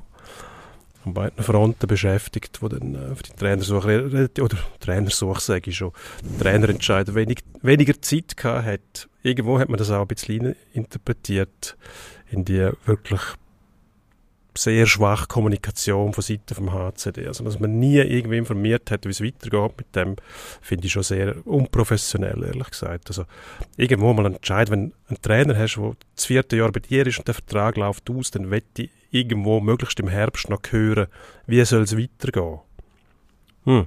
an 1.05 1.15
beiden 1.15 1.43
Fronten 1.43 1.87
beschäftigt, 1.87 2.63
wo 2.63 2.69
dann 2.69 2.95
äh, 2.95 3.15
für 3.15 3.23
die 3.23 3.33
Trainersuche 3.33 4.29
oder 4.41 4.57
Trainersuche 4.81 5.41
sage 5.41 5.71
ich 5.71 5.77
schon, 5.77 5.93
der 6.23 6.41
Trainerentscheider 6.41 7.15
wenig, 7.15 7.39
weniger 7.63 8.01
Zeit 8.01 8.37
gehabt 8.37 8.67
hat. 8.67 9.09
Irgendwo 9.23 9.59
hat 9.59 9.69
man 9.69 9.79
das 9.79 9.91
auch 9.91 10.03
ein 10.03 10.09
bisschen 10.09 10.55
interpretiert 10.73 11.77
in 12.31 12.45
die 12.45 12.71
wirklich 12.85 13.21
sehr 14.57 14.87
schwache 14.87 15.27
Kommunikation 15.27 16.13
von 16.13 16.23
Seiten 16.23 16.55
vom 16.55 16.73
HCD. 16.73 17.27
Also, 17.27 17.45
dass 17.45 17.59
man 17.59 17.79
nie 17.79 17.97
irgendwie 17.97 18.39
informiert 18.39 18.91
hat, 18.91 19.05
wie 19.05 19.11
es 19.11 19.23
weitergeht 19.23 19.73
mit 19.77 19.95
dem, 19.97 20.17
finde 20.61 20.87
ich 20.87 20.93
schon 20.93 21.03
sehr 21.03 21.47
unprofessionell, 21.47 22.43
ehrlich 22.45 22.71
gesagt. 22.71 23.09
Also, 23.09 23.25
irgendwo 23.77 24.13
mal 24.13 24.27
entscheiden, 24.27 24.73
wenn 24.73 24.93
einen 25.09 25.23
Trainer 25.23 25.59
hast, 25.59 25.77
der 25.77 25.97
das 26.15 26.27
vierte 26.27 26.57
Jahr 26.57 26.71
bei 26.71 26.81
dir 26.81 27.07
ist 27.07 27.19
und 27.19 27.27
der 27.27 27.35
Vertrag 27.35 27.77
läuft 27.77 28.09
aus, 28.11 28.31
dann 28.31 28.51
wette 28.51 28.83
ich 28.83 28.91
irgendwo 29.15 29.61
möglichst 29.61 30.01
im 30.01 30.09
Herbst 30.09 30.51
noch 30.51 30.61
hören, 30.71 31.07
wie 31.47 31.65
soll 31.65 31.83
es 31.83 31.97
weitergehen. 31.97 32.61
Hm. 33.65 33.87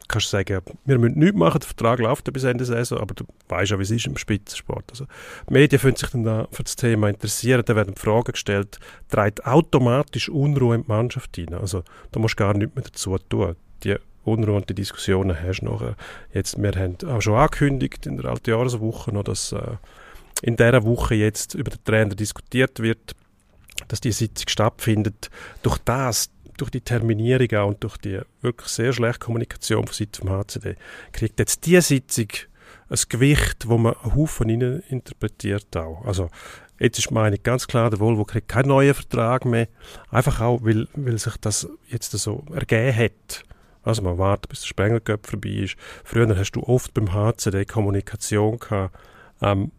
Du 0.00 0.08
kannst 0.08 0.28
sagen, 0.28 0.60
wir 0.84 0.98
müssen 0.98 1.18
nichts 1.18 1.36
machen, 1.36 1.60
der 1.60 1.66
Vertrag 1.66 1.98
läuft 1.98 2.28
ja 2.28 2.30
bis 2.30 2.44
Ende 2.44 2.66
Saison, 2.66 2.98
aber 2.98 3.14
du 3.14 3.24
weißt 3.48 3.70
ja, 3.70 3.78
wie 3.78 3.84
es 3.84 3.90
ist 3.90 4.06
im 4.06 4.18
Spitzensport. 4.18 4.84
Also, 4.90 5.06
die 5.48 5.54
Medien 5.54 5.80
fühlen 5.80 5.96
sich 5.96 6.10
dann 6.10 6.24
da 6.24 6.46
für 6.50 6.62
das 6.62 6.76
Thema 6.76 7.08
interessieren, 7.08 7.62
da 7.64 7.74
werden 7.74 7.96
Fragen 7.96 8.32
gestellt, 8.32 8.78
trägt 9.08 9.46
automatisch 9.46 10.28
Unruhe 10.28 10.74
in 10.74 10.82
die 10.82 10.88
Mannschaft 10.88 11.34
hinein. 11.36 11.60
Also, 11.60 11.84
da 12.12 12.20
musst 12.20 12.38
du 12.38 12.44
gar 12.44 12.52
nichts 12.52 12.74
mehr 12.74 12.84
dazu 12.84 13.16
tun. 13.16 13.56
Die 13.82 13.96
Unruhe 14.24 14.56
und 14.56 14.68
die 14.68 14.74
Diskussionen 14.74 15.42
hast 15.42 15.60
du 15.60 15.66
nachher. 15.66 15.96
Jetzt, 16.34 16.62
wir 16.62 16.72
haben 16.72 16.98
auch 17.06 17.22
schon 17.22 17.34
angekündigt 17.34 18.04
in 18.04 18.18
der 18.18 18.30
Altjahreswoche 18.30 19.10
noch, 19.10 19.24
dass 19.24 19.52
äh, 19.52 19.76
in 20.42 20.56
dieser 20.56 20.84
Woche 20.84 21.14
jetzt 21.14 21.54
über 21.54 21.70
den 21.70 21.82
Trainer 21.82 22.14
diskutiert 22.14 22.80
wird, 22.80 23.16
dass 23.88 24.00
die 24.00 24.12
Sitzung 24.12 24.48
stattfindet. 24.48 25.30
Durch 25.62 25.78
das, 25.78 26.30
durch 26.56 26.70
die 26.70 26.80
Terminierung 26.80 27.50
auch 27.58 27.68
und 27.68 27.82
durch 27.82 27.96
die 27.98 28.20
wirklich 28.40 28.68
sehr 28.68 28.92
schlechte 28.92 29.20
Kommunikation 29.20 29.86
von 29.86 29.94
Seiten 29.94 30.26
vom 30.26 30.30
HCD, 30.30 30.76
kriegt 31.12 31.38
jetzt 31.38 31.66
diese 31.66 31.82
Sitzung 31.82 32.28
ein 32.88 32.98
Gewicht, 33.08 33.68
wo 33.68 33.78
man 33.78 33.94
einen 34.02 34.14
Haufen 34.14 34.50
rein 34.50 34.82
interpretiert 34.88 35.76
auch. 35.76 36.04
Also, 36.04 36.28
jetzt 36.78 36.98
ist 36.98 37.10
Meinung 37.10 37.38
ganz 37.42 37.66
klar, 37.66 37.90
der 37.90 38.00
Volvo 38.00 38.24
kriegt 38.24 38.48
keinen 38.48 38.68
neuen 38.68 38.94
Vertrag 38.94 39.44
mehr. 39.44 39.68
Einfach 40.10 40.40
auch, 40.40 40.60
weil, 40.62 40.86
weil 40.94 41.18
sich 41.18 41.36
das 41.38 41.68
jetzt 41.88 42.12
so 42.12 42.44
ergeben 42.52 42.96
hat. 42.96 43.44
Also 43.82 44.00
man 44.02 44.18
wartet, 44.18 44.48
bis 44.48 44.60
der 44.60 44.68
Spengler 44.68 45.00
Cup 45.00 45.26
vorbei 45.26 45.50
ist. 45.50 45.76
Früher 46.04 46.36
hast 46.36 46.52
du 46.52 46.62
oft 46.62 46.94
beim 46.94 47.12
HCD 47.12 47.66
Kommunikation 47.66 48.58
gehabt. 48.58 48.96
Ähm, 49.42 49.72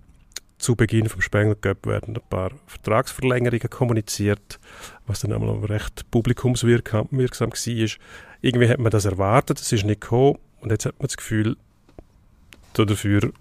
zu 0.57 0.75
Beginn 0.75 1.09
vom 1.09 1.21
Spengler 1.21 1.55
Cup 1.55 1.85
werden 1.85 2.15
ein 2.15 2.29
paar 2.29 2.51
Vertragsverlängerungen 2.67 3.69
kommuniziert, 3.69 4.59
was 5.05 5.19
dann 5.19 5.33
einmal 5.33 5.63
recht 5.65 6.09
publikumswirksam 6.11 7.07
wirksam 7.11 7.51
war. 7.51 7.89
Irgendwie 8.41 8.69
hat 8.69 8.79
man 8.79 8.91
das 8.91 9.05
erwartet, 9.05 9.59
es 9.59 9.71
ist 9.71 9.85
nicht 9.85 10.01
gekommen 10.01 10.37
und 10.61 10.71
jetzt 10.71 10.85
hat 10.85 10.97
man 10.99 11.07
das 11.07 11.17
Gefühl, 11.17 11.57
dafür 12.73 13.31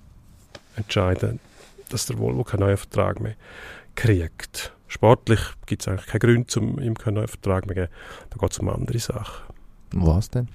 entscheiden, 0.77 1.41
dass 1.89 2.07
der 2.07 2.19
Volvo 2.19 2.45
keinen 2.45 2.61
neuen 2.61 2.77
Vertrag 2.77 3.21
mehr 3.21 3.35
kriegt. 3.95 4.73
Sportlich 4.89 5.41
gibt 5.67 5.83
es 5.83 5.89
eigentlich 5.89 6.07
keinen 6.07 6.21
Grund, 6.21 6.57
um 6.57 6.79
ihm 6.79 6.97
keinen 6.97 7.15
neuen 7.15 7.29
Vertrag 7.29 7.67
mehr 7.67 7.75
zu 7.75 7.81
geben. 7.83 7.93
Da 8.31 8.37
geht 8.39 8.53
es 8.53 8.59
um 8.59 8.69
andere 8.69 8.99
Sachen. 8.99 9.55
Was 9.93 10.31
denn? 10.31 10.49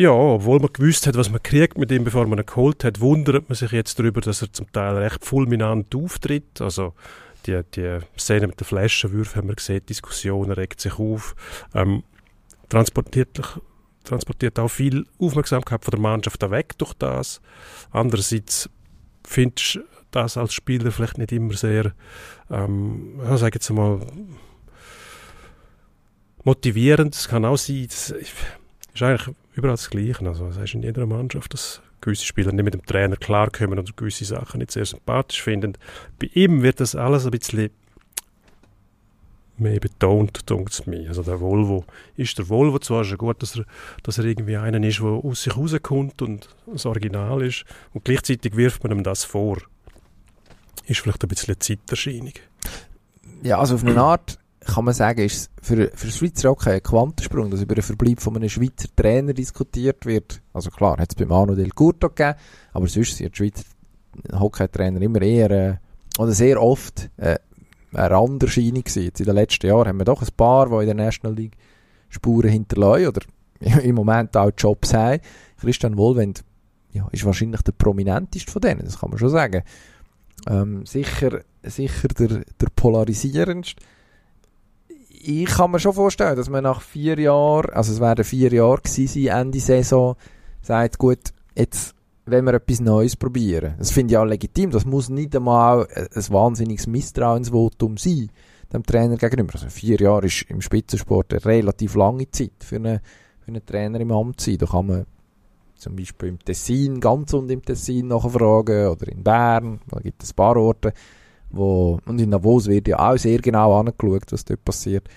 Ja, 0.00 0.12
obwohl 0.12 0.60
man 0.60 0.72
gewusst 0.72 1.06
hat, 1.06 1.14
was 1.18 1.28
man 1.28 1.42
kriegt 1.42 1.76
mit 1.76 1.92
ihm, 1.92 2.04
bevor 2.04 2.26
man 2.26 2.38
ihn 2.38 2.46
geholt 2.46 2.84
hat, 2.84 3.00
wundert 3.00 3.50
man 3.50 3.54
sich 3.54 3.70
jetzt 3.70 3.98
darüber, 3.98 4.22
dass 4.22 4.40
er 4.40 4.50
zum 4.50 4.72
Teil 4.72 4.96
recht 4.96 5.26
fulminant 5.26 5.94
auftritt. 5.94 6.62
Also 6.62 6.94
die, 7.44 7.60
die 7.74 7.98
Szene 8.18 8.46
mit 8.46 8.58
den 8.58 8.64
Flaschenwürfen 8.64 9.36
haben 9.36 9.48
wir 9.48 9.56
gesehen, 9.56 9.80
die 9.80 9.92
Diskussion 9.92 10.52
regt 10.52 10.80
sich 10.80 10.98
auf. 10.98 11.36
Ähm, 11.74 12.02
transportiert, 12.70 13.42
transportiert 14.02 14.58
auch 14.58 14.68
viel 14.68 15.04
Aufmerksamkeit 15.18 15.84
von 15.84 15.90
der 15.90 16.00
Mannschaft 16.00 16.50
weg 16.50 16.78
durch 16.78 16.94
das. 16.94 17.42
Andererseits 17.90 18.70
findest 19.22 19.74
du 19.74 19.80
das 20.12 20.38
als 20.38 20.54
Spieler 20.54 20.92
vielleicht 20.92 21.18
nicht 21.18 21.32
immer 21.32 21.52
sehr, 21.52 21.92
ähm, 22.48 23.20
ja, 23.22 23.36
sag 23.36 23.54
jetzt 23.54 23.68
mal, 23.68 24.00
motivierend. 26.42 27.14
Es 27.14 27.28
kann 27.28 27.44
auch 27.44 27.58
sein, 27.58 27.86
das 27.86 28.12
ist 28.12 29.02
eigentlich 29.02 29.36
überall 29.60 29.74
das 29.74 29.90
Gleiche. 29.90 30.26
Also, 30.26 30.48
das 30.48 30.58
heißt 30.58 30.74
in 30.74 30.82
jeder 30.82 31.06
Mannschaft, 31.06 31.52
dass 31.54 31.80
gewisse 32.00 32.24
Spieler 32.24 32.52
nicht 32.52 32.64
mit 32.64 32.74
dem 32.74 32.84
Trainer 32.84 33.16
klarkommen 33.16 33.78
und 33.78 33.96
gewisse 33.96 34.24
Sachen 34.24 34.58
nicht 34.58 34.70
sehr 34.70 34.84
sympathisch 34.84 35.42
finden. 35.42 35.74
Bei 36.18 36.28
ihm 36.34 36.62
wird 36.62 36.80
das 36.80 36.94
alles 36.94 37.24
ein 37.24 37.30
bisschen 37.30 37.70
mehr 39.58 39.78
betont, 39.78 40.48
denkt 40.48 40.72
es 40.72 40.86
mir. 40.86 41.08
Also 41.08 41.22
der 41.22 41.40
Volvo 41.40 41.84
ist 42.16 42.38
der 42.38 42.48
Volvo. 42.48 42.78
Zwar 42.78 43.02
es 43.02 43.16
gut, 43.18 43.42
dass 43.42 43.56
er, 43.56 43.66
dass 44.02 44.18
er 44.18 44.24
irgendwie 44.24 44.56
einer 44.56 44.82
ist, 44.82 45.00
der 45.00 45.08
aus 45.08 45.42
sich 45.42 45.56
rauskommt 45.56 46.22
und 46.22 46.48
das 46.66 46.86
Original 46.86 47.42
ist. 47.42 47.64
Und 47.92 48.04
gleichzeitig 48.04 48.56
wirft 48.56 48.82
man 48.82 48.92
ihm 48.92 49.04
das 49.04 49.24
vor. 49.24 49.58
Ist 50.86 51.00
vielleicht 51.00 51.22
ein 51.22 51.28
bisschen 51.28 51.50
eine 51.50 51.58
Zeiterscheinung. 51.58 52.32
Ja, 53.42 53.58
also 53.58 53.74
auf 53.74 53.84
eine 53.84 54.00
Art 54.00 54.39
kann 54.60 54.84
man 54.84 54.94
sagen, 54.94 55.20
ist 55.20 55.50
für, 55.62 55.90
für 55.94 56.10
Schweizer 56.10 56.50
Hockey 56.50 56.70
ein 56.70 56.82
Quantensprung, 56.82 57.50
dass 57.50 57.62
über 57.62 57.74
den 57.74 57.82
Verbleib 57.82 58.20
von 58.20 58.36
einem 58.36 58.48
Schweizer 58.48 58.88
Trainer 58.94 59.32
diskutiert 59.32 60.04
wird. 60.04 60.42
Also 60.52 60.70
klar, 60.70 60.98
hat 60.98 61.10
es 61.10 61.14
beim 61.14 61.32
Arno 61.32 61.54
Del 61.54 61.70
Curto 61.70 62.08
gegeben, 62.08 62.38
aber 62.72 62.86
sonst 62.86 63.16
sind 63.16 63.32
die 63.32 63.36
Schweizer 63.36 63.64
Hockey-Trainer 64.38 65.00
immer 65.00 65.22
eher, 65.22 65.50
äh, 65.50 65.76
oder 66.18 66.32
sehr 66.32 66.60
oft, 66.62 67.10
äh, 67.16 67.38
eine 67.92 68.10
Randerscheinung 68.10 68.84
gewesen. 68.84 69.04
Jetzt 69.04 69.20
in 69.20 69.26
den 69.26 69.34
letzten 69.34 69.66
Jahren 69.66 69.88
haben 69.88 69.98
wir 69.98 70.04
doch 70.04 70.22
ein 70.22 70.28
paar, 70.36 70.68
die 70.68 70.88
in 70.88 70.96
der 70.96 71.06
National 71.06 71.36
League 71.36 71.56
Spuren 72.08 72.50
hinterlassen 72.50 73.08
oder 73.08 73.22
im 73.82 73.94
Moment 73.94 74.36
auch 74.36 74.50
Jobs 74.56 74.92
haben. 74.92 75.20
Christian 75.60 75.96
Wohlwend 75.96 76.44
ja, 76.92 77.08
ist 77.12 77.24
wahrscheinlich 77.24 77.62
der 77.62 77.72
prominenteste 77.72 78.50
von 78.50 78.60
denen, 78.60 78.84
das 78.84 78.98
kann 78.98 79.10
man 79.10 79.18
schon 79.18 79.30
sagen. 79.30 79.62
Ähm, 80.48 80.84
sicher 80.86 81.40
sicher 81.62 82.08
der, 82.08 82.42
der 82.60 82.68
polarisierendste. 82.74 83.82
Ich 85.22 85.46
kann 85.46 85.70
mir 85.70 85.78
schon 85.78 85.92
vorstellen, 85.92 86.36
dass 86.36 86.48
man 86.48 86.64
nach 86.64 86.80
vier 86.80 87.18
Jahren, 87.18 87.70
also 87.74 87.92
es 87.92 88.00
werden 88.00 88.24
vier 88.24 88.50
Jahre 88.52 88.80
gewesen 88.80 89.26
Ende 89.26 89.60
Saison, 89.60 90.16
sagt, 90.62 90.96
gut, 90.96 91.34
jetzt 91.54 91.94
wenn 92.24 92.44
wir 92.44 92.54
etwas 92.54 92.80
Neues 92.80 93.16
probieren. 93.16 93.74
Das 93.78 93.90
finde 93.90 94.14
ich 94.14 94.18
auch 94.18 94.24
legitim. 94.24 94.70
Das 94.70 94.86
muss 94.86 95.08
nicht 95.08 95.34
einmal 95.36 95.86
ein 95.94 96.28
wahnsinniges 96.30 96.86
Misstrauensvotum 96.86 97.96
sein, 97.96 98.30
dem 98.72 98.82
Trainer 98.82 99.16
gegenüber. 99.16 99.54
Also 99.54 99.68
vier 99.68 99.98
Jahre 99.98 100.26
ist 100.26 100.46
im 100.48 100.62
Spitzensport 100.62 101.32
eine 101.32 101.44
relativ 101.44 101.96
lange 101.96 102.30
Zeit 102.30 102.52
für 102.60 102.76
einen, 102.76 103.00
für 103.40 103.48
einen 103.48 103.66
Trainer 103.66 104.00
im 104.00 104.12
Amt 104.12 104.40
sein. 104.40 104.58
Da 104.58 104.66
kann 104.66 104.86
man 104.86 105.06
zum 105.74 105.96
Beispiel 105.96 106.30
im 106.30 106.38
Tessin, 106.38 107.00
ganz 107.00 107.32
und 107.34 107.50
im 107.50 107.62
Tessin 107.62 108.08
nachfragen 108.08 108.88
oder 108.88 109.08
in 109.08 109.22
Bern, 109.22 109.80
da 109.88 109.98
gibt 110.00 110.22
es 110.22 110.32
ein 110.32 110.36
paar 110.36 110.56
Orte, 110.56 110.92
wo, 111.50 111.98
und 112.06 112.20
in 112.20 112.30
Davos 112.30 112.66
wird 112.66 112.88
ja 112.88 112.98
auch 112.98 113.16
sehr 113.16 113.38
genau 113.38 113.78
angeschaut, 113.78 114.30
was 114.30 114.44
dort 114.44 114.64
passiert. 114.64 115.08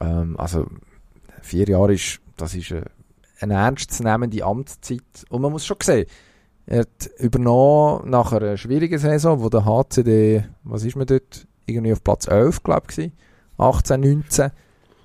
Ähm, 0.00 0.36
also 0.38 0.66
vier 1.42 1.68
Jahre 1.68 1.94
ist, 1.94 2.20
das 2.36 2.54
ist 2.54 2.72
eine, 2.72 2.84
eine 3.40 3.54
ernstzunehmende 3.54 4.44
Amtszeit 4.44 5.24
und 5.28 5.42
man 5.42 5.52
muss 5.52 5.66
schon 5.66 5.76
sehen, 5.82 6.06
er 6.66 6.80
hat 6.80 7.10
übernommen 7.18 8.08
nach 8.10 8.32
einer 8.32 8.56
schwierigen 8.56 8.98
Saison, 8.98 9.42
wo 9.42 9.48
der 9.48 9.64
HCD, 9.64 10.44
was 10.62 10.84
ist 10.84 10.96
man 10.96 11.06
dort, 11.06 11.46
irgendwie 11.66 11.92
auf 11.92 12.04
Platz 12.04 12.28
11, 12.28 12.62
glaube 12.62 12.86
ich, 12.96 13.10
18, 13.58 14.00
19. 14.00 14.50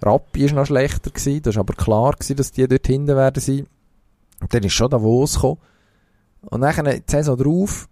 Rappi 0.01 0.49
war 0.49 0.55
noch 0.57 0.65
schlechter 0.67 1.09
gewesen, 1.09 1.41
das 1.41 1.55
war 1.55 1.61
aber 1.61 1.73
klar 1.73 2.13
gewesen, 2.13 2.35
dass 2.35 2.51
die 2.51 2.67
dort 2.67 2.85
hinten 2.85 3.15
werden 3.15 3.41
sein. 3.41 3.67
Und 4.41 4.53
dann 4.53 4.63
ist 4.63 4.73
schon 4.73 4.89
Davos 4.89 5.35
gekommen. 5.35 5.57
Und 6.41 6.61
dann 6.61 6.85
die 6.85 7.01
Saison 7.07 7.37
drauf, 7.37 7.87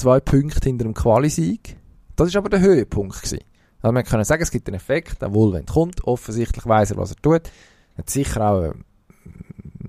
zwei 0.00 0.20
Punkte 0.20 0.68
hinter 0.68 0.84
dem 0.84 0.94
Quali-Sieg. 0.94 1.76
Das 2.16 2.34
war 2.34 2.40
aber 2.40 2.50
der 2.50 2.60
Höhepunkt 2.60 3.22
gewesen. 3.22 3.44
Also 3.82 3.92
man 3.92 4.04
kann 4.04 4.22
sagen, 4.24 4.42
es 4.42 4.50
gibt 4.50 4.68
einen 4.68 4.76
Effekt, 4.76 5.22
der 5.22 5.32
Wohlwend 5.32 5.70
kommt, 5.70 6.04
offensichtlich 6.04 6.66
weiss 6.66 6.90
er, 6.90 6.96
was 6.96 7.12
er 7.12 7.16
tut. 7.16 7.50
Hat 7.96 8.10
sicher 8.10 8.50
auch 8.50 8.72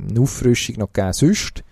eine 0.08 0.20
Auffrischung 0.20 0.78
noch 0.78 0.94
gegeben 0.94 1.14
sonst. 1.14 1.64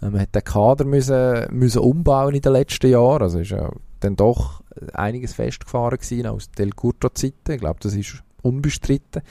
Man 0.00 0.20
hat 0.20 0.34
den 0.34 0.42
Kader 0.42 0.84
müssen, 0.84 1.46
müssen 1.50 1.80
umbauen 1.80 2.34
in 2.34 2.42
den 2.42 2.52
letzten 2.52 2.90
Jahren. 2.90 3.22
Also 3.22 3.38
ist 3.38 3.50
ja 3.50 3.70
dann 4.00 4.16
doch 4.16 4.62
einiges 4.92 5.34
festgefahren 5.34 5.98
gewesen 5.98 6.26
aus 6.26 6.50
Del 6.50 6.70
Curto-Zeiten. 6.70 7.52
Ich 7.52 7.60
glaube, 7.60 7.78
das 7.80 7.94
ist 7.94 8.22
unbestritten. 8.42 9.22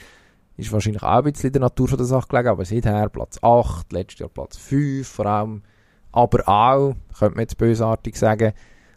Ist 0.56 0.72
wahrscheinlich 0.72 1.02
auch 1.02 1.24
ein 1.24 1.32
bisschen 1.32 1.48
in 1.48 1.52
der 1.54 1.60
Natur 1.62 1.88
von 1.88 1.98
der 1.98 2.06
Sache 2.06 2.28
gelegen, 2.28 2.48
aber 2.48 2.64
seither 2.64 3.08
Platz 3.10 3.38
8, 3.42 3.92
letztes 3.92 4.20
Jahr 4.20 4.28
Platz 4.30 4.56
5 4.56 5.06
vor 5.06 5.26
allem. 5.26 5.62
Aber 6.12 6.48
auch, 6.48 6.94
könnte 7.18 7.34
man 7.34 7.42
jetzt 7.42 7.58
bösartig 7.58 8.16
sagen, 8.16 8.52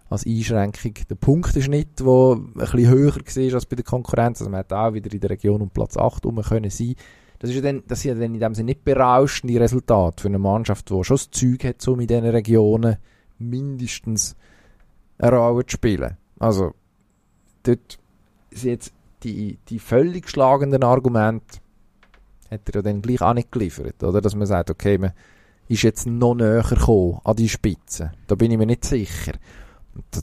als 0.09 0.25
Einschränkung 0.25 0.93
der 1.09 1.15
Punkteschnitt, 1.15 1.99
der 1.99 2.35
ein 2.35 2.53
bisschen 2.53 2.89
höher 2.89 3.15
war 3.15 3.53
als 3.55 3.65
bei 3.65 3.75
der 3.75 3.85
Konkurrenz. 3.85 4.41
Also 4.41 4.51
man 4.51 4.59
hat 4.59 4.73
auch 4.73 4.93
wieder 4.93 5.11
in 5.11 5.19
der 5.19 5.31
Region 5.31 5.61
um 5.61 5.69
Platz 5.69 5.97
8 5.97 6.25
rum 6.25 6.41
können 6.41 6.69
sein. 6.69 6.95
Das, 7.39 7.49
ist 7.49 7.55
ja 7.55 7.61
dann, 7.61 7.83
das 7.87 8.01
sind 8.01 8.15
ja 8.17 8.21
dann 8.21 8.33
in 8.33 8.39
dem 8.39 8.53
Sinne 8.53 8.67
nicht 8.67 8.85
berauschende 8.85 9.59
Resultate 9.59 10.21
für 10.21 10.27
eine 10.27 10.39
Mannschaft, 10.39 10.89
die 10.89 11.03
schon 11.03 11.17
das 11.17 11.31
Zeug 11.31 11.63
hat, 11.63 11.81
so 11.81 11.95
in 11.95 12.07
diesen 12.07 12.25
Regionen 12.25 12.97
mindestens 13.39 14.35
eine 15.17 15.37
Rolle 15.37 15.65
zu 15.65 15.73
spielen. 15.73 16.17
Also, 16.39 16.73
dort 17.63 17.97
sind 18.51 18.69
jetzt 18.69 18.93
die, 19.23 19.57
die 19.69 19.79
völlig 19.79 20.29
schlagenden 20.29 20.83
Argumente, 20.83 21.59
hat 22.51 22.61
er 22.69 22.75
ja 22.75 22.81
dann 22.81 23.01
gleich 23.01 23.21
auch 23.21 23.33
nicht 23.33 23.51
geliefert, 23.51 24.03
oder? 24.03 24.21
Dass 24.21 24.35
man 24.35 24.47
sagt, 24.47 24.69
okay, 24.69 24.97
man 24.97 25.13
ist 25.67 25.83
jetzt 25.83 26.05
noch 26.05 26.35
näher 26.35 26.63
gekommen 26.63 27.19
an 27.23 27.35
die 27.35 27.49
Spitze. 27.49 28.11
Da 28.27 28.35
bin 28.35 28.51
ich 28.51 28.57
mir 28.57 28.65
nicht 28.65 28.85
sicher. 28.85 29.33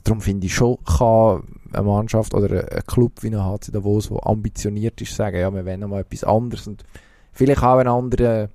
Darum 0.03 0.21
finde 0.21 0.45
ich 0.47 0.53
schon, 0.53 0.77
kann 0.85 1.43
eine 1.73 1.83
Mannschaft 1.83 2.33
oder 2.33 2.71
ein 2.71 2.85
Club 2.85 3.11
wie 3.21 3.27
ein 3.27 3.43
HC 3.43 3.71
Davos, 3.71 4.09
der 4.09 4.25
ambitioniert 4.25 5.01
ist, 5.01 5.15
sagen, 5.15 5.37
ja, 5.37 5.53
wir 5.53 5.65
wollen 5.65 5.79
noch 5.79 5.87
mal 5.87 6.01
etwas 6.01 6.23
anderes 6.23 6.67
und 6.67 6.83
vielleicht 7.31 7.63
auch 7.63 7.77
eine 7.77 7.91
andere, 7.91 8.49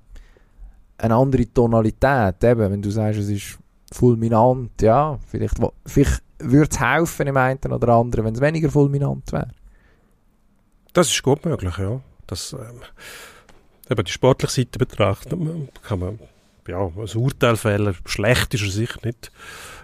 eine 0.97 1.15
andere 1.15 1.53
Tonalität, 1.53 2.43
eben, 2.43 2.71
wenn 2.71 2.81
du 2.81 2.89
sagst, 2.89 3.19
es 3.19 3.29
ist 3.29 3.59
fulminant, 3.91 4.81
ja, 4.81 5.19
vielleicht, 5.27 5.57
vielleicht 5.85 6.23
würde 6.39 6.69
es 6.71 6.79
helfen 6.79 7.27
im 7.27 7.37
einen 7.37 7.59
oder 7.73 7.89
anderen, 7.89 8.25
wenn 8.25 8.35
es 8.35 8.41
weniger 8.41 8.69
fulminant 8.69 9.31
wäre. 9.33 9.49
Das 10.93 11.09
ist 11.09 11.21
gut 11.21 11.45
möglich, 11.45 11.77
ja. 11.77 11.99
Das, 12.27 12.53
ähm, 12.53 12.79
eben 13.89 14.03
die 14.05 14.11
sportliche 14.11 14.53
Seite 14.53 14.79
betrachtet, 14.79 15.37
kann 15.83 15.99
man 15.99 16.19
ja, 16.69 16.85
ein 16.85 17.17
Urteil 17.17 17.57
fällen. 17.57 17.95
Schlecht 18.05 18.53
ist 18.53 18.63
er 18.63 18.69
sicher 18.69 18.99
nicht. 19.03 19.31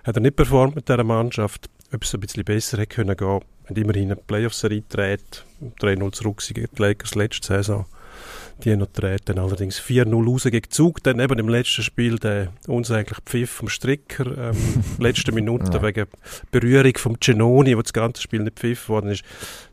Hat 0.03 0.15
er 0.15 0.21
nicht 0.21 0.36
performt 0.36 0.75
mit 0.75 0.88
dieser 0.88 1.03
Mannschaft. 1.03 1.69
Ob 1.93 2.03
es 2.03 2.13
ein 2.13 2.19
bisschen 2.19 2.43
besser 2.43 2.77
hätte 2.77 2.95
können 2.95 3.17
gehen, 3.17 3.41
wenn 3.67 3.77
immerhin 3.77 4.11
eine 4.11 4.15
Playoff-Serie 4.15 4.83
dreht. 4.89 5.45
3-0 5.81 6.11
zurück 6.11 6.43
gegen 6.47 6.67
die 6.75 6.81
Lakers 6.81 7.15
letzte 7.15 7.47
Saison. 7.47 7.86
Die 8.63 8.75
noch 8.75 8.88
treten 8.88 9.38
allerdings 9.38 9.81
4-0 9.81 10.25
raus 10.25 10.43
gegen 10.43 10.69
Zug. 10.69 11.03
Dann 11.03 11.19
eben 11.19 11.38
im 11.39 11.49
letzten 11.49 11.83
Spiel 11.83 12.17
der 12.17 12.53
unsägliche 12.67 13.21
Pfiff 13.21 13.51
vom 13.51 13.67
Stricker. 13.67 14.49
Ähm, 14.49 14.83
letzte 14.99 15.31
Minute 15.31 15.71
ja. 15.73 15.81
wegen 15.81 16.05
Berührung 16.51 16.97
vom 16.97 17.19
Genoni, 17.19 17.75
wo 17.75 17.81
das 17.81 17.93
ganze 17.93 18.21
Spiel 18.21 18.41
nicht 18.41 18.59
pfiff 18.59 18.88
worden 18.89 19.11
ist 19.11 19.23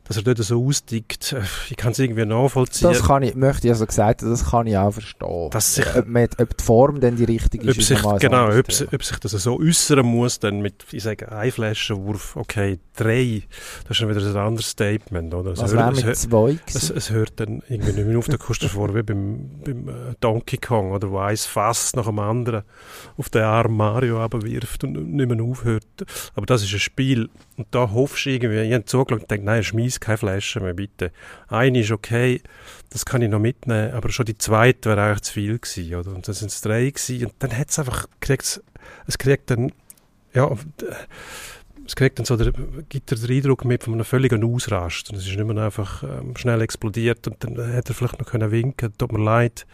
dass 0.05 0.17
er 0.17 0.23
dort 0.23 0.37
so 0.39 0.65
ausdickt. 0.65 1.33
Äh, 1.33 1.41
ich 1.69 1.77
kann 1.77 1.91
es 1.91 1.99
irgendwie 1.99 2.25
nachvollziehen. 2.25 2.89
Das 2.89 3.03
kann 3.03 3.23
ich, 3.23 3.35
möchte 3.35 3.67
ich 3.67 3.71
also 3.71 3.85
gesagt 3.85 4.21
das 4.21 4.49
kann 4.49 4.67
ich 4.67 4.77
auch 4.77 4.91
verstehen. 4.91 5.49
Dass 5.51 5.75
sich, 5.75 5.85
ob, 5.95 6.07
man, 6.07 6.27
ob 6.37 6.57
die 6.57 6.63
Form 6.63 6.99
dann 6.99 7.15
die 7.15 7.23
richtige 7.23 7.69
ist, 7.69 7.87
sich, 7.87 8.01
Genau, 8.19 8.49
ob, 8.49 8.67
ob, 8.93 9.03
sich 9.03 9.19
das 9.19 9.31
so 9.31 9.59
äußern 9.59 10.05
muss, 10.05 10.39
dann 10.39 10.61
mit, 10.61 10.85
ich 10.91 11.03
sage, 11.03 11.31
ein 11.31 11.51
Flaschenwurf, 11.51 12.35
okay, 12.35 12.79
drei, 12.95 13.43
das 13.83 13.91
ist 13.91 13.97
schon 13.97 14.09
wieder 14.09 14.21
ein 14.21 14.35
anderes 14.35 14.69
Statement, 14.69 15.33
oder? 15.33 15.57
Was 15.57 15.73
wäre 15.73 15.91
mit 15.91 16.15
zwei 16.15 16.57
es, 16.67 16.89
es, 16.89 17.09
hört 17.09 17.39
dann 17.39 17.61
irgendwie 17.67 17.93
nicht 17.93 18.07
mehr 18.07 18.17
auf, 18.17 18.27
da 18.27 18.37
kommst 18.37 18.63
du 18.63 18.67
vor, 18.67 18.93
wie 18.95 19.03
beim, 19.03 19.49
beim 19.63 19.87
äh, 19.87 19.91
Donkey 20.19 20.57
Kong, 20.57 20.91
oder, 20.91 21.11
wo 21.11 21.19
ein 21.19 21.37
Fass 21.37 21.95
nach 21.95 22.05
dem 22.05 22.19
anderen 22.19 22.63
auf 23.17 23.29
den 23.29 23.43
Arm 23.43 23.77
Mario 23.77 24.21
abwirft 24.21 24.83
und 24.83 25.13
nicht 25.13 25.29
mehr 25.29 25.43
aufhört. 25.43 25.85
Aber 26.35 26.45
das 26.45 26.63
ist 26.63 26.73
ein 26.73 26.79
Spiel, 26.79 27.29
und 27.57 27.67
da 27.71 27.91
hoffst 27.91 28.25
du 28.25 28.31
irgendwie, 28.31 28.61
ich 28.61 28.73
habe 28.73 28.85
zugeschaut 28.85 29.21
und 29.21 29.31
denke, 29.31 29.45
nein, 29.45 29.63
schmeiß 29.63 29.99
keine 29.99 30.17
Flasche 30.17 30.59
mehr, 30.59 30.73
bitte. 30.73 31.11
Eine 31.47 31.81
ist 31.81 31.91
okay, 31.91 32.41
das 32.89 33.05
kann 33.05 33.21
ich 33.21 33.29
noch 33.29 33.39
mitnehmen, 33.39 33.91
aber 33.93 34.09
schon 34.09 34.25
die 34.25 34.37
zweite 34.37 34.89
wäre 34.89 35.03
eigentlich 35.03 35.21
zu 35.21 35.33
viel 35.33 35.59
gewesen, 35.59 35.95
oder? 35.95 36.15
Und 36.15 36.27
dann 36.27 36.35
sind 36.35 36.51
es 36.51 36.61
drei 36.61 36.89
gewesen, 36.89 37.25
und 37.25 37.33
dann 37.39 37.57
hat 37.57 37.69
es 37.69 37.79
einfach, 37.79 38.07
kriegt's, 38.19 38.61
es 39.07 39.17
kriegt 39.17 39.51
dann, 39.51 39.71
ja, 40.33 40.49
es 41.85 41.95
kriegt 41.95 42.19
dann 42.19 42.25
so, 42.25 42.37
der, 42.37 42.53
gibt 42.89 43.11
er 43.11 43.17
den 43.17 43.37
Eindruck 43.37 43.65
mit 43.65 43.83
von 43.83 43.93
einem 43.93 44.05
völligen 44.05 44.43
Ausrast. 44.43 45.09
Und 45.09 45.17
es 45.17 45.27
ist 45.27 45.35
nicht 45.35 45.45
mehr 45.45 45.63
einfach 45.63 46.03
ähm, 46.03 46.35
schnell 46.35 46.61
explodiert 46.61 47.27
und 47.27 47.43
dann 47.43 47.55
hätte 47.71 47.91
er 47.91 47.95
vielleicht 47.95 48.19
noch 48.19 48.27
können 48.27 48.51
winken, 48.51 48.93
tut 48.97 49.11
mir 49.11 49.23
leid, 49.23 49.65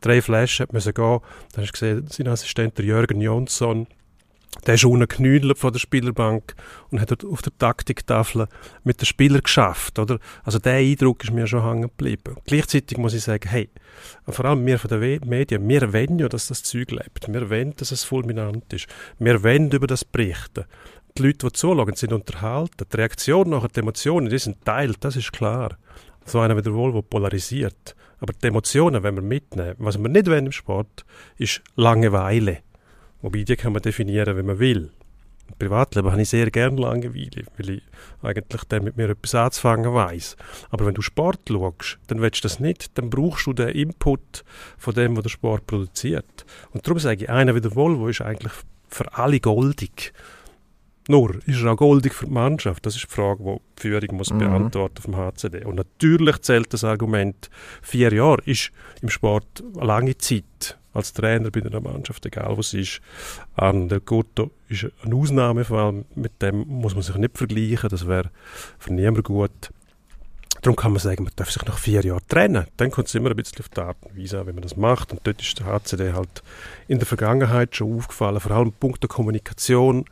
drei 0.00 0.20
Flaschen 0.20 0.64
hat 0.64 0.72
müssen 0.72 0.94
gehen. 0.94 1.20
Dann 1.52 1.64
hast 1.64 1.68
du 1.68 1.72
gesehen, 1.72 2.06
sein 2.08 2.28
Assistent, 2.28 2.78
der 2.78 2.84
Jürgen 2.84 3.20
Jonsson, 3.20 3.86
der 4.66 4.74
ist 4.74 4.84
unten 4.84 5.56
von 5.56 5.72
der 5.72 5.80
Spielerbank 5.80 6.54
und 6.90 7.00
hat 7.00 7.10
dort 7.10 7.24
auf 7.24 7.42
der 7.42 7.56
Taktiktafel 7.56 8.46
mit 8.84 9.00
den 9.00 9.06
Spielern 9.06 9.42
geschafft, 9.42 9.98
oder? 9.98 10.18
Also 10.44 10.58
der 10.58 10.74
Eindruck 10.74 11.24
ist 11.24 11.32
mir 11.32 11.46
schon 11.46 11.64
hängen 11.64 11.82
geblieben. 11.82 12.36
Gleichzeitig 12.46 12.98
muss 12.98 13.14
ich 13.14 13.24
sagen, 13.24 13.48
hey, 13.48 13.70
vor 14.28 14.44
allem 14.44 14.64
wir 14.64 14.78
von 14.78 14.88
den 14.88 15.20
Medien, 15.28 15.68
wir 15.68 15.92
wollen 15.92 16.18
ja, 16.18 16.28
dass 16.28 16.48
das 16.48 16.62
Zeug 16.62 16.90
lebt. 16.92 17.32
Wir 17.32 17.50
wollen, 17.50 17.74
dass 17.76 17.90
es 17.90 18.04
fulminant 18.04 18.72
ist. 18.72 18.86
Wir 19.18 19.42
wollen 19.42 19.70
über 19.70 19.86
das 19.86 20.04
berichten. 20.04 20.64
Die 21.18 21.22
Leute, 21.22 21.46
die 21.46 21.52
zuschauen, 21.52 21.94
sind 21.94 22.12
unterhalten. 22.12 22.86
Die 22.90 22.96
Reaktion 22.96 23.50
nachher, 23.50 23.68
die 23.68 23.80
Emotionen, 23.80 24.30
die 24.30 24.38
sind 24.38 24.64
teilt, 24.64 25.04
das 25.04 25.16
ist 25.16 25.32
klar. 25.32 25.76
So 26.24 26.40
einer 26.40 26.64
wohl, 26.64 26.92
der 26.92 27.02
polarisiert. 27.02 27.96
Aber 28.20 28.32
die 28.32 28.46
Emotionen, 28.46 29.02
wenn 29.02 29.16
wir 29.16 29.22
mitnehmen, 29.22 29.74
was 29.78 29.98
wir 29.98 30.08
nicht 30.08 30.28
wollen 30.28 30.46
im 30.46 30.52
Sport, 30.52 31.04
ist 31.36 31.62
Langeweile. 31.74 32.58
Wobei, 33.22 33.44
die 33.44 33.56
kann 33.56 33.72
man 33.72 33.82
definieren, 33.82 34.36
wie 34.36 34.42
man 34.42 34.58
will. 34.58 34.90
Im 35.48 35.58
Privatleben 35.58 36.10
habe 36.10 36.22
ich 36.22 36.28
sehr 36.28 36.50
gerne 36.50 36.80
Langeweile, 36.80 37.44
weil 37.56 37.70
ich 37.70 37.82
eigentlich 38.22 38.64
dann 38.64 38.84
mit 38.84 38.96
mir 38.96 39.10
etwas 39.10 39.34
anzufangen 39.34 39.92
weiss. 39.92 40.36
Aber 40.70 40.86
wenn 40.86 40.94
du 40.94 41.02
Sport 41.02 41.40
schaust, 41.48 41.98
dann 42.06 42.20
willst 42.20 42.42
du 42.42 42.48
das 42.48 42.60
nicht, 42.60 42.96
dann 42.98 43.10
brauchst 43.10 43.46
du 43.46 43.52
den 43.52 43.68
Input 43.68 44.44
von 44.78 44.94
dem, 44.94 45.16
was 45.16 45.24
der 45.24 45.30
Sport 45.30 45.66
produziert. 45.66 46.46
Und 46.70 46.86
darum 46.86 46.98
sage 46.98 47.24
ich, 47.24 47.30
einer 47.30 47.54
wie 47.54 47.60
der 47.60 47.74
Volvo 47.74 48.08
ist 48.08 48.22
eigentlich 48.22 48.52
für 48.88 49.16
alle 49.16 49.40
goldig. 49.40 50.12
Nur, 51.08 51.36
ist 51.46 51.62
er 51.62 51.72
auch 51.72 51.76
goldig 51.76 52.14
für 52.14 52.26
die 52.26 52.32
Mannschaft? 52.32 52.86
Das 52.86 52.94
ist 52.94 53.04
die 53.04 53.14
Frage, 53.14 53.42
die 53.42 53.56
die 53.76 53.80
Führung 53.82 54.16
muss 54.16 54.32
mhm. 54.32 54.38
beantworten 54.38 54.98
auf 54.98 55.04
dem 55.04 55.16
HCD. 55.16 55.64
Und 55.64 55.76
natürlich 55.76 56.40
zählt 56.42 56.72
das 56.72 56.84
Argument, 56.84 57.50
vier 57.82 58.12
Jahre 58.12 58.42
ist 58.44 58.70
im 59.00 59.08
Sport 59.08 59.64
eine 59.76 59.86
lange 59.86 60.16
Zeit 60.18 60.78
als 60.92 61.12
Trainer 61.12 61.50
bei 61.50 61.64
einer 61.64 61.80
Mannschaft, 61.80 62.24
egal 62.26 62.56
was 62.56 62.68
es 62.68 62.74
ist. 62.74 63.00
Arne 63.56 63.88
Del 63.88 64.00
Cotto 64.00 64.50
ist 64.68 64.86
eine 65.02 65.14
Ausnahmefall, 65.14 66.04
mit 66.14 66.40
dem 66.42 66.68
muss 66.68 66.94
man 66.94 67.02
sich 67.02 67.16
nicht 67.16 67.38
vergleichen, 67.38 67.88
das 67.88 68.06
wäre 68.06 68.30
für 68.78 68.92
niemanden 68.92 69.22
gut. 69.22 69.70
Darum 70.60 70.76
kann 70.76 70.92
man 70.92 71.00
sagen, 71.00 71.24
man 71.24 71.32
darf 71.34 71.50
sich 71.50 71.64
nach 71.64 71.78
vier 71.78 72.04
Jahren 72.04 72.22
trennen. 72.28 72.66
Dann 72.76 72.92
kommt 72.92 73.08
es 73.08 73.14
immer 73.16 73.30
ein 73.30 73.36
bisschen 73.36 73.58
auf 73.58 73.68
die 73.68 73.80
Art 73.80 73.96
und 74.02 74.16
Weise 74.16 74.38
an, 74.38 74.46
wie 74.46 74.52
man 74.52 74.62
das 74.62 74.76
macht. 74.76 75.10
Und 75.10 75.20
dort 75.24 75.40
ist 75.40 75.58
der 75.58 75.66
HCD 75.66 76.12
halt 76.12 76.42
in 76.86 76.98
der 76.98 77.06
Vergangenheit 77.06 77.74
schon 77.74 77.96
aufgefallen, 77.96 78.38
vor 78.38 78.52
allem 78.52 78.70
Punkt 78.70 79.02
der 79.02 79.08
Kommunikation 79.08 80.04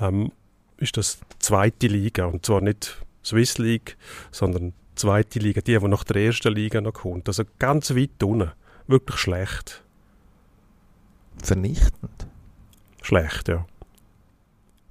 ähm, 0.00 0.32
ist 0.78 0.96
das 0.96 1.18
zweite 1.38 1.86
Liga 1.86 2.26
und 2.26 2.44
zwar 2.44 2.60
nicht 2.60 3.02
Swiss 3.24 3.58
League, 3.58 3.96
sondern 4.30 4.72
zweite 4.94 5.38
Liga, 5.38 5.60
die, 5.60 5.78
die 5.78 5.88
nach 5.88 6.04
der 6.04 6.16
ersten 6.16 6.52
Liga 6.52 6.80
noch 6.80 6.92
kommt. 6.92 7.28
Also 7.28 7.44
ganz 7.58 7.94
weit 7.94 8.22
unten. 8.22 8.50
Wirklich 8.86 9.18
schlecht. 9.18 9.82
Vernichtend. 11.42 12.26
Schlecht, 13.02 13.48
ja. 13.48 13.66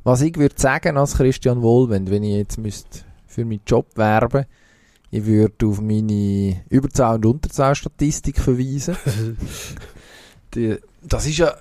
Was 0.03 0.21
ich 0.21 0.37
würde 0.37 0.55
sagen 0.57 0.97
als 0.97 1.15
Christian 1.15 1.61
Wohlwend, 1.61 2.09
wenn 2.09 2.23
ich 2.23 2.35
jetzt 2.35 2.57
müsste 2.57 2.99
für 3.27 3.45
meinen 3.45 3.61
Job 3.65 3.87
werben 3.95 4.45
ich 5.11 5.25
würde 5.25 5.65
auf 5.65 5.81
meine 5.81 6.63
Überzahl- 6.69 7.15
und 7.15 7.25
Unterzahlstatistik 7.25 8.39
verweisen. 8.39 8.95
Die, 10.53 10.77
das 11.01 11.25
ist 11.25 11.37
ja 11.37 11.55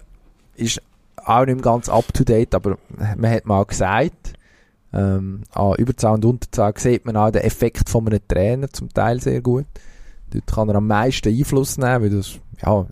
ist 0.57 0.81
auch 1.29 1.47
nicht 1.47 1.63
ganz 1.63 1.89
up 1.89 2.13
to 2.13 2.25
date, 2.25 2.55
aber 2.55 2.79
man 3.17 3.31
hat 3.31 3.47
mal 3.47 3.65
gesagt, 3.65 4.35
ähm, 4.93 5.43
an 5.53 5.75
Überzahl 5.77 6.15
und 6.15 6.25
Unterzahl 6.25 6.73
sieht 6.77 7.05
man 7.05 7.17
auch 7.17 7.31
den 7.31 7.43
Effekt 7.43 7.89
von 7.89 8.07
einem 8.07 8.27
Trainer 8.27 8.69
zum 8.71 8.89
Teil 8.89 9.21
sehr 9.21 9.43
gut. 9.43 9.67
Dort 10.31 10.47
kann 10.47 10.69
er 10.69 10.77
am 10.77 10.87
meisten 10.87 11.29
Einfluss 11.29 11.79
nehmen, 11.79 12.03
weil 12.03 12.11
das 12.11 12.39
ja, 12.65 12.87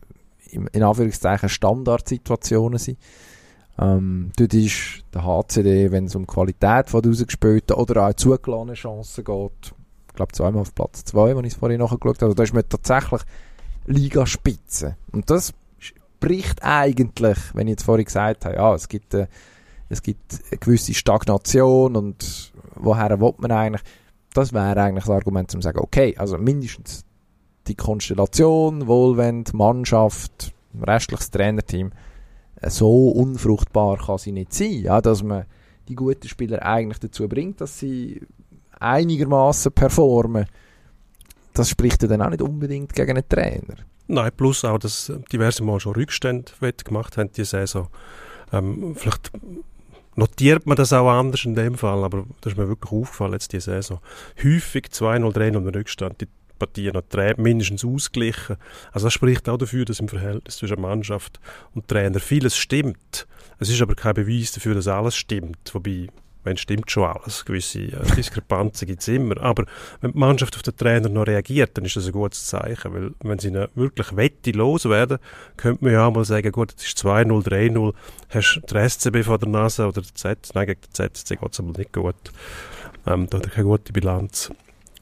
in 0.50 0.82
Anführungszeichen 0.82 1.48
Standardsituationen 1.48 2.78
sind. 2.78 2.98
Ähm, 3.78 4.32
dort 4.36 4.54
ist 4.54 5.04
der 5.12 5.24
HCD, 5.24 5.90
wenn 5.90 6.06
es 6.06 6.14
um 6.14 6.22
die 6.22 6.32
Qualität 6.32 6.88
von 6.88 7.04
rausgespielten 7.04 7.76
oder 7.76 8.06
auch 8.06 8.14
zugelassene 8.14 8.74
Chancen 8.74 9.24
geht, 9.24 9.74
ich 10.08 10.14
glaube 10.14 10.32
zweimal 10.32 10.62
auf 10.62 10.74
Platz 10.74 11.04
zwei, 11.04 11.36
wenn 11.36 11.44
ich 11.44 11.52
es 11.52 11.58
vorhin 11.58 11.80
nachgeschaut 11.80 12.16
habe, 12.16 12.26
also 12.26 12.34
da 12.34 12.42
ist 12.42 12.54
man 12.54 12.66
tatsächlich 12.68 13.20
Ligaspitze. 13.86 14.96
Und 15.12 15.28
das 15.28 15.52
spricht 16.26 16.64
eigentlich, 16.64 17.38
wenn 17.54 17.68
ich 17.68 17.72
jetzt 17.72 17.84
vorhin 17.84 18.04
gesagt 18.04 18.44
habe, 18.44 18.56
ja, 18.56 18.74
es 18.74 18.88
gibt, 18.88 19.14
äh, 19.14 19.28
es 19.88 20.02
gibt 20.02 20.40
eine 20.50 20.58
gewisse 20.58 20.92
Stagnation 20.92 21.94
und 21.94 22.52
woher 22.74 23.20
will 23.20 23.34
man 23.38 23.52
eigentlich, 23.52 23.82
das 24.34 24.52
wäre 24.52 24.80
eigentlich 24.82 25.04
das 25.04 25.14
Argument, 25.14 25.54
um 25.54 25.60
zu 25.60 25.66
sagen, 25.66 25.78
okay, 25.78 26.16
also 26.18 26.36
mindestens 26.36 27.04
die 27.68 27.76
Konstellation, 27.76 28.88
Wohlwend, 28.88 29.54
Mannschaft, 29.54 30.52
restliches 30.84 31.30
Trainerteam, 31.30 31.92
äh, 32.60 32.70
so 32.70 33.10
unfruchtbar 33.10 33.96
kann 33.96 34.18
sie 34.18 34.32
nicht 34.32 34.52
sein, 34.52 34.80
ja, 34.82 35.00
dass 35.00 35.22
man 35.22 35.44
die 35.86 35.94
guten 35.94 36.26
Spieler 36.26 36.60
eigentlich 36.64 36.98
dazu 36.98 37.28
bringt, 37.28 37.60
dass 37.60 37.78
sie 37.78 38.20
einigermaßen 38.80 39.70
performen. 39.70 40.46
Das 41.54 41.68
spricht 41.68 42.02
ja 42.02 42.08
dann 42.08 42.22
auch 42.22 42.30
nicht 42.30 42.42
unbedingt 42.42 42.94
gegen 42.94 43.12
einen 43.12 43.28
Trainer. 43.28 43.76
Nein, 44.08 44.30
plus 44.36 44.64
auch, 44.64 44.78
dass 44.78 45.12
diverse 45.32 45.64
Mal 45.64 45.80
schon 45.80 45.94
Rückstände 45.94 46.52
gemacht 46.84 47.16
haben 47.16 47.30
diese 47.32 47.50
Saison. 47.50 47.88
Ähm, 48.52 48.94
vielleicht 48.96 49.32
notiert 50.14 50.66
man 50.66 50.76
das 50.76 50.92
auch 50.92 51.10
anders 51.10 51.44
in 51.44 51.54
dem 51.54 51.76
Fall, 51.76 52.04
aber 52.04 52.24
das 52.40 52.52
ist 52.52 52.58
mir 52.58 52.68
wirklich 52.68 52.92
aufgefallen 52.92 53.32
jetzt 53.32 53.52
diese 53.52 53.72
Saison. 53.72 54.00
Häufig 54.42 54.86
2-0, 54.86 55.34
3-0 55.34 55.56
im 55.56 55.68
Rückstand, 55.68 56.20
die 56.20 56.28
Partien 56.58 56.94
noch 56.94 57.36
mindestens 57.36 57.84
ausgeglichen. 57.84 58.56
Also 58.92 59.06
das 59.06 59.12
spricht 59.12 59.48
auch 59.48 59.58
dafür, 59.58 59.84
dass 59.84 60.00
im 60.00 60.08
Verhältnis 60.08 60.56
zwischen 60.56 60.80
Mannschaft 60.80 61.40
und 61.74 61.88
Trainer 61.88 62.20
vieles 62.20 62.56
stimmt. 62.56 63.26
Es 63.58 63.68
ist 63.68 63.82
aber 63.82 63.94
kein 63.94 64.14
Beweis 64.14 64.52
dafür, 64.52 64.74
dass 64.74 64.88
alles 64.88 65.16
stimmt. 65.16 65.58
Wobei, 65.72 66.08
wenn 66.46 66.56
stimmt 66.56 66.90
schon 66.90 67.04
alles. 67.04 67.44
Gewisse 67.44 67.80
äh, 67.80 68.14
Diskrepanzen 68.16 68.86
gibt 68.86 69.02
es 69.02 69.08
immer. 69.08 69.38
Aber 69.42 69.66
wenn 70.00 70.12
die 70.12 70.18
Mannschaft 70.18 70.56
auf 70.56 70.62
den 70.62 70.76
Trainer 70.76 71.08
noch 71.08 71.26
reagiert, 71.26 71.76
dann 71.76 71.84
ist 71.84 71.96
das 71.96 72.06
ein 72.06 72.12
gutes 72.12 72.46
Zeichen. 72.46 72.94
Weil 72.94 73.10
wenn 73.20 73.38
sie 73.38 73.52
wirklich 73.74 74.16
wette 74.16 74.52
loswerden, 74.52 75.18
könnte 75.56 75.84
man 75.84 75.92
ja 75.92 76.06
auch 76.06 76.14
mal 76.14 76.24
sagen, 76.24 76.50
gut, 76.52 76.74
es 76.76 76.86
ist 76.86 76.98
2-0, 77.04 77.46
3-0, 77.46 77.94
hast 78.30 78.54
du 78.54 78.74
den 78.74 78.88
SCB 78.88 79.24
vor 79.24 79.38
der 79.38 79.48
Nase 79.48 79.86
oder 79.86 80.00
der 80.00 80.14
Z, 80.14 80.50
nein, 80.54 80.66
gegen 80.66 80.80
den 80.80 81.12
ZSC 81.12 81.36
geht 81.36 81.52
es 81.52 81.60
aber 81.60 81.76
nicht 81.76 81.92
gut. 81.92 82.14
Ähm, 83.06 83.26
da 83.28 83.38
hat 83.38 83.44
er 83.44 83.50
keine 83.50 83.66
gute 83.66 83.92
Bilanz. 83.92 84.50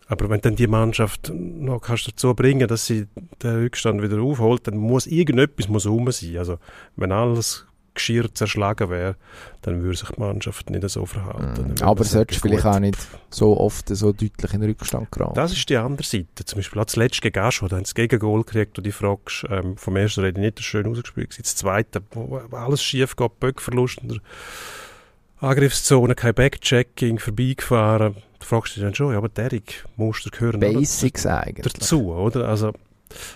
Aber 0.06 0.28
wenn 0.28 0.40
dann 0.40 0.56
die 0.56 0.66
Mannschaft 0.66 1.32
noch 1.34 1.80
kannst 1.80 2.06
dazu 2.08 2.34
bringen, 2.34 2.68
dass 2.68 2.86
sie 2.86 3.06
den 3.42 3.56
Rückstand 3.56 4.02
wieder 4.02 4.20
aufholt, 4.20 4.66
dann 4.66 4.76
muss 4.76 5.06
irgendetwas 5.06 5.68
muss 5.68 5.86
rum 5.86 6.10
sein. 6.10 6.36
Also 6.36 6.58
wenn 6.96 7.12
alles 7.12 7.66
Geschirr 7.94 8.32
zerschlagen 8.34 8.90
wäre, 8.90 9.16
dann 9.62 9.82
würde 9.82 9.96
sich 9.96 10.08
die 10.10 10.20
Mannschaft 10.20 10.68
nicht 10.70 10.88
so 10.90 11.06
verhalten. 11.06 11.74
Mm. 11.78 11.82
Aber 11.82 12.04
solltest 12.04 12.42
vielleicht 12.42 12.66
auch 12.66 12.80
nicht 12.80 12.98
so 13.30 13.58
oft 13.58 13.88
so 13.88 14.12
deutlich 14.12 14.52
in 14.52 14.60
den 14.60 14.70
Rückstand 14.70 15.10
geraten. 15.12 15.34
Das 15.34 15.52
ist 15.52 15.68
die 15.68 15.76
andere 15.76 16.06
Seite. 16.06 16.44
Zum 16.44 16.58
Beispiel 16.58 16.82
das 16.82 16.96
letzte 16.96 17.22
gegen 17.22 17.38
Aschua, 17.38 17.68
da 17.68 17.76
haben 17.76 17.84
sie 17.84 17.94
Gegengol 17.94 18.44
gekriegt 18.44 18.76
und 18.78 18.84
die 18.84 18.92
fragst, 18.92 19.46
ähm, 19.48 19.76
vom 19.76 19.96
ersten 19.96 20.20
rede 20.20 20.40
ich 20.40 20.44
nicht 20.44 20.60
schön 20.60 20.86
ausgespielt, 20.86 21.38
das 21.38 21.56
zweite, 21.56 22.02
wo 22.10 22.40
alles 22.52 22.82
schief 22.82 23.16
geht, 23.16 23.40
Böckverlust 23.40 23.98
in 24.02 24.08
der 24.08 24.18
Angriffszone, 25.40 26.14
kein 26.14 26.34
Backchecking, 26.34 27.18
vorbeigefahren. 27.18 28.16
Da 28.38 28.46
fragst 28.46 28.74
du 28.76 28.80
dich 28.80 28.86
dann 28.86 28.94
schon, 28.94 29.12
ja, 29.12 29.18
aber 29.18 29.28
Derek, 29.28 29.84
Muster 29.96 30.30
gehören 30.30 30.60
Basics 30.60 31.26
eigentlich. 31.26 31.72
dazu, 31.72 32.12
oder? 32.12 32.48
Also, 32.48 32.72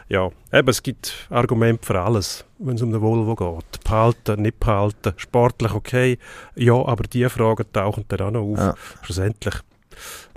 ja, 0.09 0.31
eben, 0.53 0.69
es 0.69 0.83
gibt 0.83 1.27
Argumente 1.31 1.87
für 1.87 2.01
alles, 2.01 2.45
wenn 2.59 2.77
es 2.77 2.83
um 2.83 2.93
den 2.93 3.01
Volvo 3.01 3.35
geht. 3.35 3.85
Behalten, 3.85 4.43
nicht 4.43 4.61
behalten, 4.61 5.15
sportlich 5.17 5.73
okay, 5.73 6.19
ja, 6.55 6.75
aber 6.75 7.05
diese 7.05 7.31
Fragen 7.31 7.65
tauchen 7.73 8.05
dann 8.09 8.21
auch 8.21 8.31
noch 8.31 8.43
auf. 8.43 8.59
Ja. 8.59 8.75
Schlussendlich, 9.03 9.55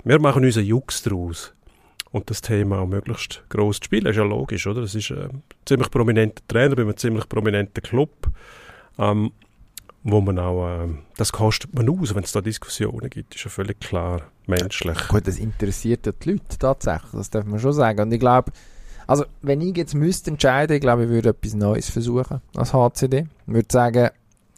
wir 0.04 0.20
machen 0.20 0.44
unseren 0.44 0.64
Jux 0.64 1.02
daraus. 1.02 1.52
Und 2.10 2.28
das 2.28 2.42
Thema 2.42 2.80
auch 2.80 2.86
möglichst 2.86 3.42
gross 3.48 3.80
zu 3.80 3.86
spielen, 3.86 4.04
ist 4.04 4.16
ja 4.16 4.22
logisch, 4.22 4.66
oder? 4.66 4.82
Das 4.82 4.94
ist 4.94 5.10
ein 5.10 5.42
ziemlich 5.64 5.90
prominenter 5.90 6.42
Trainer 6.46 6.76
bei 6.76 6.82
einem 6.82 6.96
ziemlich 6.96 7.26
prominenten 7.26 7.82
Club, 7.82 8.28
ähm, 8.98 9.32
wo 10.02 10.20
man 10.20 10.38
auch, 10.38 10.82
ähm, 10.82 10.98
das 11.16 11.32
kostet 11.32 11.72
man 11.74 11.88
aus, 11.88 12.14
wenn 12.14 12.22
es 12.22 12.32
da 12.32 12.42
Diskussionen 12.42 13.08
gibt, 13.08 13.34
ist 13.34 13.44
ja 13.44 13.50
völlig 13.50 13.80
klar, 13.80 14.22
menschlich. 14.46 15.08
Gut, 15.08 15.26
das 15.26 15.38
interessiert 15.38 16.04
ja 16.04 16.12
die 16.12 16.32
Leute 16.32 16.58
tatsächlich, 16.58 17.12
das 17.12 17.30
darf 17.30 17.46
man 17.46 17.58
schon 17.58 17.72
sagen. 17.72 18.00
Und 18.00 18.12
ich 18.12 18.20
glaube, 18.20 18.52
also 19.06 19.24
wenn 19.40 19.60
ich 19.60 19.76
jetzt 19.76 19.94
müsste 19.94 20.30
entscheiden, 20.30 20.76
ich 20.76 20.80
glaube, 20.80 21.04
ich 21.04 21.10
würde 21.10 21.30
etwas 21.30 21.54
Neues 21.54 21.90
versuchen 21.90 22.40
als 22.56 22.72
HCD. 22.72 23.26
Ich 23.46 23.54
würde 23.54 23.68
sagen, 23.70 24.10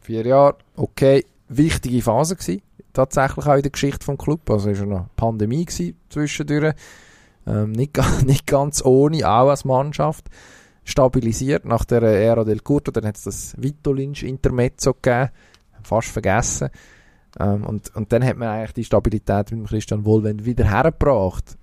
vier 0.03 0.26
Jahre, 0.26 0.57
okay, 0.76 1.24
wichtige 1.49 2.03
Phase 2.03 2.36
gewesen, 2.36 2.62
tatsächlich 2.92 3.47
auch 3.47 3.55
in 3.55 3.62
der 3.62 3.70
Geschichte 3.70 4.05
vom 4.05 4.18
Club. 4.18 4.49
Also 4.51 4.70
es 4.70 4.80
war 4.80 4.86
noch 4.86 5.07
Pandemie 5.16 5.64
gewesen 5.64 5.97
zwischendurch, 6.09 6.74
ähm, 7.47 7.72
nicht, 7.72 7.99
nicht 8.26 8.47
ganz 8.47 8.84
ohne, 8.84 9.28
auch 9.28 9.49
als 9.49 9.64
Mannschaft. 9.64 10.26
Stabilisiert 10.86 11.64
nach 11.64 11.84
der 11.86 12.03
Ära 12.03 12.45
del 12.45 12.61
Curto, 12.61 12.90
dann 12.90 13.07
hat 13.07 13.16
es 13.16 13.24
das 13.24 13.55
Vito-Lynch-Intermezzo 13.57 14.92
gegeben, 14.92 15.30
fast 15.82 16.09
vergessen. 16.09 16.68
Ähm, 17.40 17.64
und, 17.64 17.95
und 17.97 18.12
dann 18.12 18.24
hat 18.24 18.36
man 18.36 18.49
eigentlich 18.49 18.74
die 18.74 18.84
Stabilität 18.84 19.51
mit 19.51 19.66
Christian 19.66 20.05
Wohlwend 20.05 20.45
wieder 20.45 20.64
hergebracht. 20.64 21.57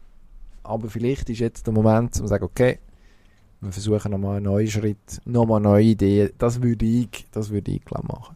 Aber 0.63 0.89
vielleicht 0.89 1.29
ist 1.29 1.39
jetzt 1.39 1.65
der 1.65 1.73
Moment, 1.73 2.11
um 2.11 2.11
zu 2.13 2.27
sagen, 2.27 2.43
okay, 2.43 2.79
wir 3.61 3.71
versuchen 3.71 4.11
nochmal 4.11 4.37
einen 4.37 4.45
neuen 4.45 4.67
Schritt, 4.67 5.21
nochmal 5.25 5.61
neue 5.61 5.83
Idee. 5.83 6.31
Das 6.37 6.61
würde 6.61 6.85
ich, 6.85 7.27
das 7.31 7.51
würde 7.51 7.71
ich 7.71 7.85
glaube 7.85 8.07
machen. 8.07 8.35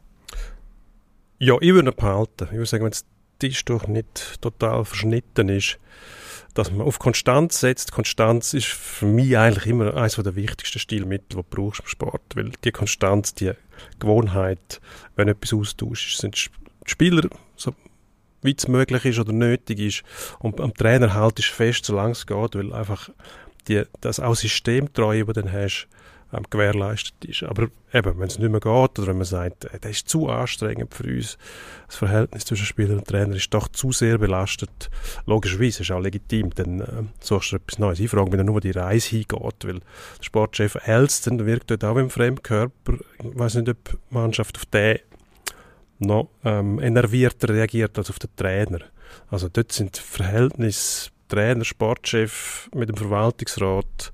Ja, 1.39 1.55
ich 1.59 1.73
würde 1.73 1.89
ihn 1.89 1.95
behalten. 1.95 2.45
Ich 2.45 2.51
würde 2.51 2.65
sagen, 2.65 2.83
wenn 2.83 2.91
das 2.91 3.05
Tischtuch 3.39 3.87
nicht 3.87 4.41
total 4.41 4.85
verschnitten 4.85 5.49
ist, 5.49 5.79
dass 6.53 6.71
man 6.71 6.81
auf 6.81 6.99
Konstanz 6.99 7.59
setzt. 7.59 7.91
Konstanz 7.91 8.53
ist 8.53 8.67
für 8.67 9.05
mich 9.05 9.37
eigentlich 9.37 9.65
immer 9.65 9.95
eines 9.95 10.15
der 10.15 10.35
wichtigsten 10.35 10.79
Stilmittel, 10.79 11.25
die 11.29 11.35
du 11.35 11.43
brauchst 11.43 11.81
im 11.81 11.87
Sport. 11.87 12.21
Weil 12.35 12.51
die 12.63 12.71
Konstanz, 12.71 13.33
die 13.33 13.51
Gewohnheit, 13.99 14.79
wenn 15.15 15.27
etwas 15.27 15.53
austauscht, 15.53 16.17
sind 16.19 16.35
die 16.35 16.89
Spieler, 16.89 17.27
weit 18.45 18.59
es 18.59 18.67
möglich 18.67 19.05
ist 19.05 19.19
oder 19.19 19.33
nötig 19.33 19.79
ist. 19.79 20.03
Und 20.39 20.61
am 20.61 20.73
Trainer 20.73 21.13
haltest 21.13 21.49
du 21.49 21.53
fest, 21.53 21.85
solange 21.85 22.11
es 22.11 22.25
geht, 22.25 22.55
weil 22.55 22.73
einfach 22.73 23.09
die, 23.67 23.83
das 24.01 24.19
auch 24.19 24.35
Systemtreue, 24.35 25.25
das 25.25 25.33
du 25.33 25.41
dann 25.41 25.51
hast, 25.51 25.87
ähm, 26.33 26.43
gewährleistet 26.49 27.23
ist. 27.25 27.43
Aber 27.43 27.67
eben, 27.93 28.19
wenn 28.19 28.27
es 28.27 28.39
nicht 28.39 28.49
mehr 28.49 28.59
geht 28.59 28.99
oder 28.99 29.07
wenn 29.07 29.17
man 29.17 29.25
sagt, 29.25 29.65
äh, 29.65 29.79
das 29.79 29.91
ist 29.91 30.09
zu 30.09 30.27
anstrengend 30.27 30.93
für 30.93 31.07
uns, 31.07 31.37
das 31.87 31.97
Verhältnis 31.97 32.45
zwischen 32.45 32.65
Spieler 32.65 32.95
und 32.95 33.07
Trainer 33.07 33.35
ist 33.35 33.53
doch 33.53 33.67
zu 33.67 33.91
sehr 33.91 34.17
belastet, 34.17 34.89
logischerweise 35.25 35.83
ist 35.83 35.91
auch 35.91 35.99
legitim, 35.99 36.49
dann 36.55 36.81
äh, 36.81 36.85
suchst 37.19 37.51
du 37.51 37.55
etwas 37.57 37.79
Neues. 37.79 37.99
Ich 37.99 38.09
frage 38.09 38.35
mich 38.35 38.43
nur, 38.43 38.55
wo 38.55 38.59
die 38.59 38.71
Reise 38.71 39.09
hingeht, 39.09 39.65
weil 39.65 39.79
der 39.79 40.23
Sportchef 40.23 40.75
Elston 40.85 41.45
wirkt 41.45 41.71
dort 41.71 41.83
auch 41.83 41.97
im 41.97 42.09
Fremdkörper. 42.09 42.93
Ich 43.19 43.39
weiß 43.39 43.55
nicht, 43.55 43.69
ob 43.69 43.83
die 43.83 43.97
Mannschaft 44.09 44.57
auf 44.57 44.65
den 44.65 44.99
noch 45.99 46.29
ähm, 46.43 46.79
enervierter 46.79 47.49
reagiert 47.49 47.97
als 47.97 48.09
auf 48.09 48.19
den 48.19 48.35
Trainer. 48.35 48.79
Also 49.29 49.49
dort 49.49 49.71
sind 49.71 49.97
Verhältnisse 49.97 51.11
Trainer, 51.27 51.65
Sportchef 51.65 52.69
mit 52.73 52.89
dem 52.89 52.97
Verwaltungsrat 52.97 54.13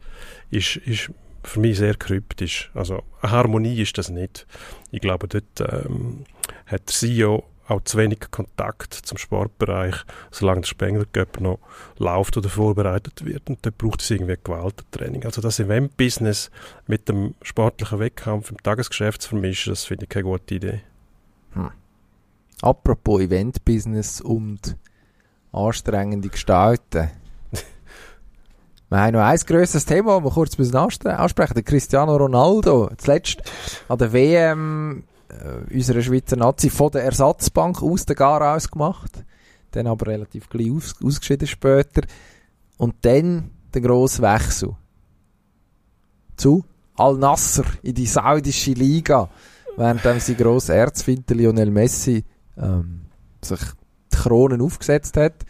ist, 0.49 0.77
ist 0.77 1.11
für 1.43 1.59
mich 1.59 1.77
sehr 1.77 1.95
kryptisch. 1.95 2.71
Also 2.73 3.03
eine 3.21 3.31
Harmonie 3.31 3.81
ist 3.81 3.97
das 3.97 4.09
nicht. 4.09 4.47
Ich 4.91 5.01
glaube, 5.01 5.27
dort 5.27 5.59
ähm, 5.59 6.25
hat 6.65 6.87
der 6.87 6.93
CEO 6.93 7.43
auch 7.67 7.81
zu 7.83 7.97
wenig 7.97 8.19
Kontakt 8.31 8.93
zum 8.93 9.17
Sportbereich, 9.17 9.95
solange 10.29 10.61
der 10.61 10.67
Spengler 10.67 11.05
noch 11.39 11.59
läuft 11.97 12.35
oder 12.37 12.49
vorbereitet 12.49 13.25
wird. 13.25 13.49
Und 13.49 13.65
dort 13.65 13.77
braucht 13.77 14.01
es 14.01 14.11
irgendwie 14.11 14.35
Gewaltentraining. 14.43 15.23
Also 15.25 15.41
das 15.41 15.59
Event-Business 15.59 16.51
mit 16.87 17.07
dem 17.07 17.33
sportlichen 17.41 17.99
Wettkampf 17.99 18.51
im 18.51 18.57
Tagesgeschäft 18.57 19.21
zu 19.21 19.29
vermischen, 19.29 19.71
das 19.71 19.85
finde 19.85 20.05
ich 20.05 20.09
keine 20.09 20.25
gute 20.25 20.55
Idee. 20.55 20.81
Apropos 22.61 23.21
Event-Business 23.21 24.21
und 24.21 24.77
anstrengende 25.51 26.29
Gestalten. 26.29 27.09
wir 28.89 28.99
haben 28.99 29.13
noch 29.13 29.21
ein 29.21 29.37
grösseres 29.39 29.85
Thema, 29.85 30.15
das 30.15 30.23
wir 30.23 30.31
kurz 30.31 30.57
müssen 30.57 30.75
anstre- 30.75 31.15
ansprechen 31.15 31.55
Der 31.55 31.63
Cristiano 31.63 32.15
Ronaldo, 32.15 32.91
zuletzt 32.97 33.41
an 33.87 33.97
der 33.97 34.13
WM 34.13 35.03
äh, 35.29 35.73
unserer 35.73 36.01
Schweizer 36.01 36.35
Nazi 36.35 36.69
von 36.69 36.91
der 36.91 37.03
Ersatzbank 37.03 37.81
aus 37.81 38.05
der 38.05 38.15
Gar 38.15 38.55
ausgemacht. 38.55 39.23
Dann 39.71 39.87
aber 39.87 40.07
relativ 40.07 40.49
gleich 40.49 40.71
aus, 40.71 40.95
ausgeschieden 41.03 41.47
später. 41.47 42.03
Und 42.77 42.95
dann 43.01 43.51
der 43.73 43.81
grosse 43.81 44.21
Wechsel 44.21 44.75
zu 46.35 46.63
Al-Nasser 46.95 47.65
in 47.81 47.95
die 47.95 48.05
saudische 48.05 48.73
Liga, 48.73 49.29
während 49.77 50.01
sein 50.01 50.37
grosser 50.37 50.75
Erzfinder 50.75 51.35
Lionel 51.35 51.71
Messi 51.71 52.23
ähm, 52.57 53.01
sich 53.41 53.59
die 54.13 54.17
Kronen 54.17 54.61
aufgesetzt 54.61 55.17
hat, 55.17 55.45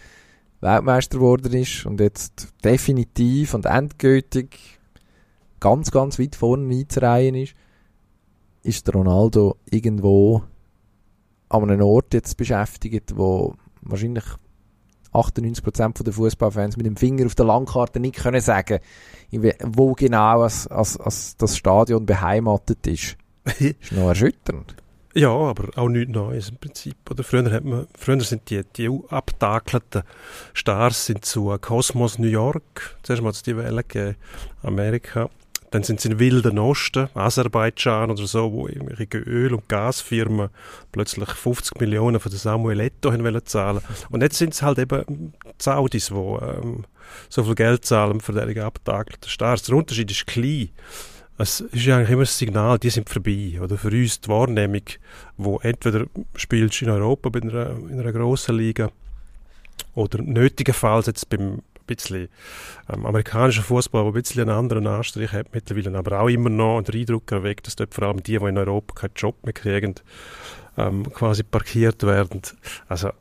Weltmeister 0.62 1.18
geworden 1.18 1.54
ist 1.54 1.86
und 1.86 2.00
jetzt 2.00 2.50
definitiv 2.64 3.54
und 3.54 3.66
endgültig 3.66 4.80
ganz, 5.60 5.92
ganz 5.92 6.20
weit 6.20 6.36
vorne 6.36 6.74
einzureihen 6.74 7.36
ist, 7.36 7.56
ist 8.64 8.88
der 8.88 8.94
Ronaldo 8.94 9.58
irgendwo 9.70 10.44
an 11.50 11.70
einem 11.70 11.82
Ort 11.82 12.14
jetzt 12.14 12.38
beschäftigt, 12.38 13.18
wo 13.18 13.56
wahrscheinlich 13.82 14.24
98% 15.14 16.04
der 16.04 16.14
Fußballfans 16.14 16.78
mit 16.78 16.86
dem 16.86 16.96
Finger 16.96 17.26
auf 17.26 17.36
der 17.36 17.46
Landkarte 17.46 18.00
nicht 18.00 18.18
können 18.18 18.40
sagen, 18.40 18.80
wo 19.64 19.94
genau 19.94 20.42
als, 20.42 20.68
als, 20.68 20.98
als 21.00 21.36
das 21.38 21.58
Stadion 21.58 22.06
beheimatet 22.06 22.88
ist. 22.88 23.18
ist 23.60 23.92
noch 23.92 24.10
erschütternd. 24.10 24.76
Ja, 25.14 25.30
aber 25.30 25.70
auch 25.76 25.90
nichts 25.90 26.14
Neues 26.14 26.50
im 26.50 26.58
Prinzip. 26.58 26.96
Oder 27.10 27.24
früher, 27.24 27.52
hat 27.52 27.66
man, 27.66 27.88
früher 27.98 28.22
sind 28.22 28.50
die, 28.50 28.62
die 28.78 28.90
abtakelten 29.10 30.04
Stars 30.54 31.06
sind 31.06 31.26
zu 31.26 31.58
Cosmos 31.60 32.18
New 32.18 32.28
York. 32.28 32.98
Zuerst 33.04 33.22
mal 33.22 33.32
es 33.32 33.44
die 33.44 33.58
Welle 33.58 33.84
gegeben, 33.84 34.16
Amerika. 34.64 35.30
Dann 35.72 35.84
sind 35.84 36.02
sie 36.02 36.10
in 36.10 36.20
Wilden 36.20 36.60
Osten, 36.60 37.08
Aserbaidschan 37.14 38.12
oder 38.12 38.28
so, 38.28 38.52
wo 38.52 38.68
irgendwelche 38.68 39.18
Öl- 39.20 39.54
und 39.54 39.70
Gasfirmen 39.70 40.50
plötzlich 40.92 41.30
50 41.30 41.80
Millionen 41.80 42.20
den 42.20 42.32
Samuel 42.32 42.82
Eto'o 42.82 43.14
haben 43.14 43.24
wollen 43.24 43.46
zahlen. 43.46 43.82
Und 44.10 44.22
jetzt 44.22 44.38
sind 44.38 44.54
es 44.54 44.62
halt 44.62 44.80
eben 44.80 45.34
die 45.46 45.64
Saudis, 45.64 46.08
die 46.08 46.14
ähm, 46.14 46.86
so 47.30 47.46
viel 47.46 47.56
Geld 47.56 47.86
zahlen 47.86 48.20
für 48.20 48.34
diese 48.34 48.66
abtakelten 48.66 49.30
Stars. 49.30 49.64
Der 49.64 49.76
Unterschied 49.76 50.12
ist 50.12 50.28
klein. 50.28 50.70
Es 51.42 51.62
ist 51.62 51.88
eigentlich 51.88 52.10
immer 52.10 52.24
das 52.24 52.38
Signal, 52.38 52.80
die 52.80 52.90
sind 52.90 53.10
vorbei. 53.10 53.60
Oder 53.62 53.78
für 53.78 53.90
uns 53.90 54.22
die 54.22 54.30
Wahrnehmung, 54.30 54.84
wo 55.38 55.60
entweder 55.60 56.06
spielst 56.36 56.82
in 56.82 56.90
Europa 56.90 57.30
bei 57.30 57.42
einer, 57.42 57.72
in 57.90 58.00
einer 58.00 58.12
grossen 58.12 58.58
Liga 58.58 58.92
oder 59.96 60.22
nötigenfalls 60.22 61.08
jetzt 61.08 61.30
beim 61.30 61.62
bisschen 61.96 62.30
ähm, 62.92 63.06
amerikanischen 63.06 63.64
Fußball, 63.64 64.04
der 64.04 64.12
ein 64.12 64.14
bisschen 64.14 64.42
einen 64.42 64.58
anderen 64.58 64.88
Anstrich 64.88 65.32
hat 65.32 65.54
mittlerweile, 65.54 65.98
aber 65.98 66.22
auch 66.22 66.30
immer 66.30 66.50
noch 66.50 66.82
den 66.82 67.00
Eindruck 67.00 67.32
erweckt, 67.32 67.68
dass 67.68 67.76
dort 67.76 67.94
vor 67.94 68.06
allem 68.06 68.24
die, 68.24 68.38
die 68.38 68.46
in 68.46 68.58
Europa 68.58 68.94
keinen 68.94 69.14
Job 69.16 69.36
mehr 69.44 69.54
kriegen, 69.54 69.96
ähm, 70.78 71.12
quasi 71.12 71.44
parkiert 71.44 72.04
werden. 72.04 72.42
Also 72.88 73.12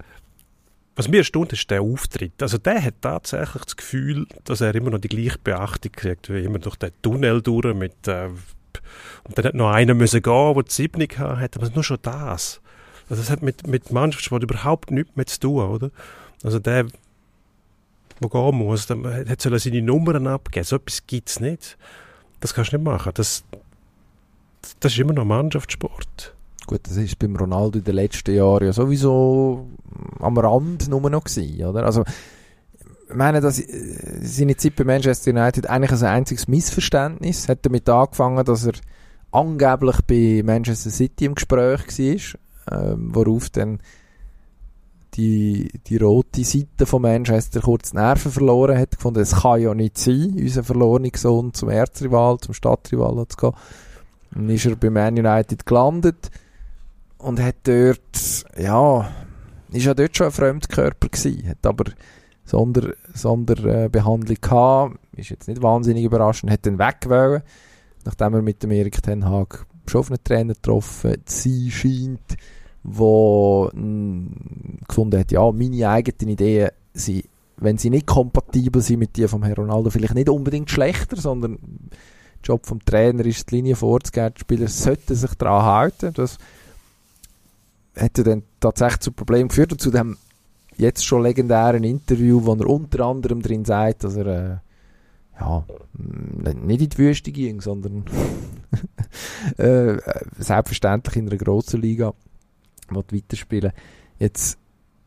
was 1.00 1.08
mir 1.08 1.18
erstaunt 1.18 1.50
ist 1.54 1.70
der 1.70 1.80
Auftritt. 1.80 2.42
Also 2.42 2.58
der 2.58 2.82
hat 2.84 2.96
tatsächlich 3.00 3.64
das 3.64 3.74
Gefühl, 3.74 4.26
dass 4.44 4.60
er 4.60 4.74
immer 4.74 4.90
noch 4.90 4.98
die 4.98 5.08
gleiche 5.08 5.38
Beachtung 5.42 5.92
kriegt, 5.92 6.28
wie 6.28 6.44
immer 6.44 6.58
durch 6.58 6.76
den 6.76 6.90
Tunnel 7.00 7.40
durch 7.40 7.74
mit 7.74 8.06
äh, 8.06 8.28
und 9.24 9.38
dann 9.38 9.46
hat 9.46 9.54
noch 9.54 9.70
einer 9.70 9.94
müssen 9.94 10.20
gehen, 10.20 10.54
der 10.54 10.62
die 10.62 10.70
Siebung 10.70 11.08
hat, 11.16 11.56
aber 11.56 11.70
nur 11.70 11.84
schon 11.84 11.96
das. 12.02 12.60
Also 13.08 13.22
das 13.22 13.30
hat 13.30 13.40
mit, 13.40 13.66
mit 13.66 13.90
Mannschaftssport 13.90 14.42
überhaupt 14.42 14.90
nichts 14.90 15.16
mehr 15.16 15.24
zu 15.24 15.40
tun, 15.40 15.64
oder? 15.64 15.90
Also 16.42 16.58
der, 16.58 16.84
der 16.84 18.28
gehen 18.28 18.54
muss, 18.54 18.86
der 18.86 19.26
hat 19.26 19.40
seine 19.40 19.82
Nummern 19.82 20.26
abgeben. 20.26 20.64
So 20.64 20.76
etwas 20.76 21.06
gibt 21.06 21.30
es 21.30 21.40
nicht. 21.40 21.78
Das 22.40 22.52
kannst 22.52 22.72
du 22.72 22.76
nicht 22.76 22.84
machen. 22.84 23.12
Das, 23.14 23.42
das 24.80 24.92
ist 24.92 24.98
immer 24.98 25.14
noch 25.14 25.24
Mannschaftssport. 25.24 26.34
Gut, 26.66 26.80
das 26.84 26.98
ist 26.98 27.18
beim 27.18 27.36
Ronaldo 27.36 27.78
in 27.78 27.84
den 27.84 27.94
letzten 27.94 28.34
Jahren 28.34 28.66
ja 28.66 28.72
sowieso 28.72 29.66
am 30.18 30.38
Rand 30.38 30.88
nur 30.88 31.08
noch 31.10 31.24
gewesen, 31.24 31.64
oder? 31.64 31.84
Also, 31.84 32.04
ich 33.08 33.16
meine, 33.16 33.40
dass 33.40 33.58
äh, 33.58 34.20
seine 34.22 34.56
Zeit 34.56 34.76
bei 34.76 34.84
Manchester 34.84 35.30
United 35.30 35.68
eigentlich 35.68 35.92
ein 35.92 36.04
einziges 36.04 36.48
Missverständnis 36.48 37.48
hat 37.48 37.66
damit 37.66 37.88
angefangen, 37.88 38.44
dass 38.44 38.66
er 38.66 38.74
angeblich 39.32 39.96
bei 40.06 40.42
Manchester 40.44 40.90
City 40.90 41.24
im 41.24 41.34
Gespräch 41.34 41.80
war, 42.68 42.92
ähm, 42.92 43.14
worauf 43.14 43.50
dann 43.50 43.80
die, 45.14 45.70
die 45.86 45.96
rote 45.96 46.44
Seite 46.44 46.86
von 46.86 47.02
Manchester 47.02 47.60
kurz 47.60 47.92
Nerven 47.92 48.30
verloren 48.30 48.78
hat, 48.78 48.96
gefunden, 48.96 49.20
es 49.20 49.42
kann 49.42 49.60
ja 49.60 49.74
nicht 49.74 49.98
sein, 49.98 50.36
unser 50.38 50.62
verlorener 50.62 51.10
Sohn 51.16 51.52
zum 51.52 51.68
Erzrival, 51.68 52.38
zum 52.38 52.54
Stadtrival 52.54 53.26
zu 53.28 53.36
gehen. 53.36 53.52
Dann 54.32 54.48
ist 54.48 54.66
er 54.66 54.76
bei 54.76 54.90
Man 54.90 55.18
United 55.18 55.66
gelandet 55.66 56.30
und 57.18 57.40
hat 57.40 57.56
dort, 57.64 58.44
ja, 58.56 59.10
ist 59.72 59.84
ja 59.84 59.94
dort 59.94 60.16
schon 60.16 60.26
ein 60.26 60.32
Fremdkörper 60.32 61.08
gewesen, 61.08 61.48
hat 61.48 61.64
aber 61.64 61.84
Sonder, 62.44 62.94
Sonderbehandlung 63.14 64.38
gehabt, 64.40 64.98
ist 65.16 65.30
jetzt 65.30 65.48
nicht 65.48 65.62
wahnsinnig 65.62 66.04
überraschend, 66.04 66.50
hat 66.50 66.66
dann 66.66 66.78
weggewählt, 66.78 67.44
nachdem 68.04 68.34
er 68.34 68.42
mit 68.42 68.62
dem 68.62 68.72
Erik 68.72 69.02
Ten 69.02 69.28
Hag 69.28 69.66
schon 69.86 70.00
auf 70.00 70.10
einen 70.10 70.24
Trainer 70.24 70.54
getroffen 70.54 71.16
sie 71.26 71.70
scheint, 71.70 72.36
wo 72.82 73.70
mh, 73.72 74.84
gefunden 74.88 75.20
hat, 75.20 75.32
ja, 75.32 75.50
meine 75.52 75.88
eigenen 75.88 76.32
Ideen 76.32 76.70
sind, 76.94 77.24
wenn 77.56 77.78
sie 77.78 77.90
nicht 77.90 78.06
kompatibel 78.06 78.80
sind 78.80 79.00
mit 79.00 79.16
die 79.16 79.28
vom 79.28 79.42
Herrn 79.42 79.56
Ronaldo, 79.56 79.90
vielleicht 79.90 80.14
nicht 80.14 80.30
unbedingt 80.30 80.70
schlechter, 80.70 81.16
sondern 81.16 81.58
der 81.60 81.98
Job 82.42 82.66
vom 82.66 82.82
Trainer 82.84 83.24
ist, 83.26 83.50
die 83.50 83.56
Linie 83.56 83.76
vorzugeben, 83.76 84.34
die 84.36 84.40
Spieler 84.40 84.68
sollten 84.68 85.14
sich 85.14 85.34
daran 85.34 85.64
halten, 85.64 86.14
das 86.14 86.38
hätte 87.94 88.22
dann 88.22 88.42
tatsächlich 88.60 89.00
zu 89.00 89.12
Problemen 89.12 89.48
geführt 89.48 89.72
und 89.72 89.80
zu 89.80 89.90
dem 89.90 90.16
jetzt 90.76 91.04
schon 91.04 91.22
legendären 91.22 91.84
Interview, 91.84 92.44
wo 92.44 92.54
er 92.54 92.66
unter 92.66 93.04
anderem 93.04 93.42
drin 93.42 93.64
sagt, 93.64 94.04
dass 94.04 94.16
er 94.16 94.26
äh, 94.26 94.56
ja, 95.40 95.64
nicht 95.94 96.82
in 96.82 96.88
die 96.88 96.98
Wüste 96.98 97.32
ging, 97.32 97.60
sondern 97.60 98.04
äh, 99.56 99.96
selbstverständlich 100.38 101.16
in 101.16 101.28
einer 101.28 101.38
grossen 101.38 101.80
Liga 101.80 102.12
weiterspielen 102.88 103.72
Jetzt 104.18 104.58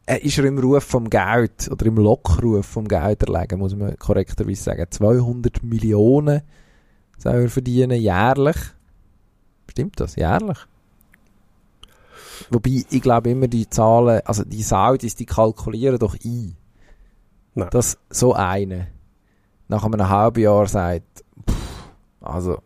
äh, 0.06 0.20
ist 0.20 0.38
er 0.38 0.46
im 0.46 0.58
Ruf 0.58 0.84
vom 0.84 1.10
Geld 1.10 1.70
oder 1.72 1.86
im 1.86 1.98
Lockruf 1.98 2.66
vom 2.66 2.88
Geld 2.88 3.24
erlegen, 3.24 3.60
muss 3.60 3.76
man 3.76 3.98
korrekterweise 3.98 4.64
sagen. 4.64 4.86
200 4.90 5.64
Millionen 5.64 6.42
soll 7.18 7.34
er 7.34 7.50
verdienen, 7.50 8.02
jährlich. 8.02 8.58
Stimmt 9.70 10.00
das? 10.00 10.16
Jährlich? 10.16 10.58
Wobei, 12.50 12.86
ich 12.90 13.02
glaube 13.02 13.32
immer 13.32 13.48
die 13.48 13.70
Zahlen, 13.70 14.22
also 14.26 14.44
die 14.44 14.64
Saudis, 14.64 15.16
die 15.16 15.26
kalkulieren 15.26 16.00
doch 16.00 16.16
ein. 16.24 16.56
Nein. 17.56 17.70
Dass 17.72 17.98
so 18.10 18.34
eine 18.34 18.88
nach 19.68 19.84
einem 19.84 20.10
halben 20.10 20.42
Jahr 20.42 20.68
sagt, 20.68 21.24
pff, 21.50 21.90
also 22.22 22.60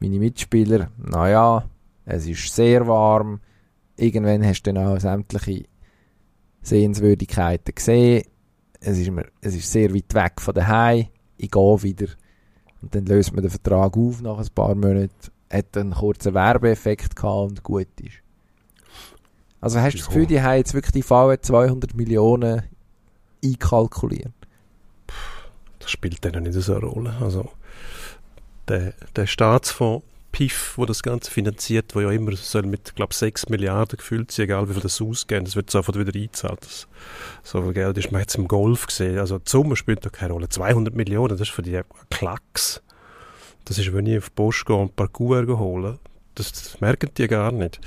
meine 0.00 0.18
Mitspieler, 0.18 0.90
naja, 0.96 1.64
es 2.04 2.26
ist 2.26 2.54
sehr 2.54 2.86
warm, 2.86 3.40
irgendwann 3.96 4.44
hast 4.44 4.62
du 4.62 4.72
dann 4.72 4.86
auch 4.86 5.00
sämtliche 5.00 5.64
Sehenswürdigkeiten 6.62 7.74
gesehen, 7.74 8.24
es 8.80 8.98
ist, 8.98 9.10
mir, 9.10 9.26
es 9.40 9.54
ist 9.54 9.70
sehr 9.70 9.92
weit 9.94 10.14
weg 10.14 10.40
von 10.40 10.54
daheim, 10.54 11.06
ich 11.36 11.50
gehe 11.50 11.82
wieder 11.82 12.08
und 12.80 12.94
dann 12.94 13.06
löst 13.06 13.32
man 13.32 13.42
den 13.42 13.50
Vertrag 13.50 13.96
auf 13.96 14.22
nach 14.22 14.38
ein 14.38 14.48
paar 14.54 14.74
Monaten, 14.74 15.10
hat 15.50 15.76
einen 15.76 15.94
kurzen 15.94 16.34
Werbeeffekt 16.34 17.16
gehabt 17.16 17.50
und 17.50 17.62
gut 17.62 17.88
ist. 18.00 18.22
Also 19.60 19.80
hast 19.80 19.94
du 19.94 19.98
das 19.98 20.06
Gefühl, 20.06 20.26
die 20.26 20.40
haben 20.40 20.56
jetzt 20.56 20.74
wirklich 20.74 20.92
die 20.92 21.02
VW 21.02 21.38
200 21.40 21.94
Millionen 21.94 22.62
einkalkuliert? 23.44 24.32
Das 25.80 25.90
spielt 25.90 26.24
dann 26.24 26.42
nicht 26.42 26.52
so 26.54 26.74
eine 26.74 26.84
Rolle. 26.84 27.14
Also 27.20 27.50
der, 28.68 28.94
der 29.16 29.26
Staatsfonds 29.26 30.04
PIF, 30.30 30.74
wo 30.76 30.84
das 30.84 31.02
Ganze 31.02 31.30
finanziert, 31.30 31.94
wo 31.94 32.00
ja 32.00 32.10
immer 32.10 32.36
soll 32.36 32.62
mit, 32.62 32.94
glaube 32.94 33.14
6 33.14 33.48
Milliarden 33.48 33.96
gefüllt 33.96 34.30
sein, 34.30 34.44
egal 34.44 34.68
wie 34.68 34.74
viel 34.74 34.82
das 34.82 35.00
ausgehen, 35.00 35.44
das 35.44 35.56
wird 35.56 35.70
sofort 35.70 35.98
wieder 35.98 36.14
eingezahlt. 36.14 36.60
Das, 36.60 36.86
so 37.42 37.62
viel 37.62 37.72
Geld 37.72 37.96
ist 37.98 38.12
man 38.12 38.20
jetzt 38.20 38.36
im 38.36 38.46
Golf 38.46 38.86
gesehen. 38.86 39.18
Also 39.18 39.38
die 39.38 39.50
Summe 39.50 39.74
spielt 39.74 40.04
da 40.04 40.10
keine 40.10 40.34
Rolle. 40.34 40.48
200 40.48 40.94
Millionen, 40.94 41.30
das 41.30 41.40
ist 41.40 41.50
für 41.50 41.62
die 41.62 41.80
Klacks. 42.10 42.82
Das 43.64 43.78
ist, 43.78 43.92
wenn 43.92 44.06
ich 44.06 44.18
auf 44.18 44.28
die 44.28 44.34
Post 44.34 44.66
gehe 44.66 44.76
und 44.76 44.96
Parcours 44.96 45.46
holen. 45.48 45.98
Das, 46.34 46.52
das 46.52 46.80
merken 46.80 47.10
die 47.16 47.26
gar 47.26 47.50
nicht. 47.50 47.80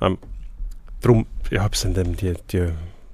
Ähm, 0.00 0.18
darum, 1.06 1.26
ja, 1.50 1.64
ob 1.64 1.76
sie 1.76 1.92
dann 1.92 2.16
die, 2.16 2.34
die 2.50 2.68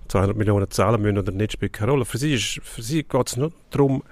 200 0.09 0.36
Millionen 0.36 0.70
zahlen 0.70 1.03
müssen 1.03 1.18
oder 1.18 1.32
nicht, 1.32 1.53
spielt 1.53 1.72
keine 1.72 1.93
Rolle. 1.93 2.05
Für 2.05 2.18
sie, 2.18 2.36
sie 2.36 3.03
geht 3.03 3.28
es 3.28 3.36
nur 3.36 3.53
darum, 3.70 4.03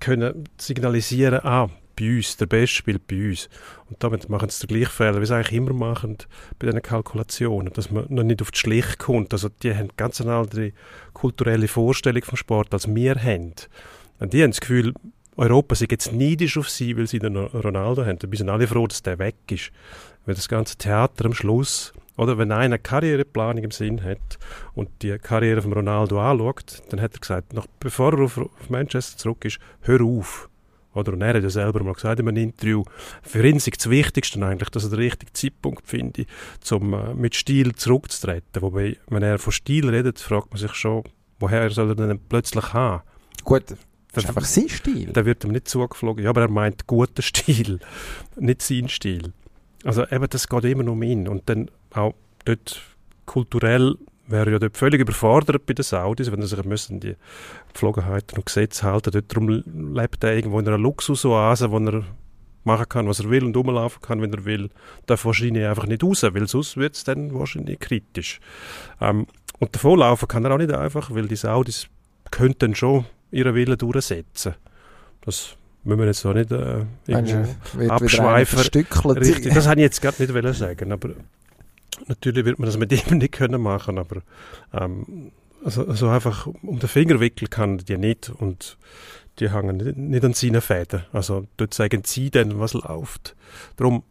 können 0.00 0.44
signalisieren, 0.58 1.40
ah, 1.44 1.68
bei 1.98 2.16
uns, 2.16 2.36
der 2.36 2.46
Beste 2.46 2.76
spielt 2.76 3.06
bei 3.08 3.30
uns. 3.30 3.48
Und 3.90 4.02
damit 4.02 4.28
machen 4.28 4.48
sie 4.48 4.66
den 4.66 4.76
gleichen 4.76 4.92
Fehler, 4.92 5.20
wie 5.20 5.26
sie 5.26 5.34
eigentlich 5.34 5.56
immer 5.56 5.72
machen 5.72 6.18
bei 6.58 6.66
diesen 6.66 6.82
Kalkulationen, 6.82 7.72
dass 7.72 7.90
man 7.90 8.06
noch 8.08 8.22
nicht 8.22 8.40
auf 8.40 8.50
die 8.50 8.58
Schlicht 8.58 8.98
kommt. 8.98 9.32
Also 9.32 9.48
die 9.48 9.74
haben 9.74 9.88
ganz 9.96 10.20
eine 10.20 10.34
andere 10.34 10.72
kulturelle 11.12 11.66
Vorstellung 11.66 12.22
vom 12.22 12.36
Sport, 12.36 12.72
als 12.72 12.94
wir 12.94 13.16
haben. 13.16 13.54
Und 14.20 14.32
die 14.32 14.42
haben 14.42 14.50
das 14.50 14.60
Gefühl, 14.60 14.94
Europa 15.36 15.74
sei 15.74 15.86
jetzt 15.90 16.12
neidisch 16.12 16.56
auf 16.56 16.68
sie, 16.68 16.96
weil 16.96 17.06
sie 17.06 17.18
den 17.18 17.36
Ronaldo 17.36 18.04
haben. 18.04 18.18
Da 18.18 18.28
sind 18.32 18.48
alle 18.48 18.66
froh, 18.66 18.86
dass 18.86 19.02
der 19.02 19.18
weg 19.18 19.36
ist. 19.50 19.72
Weil 20.24 20.34
das 20.34 20.48
ganze 20.48 20.76
Theater 20.76 21.24
am 21.24 21.34
Schluss 21.34 21.92
oder 22.18 22.36
wenn 22.36 22.52
einer 22.52 22.64
eine 22.64 22.78
Karriereplanung 22.78 23.64
im 23.64 23.70
Sinn 23.70 24.02
hat 24.02 24.38
und 24.74 24.90
die 25.02 25.16
Karriere 25.18 25.62
von 25.62 25.72
Ronaldo 25.72 26.20
anschaut, 26.20 26.82
dann 26.90 27.00
hat 27.00 27.14
er 27.14 27.20
gesagt, 27.20 27.52
noch 27.52 27.66
bevor 27.78 28.12
er 28.12 28.24
auf, 28.24 28.38
auf 28.38 28.68
Manchester 28.68 29.16
zurück 29.16 29.44
ist, 29.44 29.58
hör 29.82 30.02
auf. 30.02 30.50
Oder 30.94 31.12
und 31.12 31.22
er 31.22 31.34
hat 31.34 31.42
ja 31.42 31.50
selber 31.50 31.82
mal 31.84 31.94
gesagt 31.94 32.18
in 32.18 32.26
einem 32.26 32.42
Interview, 32.42 32.82
für 33.22 33.46
ihn 33.46 33.56
ist 33.56 33.68
das 33.76 33.88
Wichtigste 33.88 34.44
eigentlich, 34.44 34.70
dass 34.70 34.84
er 34.84 34.90
den 34.90 34.98
richtigen 34.98 35.32
Zeitpunkt 35.32 35.86
findet, 35.86 36.26
um 36.72 36.92
äh, 36.92 37.14
mit 37.14 37.36
Stil 37.36 37.74
zurückzutreten. 37.74 38.62
Wobei, 38.62 38.96
wenn 39.08 39.22
er 39.22 39.38
von 39.38 39.52
Stil 39.52 39.88
redet, 39.88 40.18
fragt 40.18 40.50
man 40.50 40.58
sich 40.58 40.74
schon, 40.74 41.04
woher 41.38 41.70
soll 41.70 41.90
er 41.90 41.94
denn 41.94 42.18
plötzlich 42.28 42.72
haben? 42.72 43.02
Gut, 43.44 43.64
das 44.12 44.24
ist 44.24 44.28
einfach 44.28 44.44
sein 44.44 44.68
Stil. 44.68 45.12
Der 45.12 45.24
wird 45.24 45.44
ihm 45.44 45.52
nicht 45.52 45.68
zugeflogen. 45.68 46.24
Ja, 46.24 46.30
aber 46.30 46.40
er 46.40 46.50
meint 46.50 46.88
guten 46.88 47.22
Stil, 47.22 47.78
nicht 48.36 48.62
sein 48.62 48.88
Stil. 48.88 49.32
Also 49.84 50.04
eben, 50.08 50.26
das 50.28 50.48
geht 50.48 50.64
immer 50.64 50.90
um 50.90 51.02
ihn. 51.02 51.28
Und 51.28 51.48
dann 51.48 51.70
auch 51.92 52.14
dort 52.44 52.82
kulturell 53.26 53.96
wäre 54.26 54.50
ja 54.50 54.58
dort 54.58 54.76
völlig 54.76 55.00
überfordert 55.00 55.66
bei 55.66 55.74
den 55.74 55.82
Saudis, 55.82 56.30
wenn 56.30 56.42
sie 56.42 56.54
sich 56.54 56.64
müssen 56.64 57.00
die 57.00 57.16
Gepflogenheiten 57.68 58.36
und 58.36 58.46
Gesetze 58.46 58.84
halten. 58.84 59.10
Dort 59.10 59.32
darum 59.32 59.48
lebt 59.94 60.22
er 60.22 60.34
irgendwo 60.34 60.58
in 60.60 60.68
einer 60.68 60.78
Luxusoase, 60.78 61.70
wo 61.70 61.78
er 61.78 62.04
machen 62.64 62.88
kann, 62.88 63.08
was 63.08 63.20
er 63.20 63.30
will 63.30 63.44
und 63.44 63.56
rumlaufen 63.56 64.02
kann, 64.02 64.20
wenn 64.20 64.32
er 64.32 64.44
will. 64.44 64.70
Darf 65.06 65.24
wahrscheinlich 65.24 65.64
einfach 65.66 65.86
nicht 65.86 66.04
raus, 66.04 66.22
weil 66.22 66.46
sonst 66.46 66.76
wird 66.76 66.94
es 66.94 67.04
dann 67.04 67.34
wahrscheinlich 67.34 67.78
kritisch. 67.80 68.40
Ähm, 69.00 69.26
und 69.58 69.74
davonlaufen 69.74 70.28
kann 70.28 70.44
er 70.44 70.52
auch 70.52 70.58
nicht 70.58 70.72
einfach, 70.72 71.12
weil 71.14 71.26
die 71.26 71.36
Saudis 71.36 71.88
könnten 72.30 72.74
schon 72.74 73.06
ihren 73.30 73.54
Willen 73.54 73.78
durchsetzen. 73.78 74.54
Das 75.22 75.56
müssen 75.84 75.98
wir 75.98 76.06
jetzt 76.06 76.24
auch 76.26 76.34
nicht 76.34 76.52
äh, 76.52 76.84
abschweifen. 77.88 78.58
Das 79.54 79.66
habe 79.66 79.80
ich 79.80 79.84
jetzt 79.84 80.00
gerade 80.00 80.22
nicht 80.22 80.58
sagen, 80.58 80.92
aber 80.92 81.10
natürlich 82.06 82.44
wird 82.44 82.58
man 82.58 82.66
das 82.66 82.78
mit 82.78 82.92
ihm 83.10 83.18
nicht 83.18 83.32
können 83.32 83.60
machen, 83.60 83.98
aber 83.98 84.22
ähm, 84.72 85.32
also, 85.64 85.86
also 85.86 86.08
einfach 86.08 86.46
um 86.46 86.78
den 86.78 86.88
Finger 86.88 87.20
wickeln 87.20 87.50
kann 87.50 87.78
die 87.78 87.98
nicht 87.98 88.30
und 88.30 88.78
die 89.38 89.52
hängen 89.52 89.76
nicht, 89.76 90.24
an 90.24 90.34
seinen 90.34 90.60
Fäden. 90.60 91.04
Also 91.12 91.46
dort 91.56 91.74
sagen 91.74 92.02
sie 92.04 92.30
dann, 92.30 92.58
was 92.58 92.74
läuft. 92.74 93.36
Darum, 93.76 94.02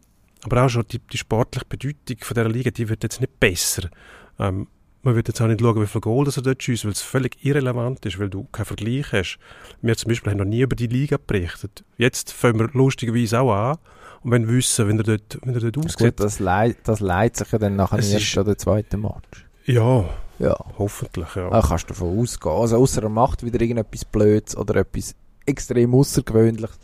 aber 0.44 0.64
auch 0.64 0.68
schon 0.68 0.86
die, 0.90 1.00
die 1.00 1.18
sportliche 1.18 1.66
Bedeutung 1.66 2.16
von 2.20 2.34
dieser 2.34 2.48
Liga, 2.48 2.70
die 2.70 2.88
wird 2.88 3.02
jetzt 3.02 3.20
nicht 3.20 3.38
besser. 3.38 3.90
Ähm, 4.38 4.68
man 5.02 5.14
wird 5.14 5.28
jetzt 5.28 5.40
auch 5.40 5.46
nicht 5.46 5.60
schauen, 5.60 5.80
wie 5.80 5.86
viel 5.86 6.00
Goal 6.00 6.26
er 6.26 6.42
dort 6.42 6.62
schießt, 6.62 6.84
weil 6.84 6.92
es 6.92 7.02
völlig 7.02 7.44
irrelevant 7.44 8.04
ist, 8.04 8.18
weil 8.18 8.30
du 8.30 8.44
keinen 8.44 8.66
Vergleich 8.66 9.12
hast. 9.12 9.38
Wir 9.80 9.96
zum 9.96 10.08
Beispiel 10.08 10.32
haben 10.32 10.38
noch 10.38 10.44
nie 10.44 10.60
über 10.60 10.76
die 10.76 10.86
Liga 10.86 11.18
berichtet. 11.24 11.84
Jetzt 11.96 12.32
fangen 12.32 12.58
wir 12.58 12.68
lustigerweise 12.72 13.40
auch 13.40 13.52
an 13.52 13.78
und 14.22 14.30
wenn 14.32 14.48
wissen, 14.48 14.88
wenn 14.88 14.98
er 14.98 15.04
dort, 15.04 15.38
wenn 15.44 15.54
er 15.54 15.60
dort 15.60 15.78
ausgeht. 15.78 16.18
das, 16.20 16.38
leid, 16.40 16.76
das 16.84 17.00
leidet 17.00 17.36
sich 17.36 17.52
ja 17.52 17.58
dann 17.58 17.76
nachher 17.76 17.98
Es 17.98 18.10
erst 18.12 18.24
ist- 18.26 18.38
an 18.38 18.44
der 18.46 18.58
zweiten 18.58 19.00
Match. 19.00 19.46
Ja, 19.64 20.04
Ja. 20.38 20.56
hoffentlich, 20.78 21.34
ja. 21.34 21.50
Da 21.50 21.60
kannst 21.62 21.84
du 21.84 21.88
davon 21.94 22.18
ausgehen. 22.18 22.54
Also 22.54 22.76
außer 22.78 23.02
er 23.02 23.08
macht 23.08 23.44
wieder 23.44 23.60
irgendetwas 23.60 24.04
Blödes 24.04 24.56
oder 24.56 24.76
etwas 24.76 25.14
extrem 25.46 25.94
Außergewöhnliches 25.94 26.78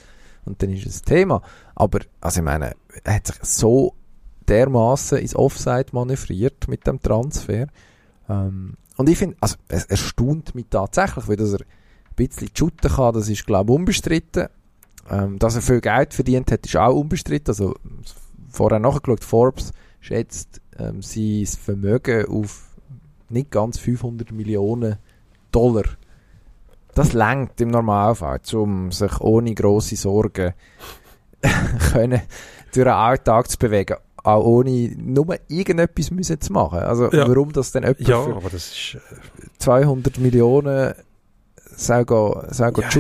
und 0.44 0.62
dann 0.62 0.70
ist 0.70 0.86
es 0.86 1.02
Thema. 1.02 1.42
Aber, 1.74 2.00
also 2.20 2.40
ich 2.40 2.44
meine, 2.44 2.74
er 3.04 3.14
hat 3.14 3.26
sich 3.26 3.36
so 3.42 3.94
dermaßen 4.48 5.18
ins 5.18 5.34
Offside 5.34 5.86
manövriert 5.92 6.68
mit 6.68 6.86
dem 6.86 7.00
Transfer. 7.00 7.66
Ähm, 8.28 8.74
und 8.96 9.08
ich 9.08 9.18
finde, 9.18 9.36
also 9.40 9.56
es 9.68 9.84
erstaunt 9.86 10.54
mich 10.54 10.66
tatsächlich, 10.70 11.26
weil 11.28 11.36
dass 11.36 11.52
er 11.54 11.60
ein 11.60 11.66
bisschen 12.16 12.50
shooten 12.54 12.90
kann, 12.90 13.14
das 13.14 13.28
ist 13.28 13.46
glaube 13.46 13.72
ich 13.72 13.78
unbestritten. 13.78 14.48
Ähm, 15.10 15.38
dass 15.38 15.54
er 15.56 15.62
viel 15.62 15.80
Geld 15.80 16.14
verdient 16.14 16.50
hat, 16.50 16.64
ist 16.64 16.76
auch 16.76 16.94
unbestritten. 16.94 17.50
Also 17.50 17.74
vorher 18.50 18.78
nachgeschaut, 18.78 19.22
Forbes 19.24 19.72
schätzt 20.00 20.60
ähm, 20.78 21.02
sein 21.02 21.46
Vermögen 21.46 22.26
auf 22.26 22.64
nicht 23.28 23.50
ganz 23.50 23.78
500 23.78 24.32
Millionen 24.32 24.96
Dollar. 25.52 25.84
Das 26.94 27.12
langt 27.12 27.60
im 27.60 27.68
Normalfall, 27.68 28.40
um 28.52 28.92
sich 28.92 29.20
ohne 29.20 29.54
grosse 29.54 29.96
Sorgen 29.96 30.52
können 31.92 32.22
durch 32.72 32.84
den 32.84 32.88
Alltag 32.88 33.50
zu 33.50 33.58
bewegen. 33.58 33.96
Auch 34.22 34.44
ohne 34.44 34.92
nur 34.96 35.36
irgendetwas 35.48 36.10
müssen 36.10 36.40
zu 36.40 36.52
machen. 36.52 36.78
Also 36.78 37.10
Ja. 37.12 37.28
warum 37.28 37.52
das 37.52 37.72
denn 37.72 37.82
jemand 37.82 38.00
Ja, 38.08 38.22
für 38.22 38.36
aber 38.36 38.48
das 38.50 38.68
ist, 38.68 38.94
äh, 38.94 39.58
200 39.58 40.18
Millionen 40.18 40.94
soll, 41.76 42.04
gehen, 42.04 42.30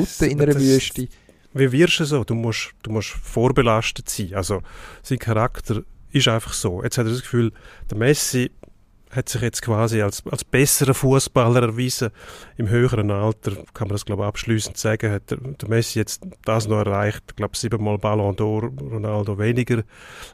soll 0.06 0.28
in 0.28 0.40
einer 0.42 0.54
Wüste? 0.54 1.08
Wie 1.54 1.72
wirst 1.72 2.00
du 2.00 2.04
so? 2.04 2.24
Du 2.24 2.34
musst, 2.34 2.72
du 2.82 2.90
musst 2.90 3.10
vorbelastet 3.10 4.08
sein. 4.08 4.34
Also, 4.34 4.62
sein 5.02 5.18
Charakter 5.18 5.82
ist 6.10 6.28
einfach 6.28 6.52
so. 6.52 6.82
Jetzt 6.82 6.98
hat 6.98 7.06
er 7.06 7.12
das 7.12 7.22
Gefühl, 7.22 7.52
der 7.90 7.98
Messi 7.98 8.50
hat 9.14 9.28
sich 9.28 9.42
jetzt 9.42 9.62
quasi 9.62 10.02
als, 10.02 10.24
als 10.26 10.44
besserer 10.44 10.94
Fußballer 10.94 11.62
erwiesen. 11.62 12.10
Im 12.56 12.68
höheren 12.68 13.10
Alter 13.10 13.52
kann 13.72 13.88
man 13.88 13.94
das, 13.94 14.04
glaube 14.04 14.22
ich, 14.22 14.28
abschließend 14.28 14.76
sagen, 14.76 15.12
hat 15.12 15.30
der, 15.30 15.38
der 15.38 15.68
Messi 15.68 15.98
jetzt 15.98 16.22
das 16.44 16.66
noch 16.66 16.78
erreicht. 16.78 17.22
Ich 17.28 17.36
glaube, 17.36 17.56
siebenmal 17.56 17.98
Ballon 17.98 18.34
d'Or, 18.34 18.76
Ronaldo 18.80 19.38
weniger. 19.38 19.82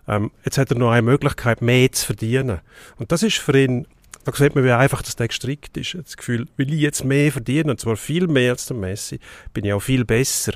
Ähm, 0.09 0.31
jetzt 0.45 0.59
hat 0.59 0.71
er 0.71 0.79
noch 0.79 0.91
eine 0.91 1.03
Möglichkeit, 1.03 1.63
mehr 1.63 1.93
zu 1.93 2.07
verdienen. 2.07 2.61
Und 2.97 3.13
das 3.13 3.23
ist 3.23 3.39
für 3.39 3.59
ihn, 3.59 3.87
da 4.25 4.33
sieht 4.33 4.55
man, 4.55 4.65
wie 4.65 4.71
einfach 4.71 5.03
das 5.03 5.17
gestrickt 5.17 5.77
ist. 5.77 5.95
Das 5.95 6.17
Gefühl, 6.17 6.47
will 6.57 6.73
ich 6.73 6.81
jetzt 6.81 7.05
mehr 7.05 7.33
verdienen, 7.33 7.71
und 7.71 7.81
zwar 7.81 7.97
viel 7.97 8.27
mehr 8.29 8.53
als 8.53 8.67
der 8.67 8.77
Messi, 8.77 9.21
bin 9.53 9.65
ich 9.65 9.73
auch 9.73 9.81
viel 9.81 10.05
besser. 10.05 10.53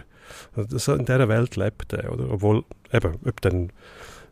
Also 0.57 0.69
das, 0.71 0.89
in 0.89 1.05
dieser 1.07 1.29
Welt 1.29 1.57
lebt 1.57 1.93
er, 1.93 2.13
oder? 2.13 2.31
Obwohl, 2.31 2.65
eben, 2.93 3.15
ob 3.27 3.41
dann 3.41 3.71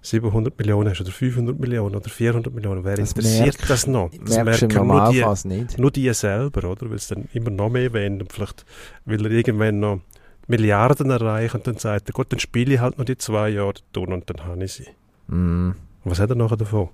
700 0.03 0.59
Millionen 0.59 0.91
hast 0.91 1.01
oder 1.01 1.13
500 1.13 1.59
Millionen 1.61 1.95
oder 1.95 2.11
400 2.11 2.53
Millionen, 2.53 2.83
wer 2.85 2.97
Das 2.97 3.11
interessiert 3.13 3.55
merkst- 3.57 3.69
das 3.69 3.87
noch? 3.87 4.11
Das 4.25 4.37
merken 4.45 4.87
nur 4.87 5.11
die, 5.13 5.49
nicht. 5.49 5.79
nur 5.79 5.91
die 5.93 6.13
selber, 6.13 6.69
oder? 6.71 6.89
Weil 6.91 6.97
es 6.97 7.07
dann 7.09 7.29
immer 7.33 7.51
noch 7.51 7.71
mehr 7.71 7.93
wollen 7.93 8.21
und 8.21 8.33
vielleicht 8.33 8.65
will 9.05 9.25
er 9.27 9.31
irgendwann 9.31 9.79
noch 9.81 10.01
Milliarden 10.49 11.11
erreichen 11.11 11.59
und 11.59 11.67
dann 11.69 11.77
sagt 11.77 12.09
er, 12.11 12.13
gut, 12.13 12.33
dann 12.33 12.41
spiele 12.41 12.75
ich 12.75 12.81
halt 12.81 12.99
noch 12.99 13.05
die 13.05 13.17
zwei 13.17 13.51
Jahre 13.51 13.75
tun 13.93 14.13
und 14.13 14.29
dann 14.29 14.45
habe 14.45 14.65
ich 14.65 14.73
sie. 14.73 14.87
Mm, 15.29 15.71
Und 15.71 16.11
was 16.11 16.19
hat 16.19 16.31
er 16.31 16.37
nachher 16.37 16.57
davon? 16.57 16.89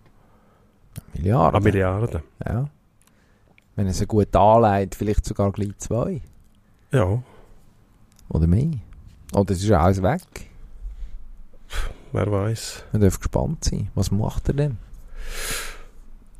Milliarden. 1.15 1.57
Ah, 1.57 1.65
Milliarden. 1.65 2.23
Ja. 2.47 2.69
Wenn 3.75 3.87
er 3.87 3.93
es 3.93 4.07
gut 4.07 4.35
anlegt, 4.37 4.95
vielleicht 4.97 5.25
sogar 5.25 5.51
gleich 5.53 5.77
zwei. 5.79 6.21
Ja, 6.93 7.23
Oder 8.29 8.47
mehr. 8.47 8.71
Oder 9.35 9.53
es 9.53 9.59
ist 9.59 9.69
ja 9.69 9.81
alles 9.81 10.03
weg. 10.03 10.21
wer 12.13 12.31
weiß. 12.31 12.85
Man 12.93 13.03
darf 13.03 13.19
gespannt 13.19 13.65
sein. 13.65 13.91
Was 13.95 14.11
macht 14.11 14.49
er 14.49 14.55
denn? 14.55 14.79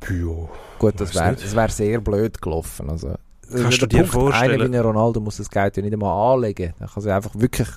Ja. 0.09 0.49
Gut, 0.79 0.99
das 0.99 1.13
wäre 1.13 1.35
wär 1.55 1.69
sehr 1.69 1.99
blöd 2.01 2.41
gelaufen. 2.41 2.89
Also, 2.89 3.15
Kannst 3.51 3.81
du 3.81 3.85
dir 3.87 3.99
Punkt, 3.99 4.11
vorstellen- 4.13 4.61
Einer 4.61 4.71
wie 4.71 4.77
ein 4.77 4.83
Ronaldo 4.83 5.19
muss 5.19 5.37
das 5.37 5.49
Geld 5.49 5.75
ja 5.77 5.83
nicht 5.83 5.93
einmal 5.93 6.33
anlegen. 6.35 6.73
Er 6.79 6.87
kann 6.87 7.03
es 7.03 7.07
einfach 7.07 7.31
wirklich 7.35 7.67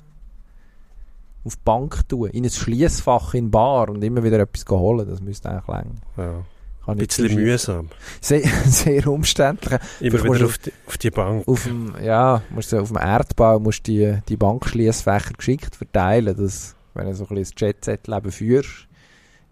auf 1.44 1.56
die 1.56 1.62
Bank 1.64 2.08
tun, 2.08 2.28
in 2.30 2.44
ein 2.44 2.50
Schließfach 2.50 3.34
in 3.34 3.50
Bar 3.50 3.88
und 3.88 4.02
immer 4.04 4.22
wieder 4.22 4.38
etwas 4.38 4.64
holen. 4.70 5.08
Das 5.08 5.20
müsste 5.20 5.50
eigentlich 5.50 5.66
länger. 5.66 5.94
ja. 6.16 6.44
Ein 6.86 6.96
bisschen 6.96 7.34
mühsam. 7.34 7.88
Sehr, 8.20 8.42
sehr 8.66 9.06
umständlich. 9.06 9.80
Immer 10.00 10.24
wieder 10.24 10.46
auf 10.46 10.58
die, 10.58 10.72
auf 10.86 10.98
die 10.98 11.10
Bank. 11.10 11.46
Auf 11.46 11.64
dem, 11.64 11.94
ja, 12.02 12.42
musst 12.50 12.72
du 12.72 12.80
auf 12.80 12.88
dem 12.88 12.96
Erdbau 12.96 13.60
musst 13.60 13.86
du 13.86 13.92
die, 13.92 14.18
die 14.28 14.36
Bankschließfächer 14.36 15.34
geschickt 15.34 15.76
verteilen, 15.76 16.36
dass, 16.36 16.74
wenn 16.94 17.06
du 17.06 17.14
so 17.14 17.24
ein 17.28 17.36
bisschen 17.36 17.54
das 17.54 17.60
Jet-Set-Leben 17.60 18.32
führst, 18.32 18.88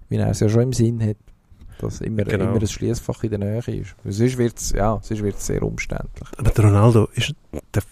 wie 0.09 0.17
er 0.17 0.31
es 0.31 0.41
ja 0.41 0.49
schon 0.49 0.63
im 0.63 0.73
Sinn 0.73 1.01
hat, 1.07 1.17
dass 1.79 2.01
immer, 2.01 2.25
Genau. 2.25 2.47
immer 2.47 2.61
ein 2.61 2.67
Schließfach 2.67 3.23
in 3.23 3.31
der 3.31 3.39
Nähe 3.39 3.59
ist. 3.59 3.95
Sonst 4.05 4.37
wird 4.37 4.59
es 4.59 4.73
ja, 4.73 4.99
sonst 5.01 5.23
wird's 5.23 5.47
sehr 5.47 5.63
umständlich. 5.63 6.29
Aber 6.37 6.51
der 6.51 6.65
Ronaldo 6.65 7.09
ist, 7.15 7.33
der 7.75 7.83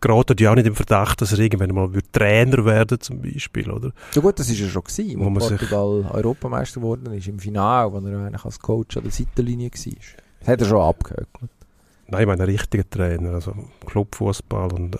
gerät 0.00 0.40
ja 0.40 0.50
auch 0.50 0.54
nicht 0.54 0.66
im 0.66 0.74
Verdacht, 0.74 1.20
dass 1.20 1.32
er 1.32 1.38
irgendwann 1.38 1.74
mal 1.74 1.90
Trainer 2.12 2.64
werden 2.64 3.00
zum 3.00 3.22
Beispiel, 3.22 3.70
oder? 3.70 3.92
Ja 4.14 4.20
gut, 4.20 4.38
das 4.38 4.48
ist 4.48 4.58
ja 4.58 4.68
schon 4.68 4.84
gewesen, 4.84 5.20
Wo 5.20 5.26
wo 5.26 5.38
Portugal 5.38 6.10
Europameister 6.10 6.80
geworden 6.80 7.12
ist, 7.14 7.28
im 7.28 7.38
Finale, 7.38 7.92
wo 7.92 7.98
er 7.98 8.26
eigentlich 8.26 8.44
als 8.44 8.58
Coach 8.58 8.96
an 8.96 9.04
der 9.04 9.12
Seitenlinie 9.12 9.70
war. 9.70 9.92
Das 10.40 10.48
hat 10.48 10.60
er 10.60 10.66
schon 10.66 10.80
abgehökelt. 10.80 11.50
Nein, 12.08 12.20
ich 12.22 12.26
meine, 12.26 12.42
ein 12.42 12.48
richtiger 12.48 12.88
Trainer, 12.88 13.34
also 13.34 13.54
Clubfußball 13.86 14.72
und 14.72 14.96
äh, 14.96 14.98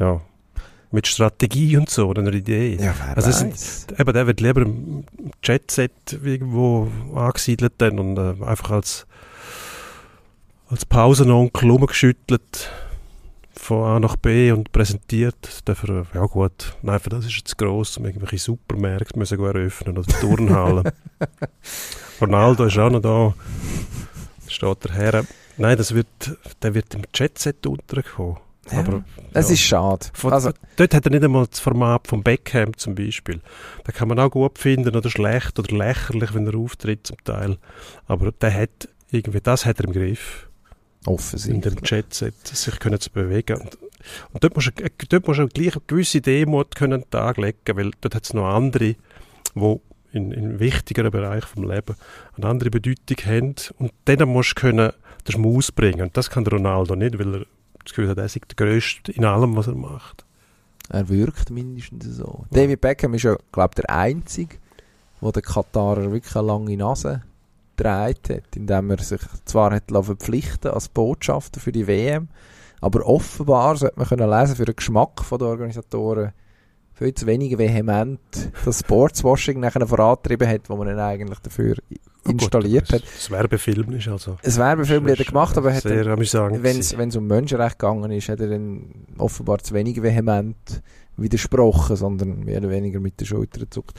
ja, 0.00 0.20
mit 0.90 1.06
Strategie 1.06 1.76
und 1.76 1.88
so, 1.88 2.08
oder 2.08 2.22
einer 2.22 2.32
Idee. 2.32 2.76
Ja, 2.80 2.94
wer 2.98 3.16
Also 3.16 3.30
sind-. 3.30 3.98
Eben, 3.98 4.12
der 4.12 4.26
wird 4.26 4.40
lieber 4.40 4.62
im 4.62 5.04
Jetset 5.42 5.92
irgendwo 6.24 6.88
angesiedelt 7.14 7.74
dann 7.78 7.98
und 7.98 8.18
äh, 8.18 8.44
einfach 8.44 8.70
als, 8.72 9.06
als 10.68 10.84
Pausenonkel 10.84 11.70
rumgeschüttelt 11.70 12.70
von 13.60 13.84
A 13.84 14.00
nach 14.00 14.16
B 14.16 14.50
und 14.52 14.72
präsentiert. 14.72 15.60
Dafür, 15.66 16.06
ja 16.14 16.24
gut, 16.26 16.74
nein, 16.82 16.98
für 16.98 17.10
das 17.10 17.26
ist 17.26 17.46
zu 17.46 17.56
gross, 17.56 17.96
um 17.98 18.06
irgendwelche 18.06 18.38
Supermärkte 18.38 19.18
müssen 19.18 19.38
eröffnen 19.38 19.98
oder 19.98 20.06
Turnhallen. 20.20 20.90
Ronaldo 22.20 22.64
ist 22.64 22.78
auch 22.78 22.90
noch 22.90 23.00
da, 23.00 23.34
steht 24.48 24.84
der 24.84 24.92
Herr. 24.92 25.24
Nein, 25.58 25.76
das 25.76 25.94
wird, 25.94 26.06
der 26.62 26.74
wird 26.74 26.94
im 26.94 27.02
Jetset 27.14 27.66
untergekommen. 27.66 28.38
Ja. 28.72 28.78
Aber 28.78 29.04
Es 29.32 29.48
ja. 29.48 29.54
ist 29.54 29.60
schade. 29.60 30.06
Von, 30.14 30.32
Also, 30.32 30.52
dort 30.76 30.94
hat 30.94 31.04
er 31.04 31.10
nicht 31.10 31.24
einmal 31.24 31.46
das 31.46 31.60
Format 31.60 32.06
von 32.08 32.22
Beckham 32.22 32.76
zum 32.76 32.94
Beispiel. 32.94 33.40
Da 33.84 33.92
kann 33.92 34.08
man 34.08 34.18
auch 34.18 34.30
gut 34.30 34.58
finden 34.58 34.96
oder 34.96 35.10
schlecht 35.10 35.58
oder 35.58 35.76
lächerlich, 35.76 36.34
wenn 36.34 36.46
er 36.46 36.54
auftritt 36.56 37.06
zum 37.06 37.16
Teil. 37.24 37.58
Aber 38.06 38.32
der 38.32 38.54
hat 38.54 38.88
irgendwie, 39.10 39.40
das 39.40 39.66
hat 39.66 39.80
er 39.80 39.86
im 39.86 39.92
Griff, 39.92 40.49
in 41.06 41.60
dem 41.60 41.82
Chatset, 41.82 42.34
sich 42.46 42.78
können 42.78 43.00
zu 43.00 43.10
bewegen. 43.10 43.60
Und, 43.60 43.78
und 44.32 44.44
dort 44.44 44.54
musst 44.54 44.78
du, 44.78 44.84
äh, 44.84 44.90
dort 45.08 45.26
musst 45.26 45.40
du 45.40 45.48
gleich 45.48 45.74
eine 45.74 45.82
gewisse 45.86 46.20
Demut 46.20 46.74
können 46.74 47.04
Tag 47.10 47.38
legen, 47.38 47.76
weil 47.76 47.90
dort 48.00 48.14
hat 48.14 48.24
es 48.24 48.34
noch 48.34 48.46
andere, 48.46 48.96
die 49.54 49.80
in, 50.12 50.32
in 50.32 50.58
wichtigeren 50.60 51.10
Bereichen 51.10 51.46
vom 51.46 51.70
Leben 51.70 51.96
eine 52.36 52.46
andere 52.46 52.70
Bedeutung 52.70 53.16
haben. 53.24 53.54
Und 53.78 53.92
denen 54.06 54.28
musst 54.28 54.56
du 54.56 54.60
können 54.60 54.92
den 55.26 55.32
Schmaus 55.32 55.72
bringen. 55.72 56.02
Und 56.02 56.16
das 56.16 56.30
kann 56.30 56.44
der 56.44 56.54
Ronaldo 56.54 56.96
nicht, 56.96 57.18
weil 57.18 57.34
er 57.34 57.46
das 57.84 57.94
Gefühl 57.94 58.08
hat, 58.08 58.18
er 58.18 58.24
ist 58.24 58.36
der 58.36 58.56
Größte 58.56 59.12
in 59.12 59.24
allem, 59.24 59.56
was 59.56 59.66
er 59.66 59.74
macht. 59.74 60.24
Er 60.88 61.08
wirkt 61.08 61.50
mindestens 61.50 62.04
so. 62.16 62.44
David 62.50 62.80
Beckham 62.80 63.14
ist 63.14 63.22
ja, 63.22 63.36
glaube 63.52 63.70
ich, 63.76 63.82
der 63.82 63.90
Einzige, 63.90 64.56
der 65.22 65.32
den 65.32 65.42
Katarer 65.42 66.10
wirklich 66.10 66.34
eine 66.34 66.46
lange 66.46 66.76
Nase 66.76 67.22
gedreht 67.80 68.28
hat, 68.28 68.56
indem 68.56 68.90
er 68.90 68.98
sich 68.98 69.20
zwar 69.44 69.72
hat 69.72 69.90
verpflichten 69.90 70.70
als 70.70 70.88
Botschafter 70.88 71.60
für 71.60 71.72
die 71.72 71.86
WM, 71.86 72.28
aber 72.80 73.06
offenbar, 73.06 73.76
sollte 73.76 73.98
man 73.98 74.08
können 74.08 74.30
lesen, 74.30 74.56
für 74.56 74.64
den 74.64 74.76
Geschmack 74.76 75.22
der 75.30 75.46
Organisatoren 75.46 76.32
viel 76.92 77.14
zu 77.14 77.26
wenig 77.26 77.56
vehement 77.56 78.20
das 78.64 78.80
Sportswashing 78.80 79.58
nachher 79.58 79.86
vorantrieben 79.86 80.46
hat, 80.46 80.68
wo 80.68 80.76
man 80.76 80.88
ihn 80.88 80.98
eigentlich 80.98 81.38
dafür 81.38 81.76
installiert 82.28 82.92
hat. 82.92 83.02
Das 83.02 83.30
Werbefilm 83.30 83.92
ist 83.92 84.08
also 84.08 84.36
Ein 84.44 84.56
Werbefilm 84.56 85.08
hat 85.08 85.18
er 85.18 85.24
gemacht, 85.24 85.56
aber 85.56 85.72
hat 85.72 85.84
wenn 85.84 87.08
es 87.08 87.16
um 87.16 87.26
Menschenrecht 87.26 87.78
gegangen 87.78 88.10
ist, 88.10 88.28
hat 88.28 88.40
er 88.40 88.48
dann 88.48 89.06
offenbar 89.16 89.58
zu 89.60 89.72
wenig 89.72 90.02
vehement 90.02 90.82
widersprochen, 91.16 91.96
sondern 91.96 92.40
mehr 92.40 92.58
oder 92.58 92.68
weniger 92.68 93.00
mit 93.00 93.18
der 93.20 93.24
Schulter 93.24 93.60
gezuckt. 93.60 93.98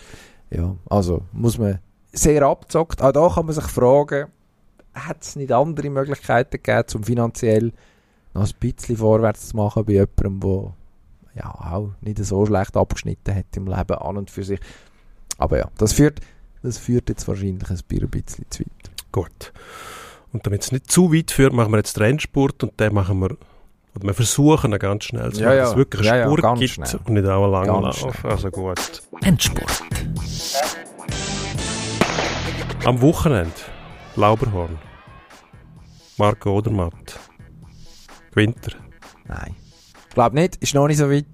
Ja, 0.51 0.75
also 0.87 1.23
muss 1.31 1.57
man 1.57 1.79
sehr 2.13 2.43
abzockt. 2.43 3.01
Auch 3.01 3.11
da 3.11 3.29
kann 3.29 3.45
man 3.45 3.55
sich 3.55 3.65
fragen, 3.65 4.27
hat 4.93 5.21
es 5.21 5.35
nicht 5.35 5.51
andere 5.51 5.89
Möglichkeiten 5.89 6.59
gegeben, 6.61 6.87
um 6.95 7.03
finanziell 7.03 7.71
noch 8.33 8.43
ein 8.45 8.53
bisschen 8.59 8.97
vorwärts 8.97 9.49
zu 9.49 9.57
machen 9.57 9.85
bei 9.85 9.93
jemandem, 9.93 10.39
der 10.41 10.73
ja 11.35 11.49
auch 11.51 11.91
nicht 12.01 12.17
so 12.23 12.45
schlecht 12.45 12.75
abgeschnitten 12.75 13.35
hat 13.35 13.45
im 13.55 13.67
Leben 13.67 13.97
an 13.97 14.17
und 14.17 14.29
für 14.31 14.43
sich. 14.43 14.59
Aber 15.37 15.57
ja, 15.57 15.69
das 15.77 15.93
führt, 15.93 16.19
das 16.61 16.77
führt 16.77 17.09
jetzt 17.09 17.27
wahrscheinlich 17.27 17.69
ein 17.69 18.09
bisschen 18.09 18.45
zu 18.49 18.63
weit. 18.63 18.91
Gut. 19.11 19.53
Und 20.33 20.45
damit 20.45 20.63
es 20.63 20.71
nicht 20.71 20.91
zu 20.91 21.13
weit 21.13 21.31
führt, 21.31 21.53
machen 21.53 21.71
wir 21.71 21.77
jetzt 21.77 21.97
den 21.97 22.03
Rennsport 22.03 22.63
und 22.63 22.79
den 22.79 22.93
machen 22.93 23.19
wir, 23.19 23.37
oder 23.95 24.03
wir 24.07 24.13
versuchen 24.13 24.71
ihn 24.71 24.79
ganz 24.79 25.05
schnell 25.05 25.31
zu 25.33 25.41
Ja, 25.41 25.53
ja. 25.53 25.61
dass 25.61 25.71
es 25.71 25.75
wirklich 25.77 26.05
Ja, 26.05 26.13
einen 26.13 26.21
ja, 26.21 26.27
Spurt 26.27 26.41
ganz 26.41 26.59
gibt 26.59 26.71
schnell. 26.73 26.99
und 27.05 27.13
nicht 27.13 27.25
auch 27.27 27.43
einen 27.43 27.51
langen 27.51 27.83
Lauf. 27.83 28.25
Also 28.25 28.49
gut. 28.49 29.01
Endspurt. 29.21 29.83
Am 32.83 32.99
Wochenende, 32.99 33.51
Lauberhorn. 34.15 34.79
Marco 36.17 36.57
Odermatt. 36.57 37.19
Winter. 38.33 38.71
Nein. 39.27 39.55
Ich 40.09 40.15
glaube 40.15 40.35
nicht, 40.35 40.55
ist 40.55 40.73
noch 40.73 40.87
nicht 40.87 40.97
so 40.97 41.07
weit. 41.11 41.27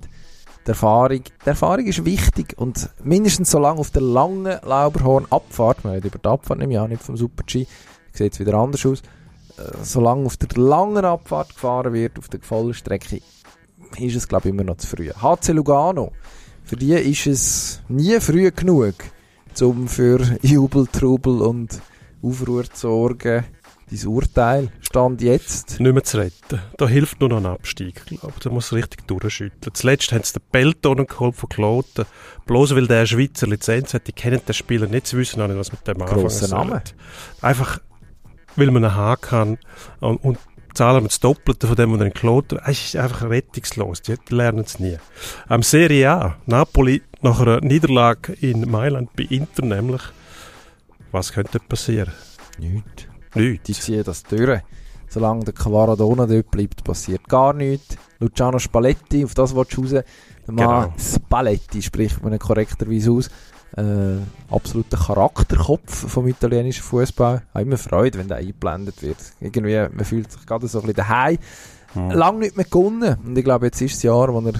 Die 0.65 0.71
Erfahrung, 0.71 1.21
die 1.23 1.49
Erfahrung 1.49 1.85
ist 1.85 2.03
wichtig 2.03 2.55
und 2.57 2.89
mindestens 3.01 3.51
so 3.51 3.59
lange 3.59 3.79
auf 3.79 3.91
der 3.91 4.01
langen 4.01 4.59
Lauberhorn-Abfahrt, 4.61 5.85
wir 5.85 5.93
reden 5.93 6.07
über 6.07 6.19
die 6.19 6.27
Abfahrt 6.27 6.61
im 6.61 6.71
Jahr, 6.71 6.89
nicht 6.89 7.01
vom 7.01 7.15
Super-G, 7.15 7.65
sieht 8.11 8.33
es 8.33 8.39
wieder 8.41 8.55
anders 8.55 8.85
aus, 8.85 9.01
äh, 9.57 9.71
solange 9.81 10.25
auf 10.25 10.35
der 10.35 10.49
langen 10.61 11.05
Abfahrt 11.05 11.53
gefahren 11.53 11.93
wird, 11.93 12.19
auf 12.19 12.27
der 12.27 12.41
vollen 12.41 12.73
Strecke, 12.73 13.21
ist 13.97 14.15
es 14.17 14.27
glaube 14.27 14.49
ich 14.49 14.53
immer 14.53 14.65
noch 14.65 14.75
zu 14.75 14.87
früh. 14.87 15.09
HC 15.13 15.53
Lugano, 15.53 16.11
für 16.65 16.75
die 16.75 16.91
ist 16.91 17.25
es 17.25 17.81
nie 17.87 18.19
früh 18.19 18.51
genug, 18.51 18.95
um 19.61 19.87
für 19.87 20.19
Jubel, 20.41 20.87
Trubel 20.87 21.41
und 21.41 21.81
Aufruhr 22.21 22.63
zu 22.65 22.87
sorgen. 22.87 23.45
Dein 23.89 24.07
Urteil 24.07 24.69
stand 24.81 25.21
jetzt. 25.21 25.79
Nicht 25.79 25.93
mehr 25.93 26.03
zu 26.03 26.17
retten. 26.17 26.59
Da 26.77 26.87
hilft 26.89 27.21
nur 27.21 27.29
noch 27.29 27.37
ein 27.37 27.45
Abstieg, 27.45 28.05
glaube 28.05 28.33
ich. 28.35 28.43
Da 28.43 28.49
muss 28.49 28.73
richtig 28.73 29.07
durchschütteln. 29.07 29.73
Zuletzt 29.73 30.11
haben 30.11 30.23
sie 30.23 30.33
den 30.33 30.41
Pelton 30.51 31.07
geholt 31.07 31.35
von 31.35 31.47
Kloten. 31.47 32.05
Bloß 32.45 32.75
weil 32.75 32.87
der 32.87 32.97
eine 32.97 33.07
Schweizer 33.07 33.47
Lizenz 33.47 33.93
hat, 33.93 34.07
die 34.07 34.11
kennen 34.11 34.41
den 34.45 34.53
Spieler 34.53 34.87
nicht, 34.87 35.07
sie 35.07 35.17
wissen 35.17 35.41
auch 35.41 35.47
nicht, 35.47 35.57
was 35.57 35.71
mit 35.71 35.87
dem 35.87 36.01
anfangen 36.01 36.21
Grosser. 36.21 36.49
Name. 36.49 36.81
Einfach, 37.41 37.79
weil 38.57 38.71
man 38.71 38.83
einen 38.83 38.95
Haken 38.95 39.21
kann 39.21 39.57
und, 40.01 40.17
und 40.17 40.37
zahlen 40.73 41.03
wir 41.03 41.07
das 41.07 41.21
Doppelte 41.21 41.67
von 41.67 41.75
dem, 41.77 41.93
was 41.93 41.99
er 42.01 42.05
in 42.07 42.13
Kloten... 42.13 42.59
Es 42.65 42.85
ist 42.85 42.97
einfach 42.97 43.29
rettungslos. 43.29 44.01
Die 44.01 44.15
lernen 44.29 44.65
es 44.65 44.79
nie. 44.79 44.97
Am 45.47 45.63
Serie 45.63 46.11
A, 46.11 46.35
Napoli 46.45 47.01
nach 47.21 47.39
einer 47.39 47.61
Niederlage 47.61 48.33
in 48.33 48.69
Mailand 48.69 49.15
bei 49.15 49.23
Inter 49.23 49.65
nämlich. 49.65 50.01
Was 51.11 51.31
könnte 51.31 51.59
passieren? 51.59 52.13
Nichts. 52.59 53.05
Nichts. 53.35 53.63
Die 53.65 53.73
ziehen 53.73 54.03
das 54.03 54.23
durch. 54.23 54.61
Solange 55.09 55.45
der 55.45 55.53
Cavaradona 55.53 56.25
dort 56.25 56.51
bleibt, 56.51 56.83
passiert 56.83 57.27
gar 57.29 57.53
nichts. 57.53 57.97
Luciano 58.19 58.59
Spalletti, 58.59 59.23
auf 59.23 59.33
das 59.33 59.55
willst 59.55 59.77
du 59.77 59.81
raus. 59.81 59.91
Der 59.91 60.03
Mann 60.53 60.55
Genau. 60.85 60.93
Spalletti 60.97 61.81
spricht 61.81 62.23
man 62.23 62.37
korrekterweise 62.39 63.11
aus. 63.11 63.29
Äh, 63.75 64.17
absoluter 64.49 64.97
Charakterkopf 64.97 66.09
vom 66.11 66.27
italienischen 66.27 66.83
Fußball. 66.83 67.43
Habe 67.53 67.61
immer 67.61 67.77
Freude, 67.77 68.17
wenn 68.17 68.27
der 68.27 68.37
eingeblendet 68.37 69.01
wird. 69.01 69.17
Irgendwie, 69.39 69.77
man 69.95 70.05
fühlt 70.05 70.31
sich 70.31 70.45
gerade 70.45 70.67
so 70.67 70.79
ein 70.79 70.81
bisschen 70.83 70.95
daheim. 70.97 71.37
Hm. 71.93 72.11
Lang 72.11 72.39
nicht 72.39 72.55
mehr 72.55 72.65
gewonnen. 72.65 73.17
Und 73.25 73.37
ich 73.37 73.43
glaube, 73.43 73.67
jetzt 73.67 73.81
ist 73.81 73.95
das 73.95 74.03
Jahr, 74.03 74.33
wo 74.33 74.39
er 74.39 74.53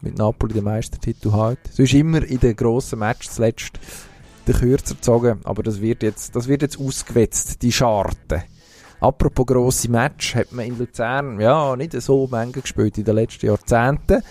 mit 0.00 0.18
Napoli 0.18 0.54
den 0.54 0.64
Meistertitel 0.64 1.32
hat. 1.32 1.58
So 1.70 1.82
ist 1.82 1.94
immer 1.94 2.22
in 2.22 2.40
den 2.40 2.56
grossen 2.56 2.98
Match 2.98 3.28
zuletzt 3.28 3.78
der 4.46 4.54
Kürzer 4.54 4.94
gezogen, 4.94 5.40
aber 5.44 5.62
das 5.62 5.80
wird 5.80 6.02
jetzt, 6.02 6.34
das 6.34 6.48
wird 6.48 6.62
jetzt 6.62 6.80
ausgewetzt, 6.80 7.62
die 7.62 7.72
Scharte. 7.72 8.44
Apropos 9.00 9.46
grosse 9.46 9.90
Match, 9.90 10.34
hat 10.34 10.52
man 10.52 10.66
in 10.66 10.78
Luzern 10.78 11.40
ja 11.40 11.76
nicht 11.76 11.92
so 12.00 12.26
Mengen 12.26 12.52
gespielt 12.52 12.98
in 12.98 13.04
den 13.04 13.14
letzten 13.14 13.46
Jahrzehnten. 13.46 14.22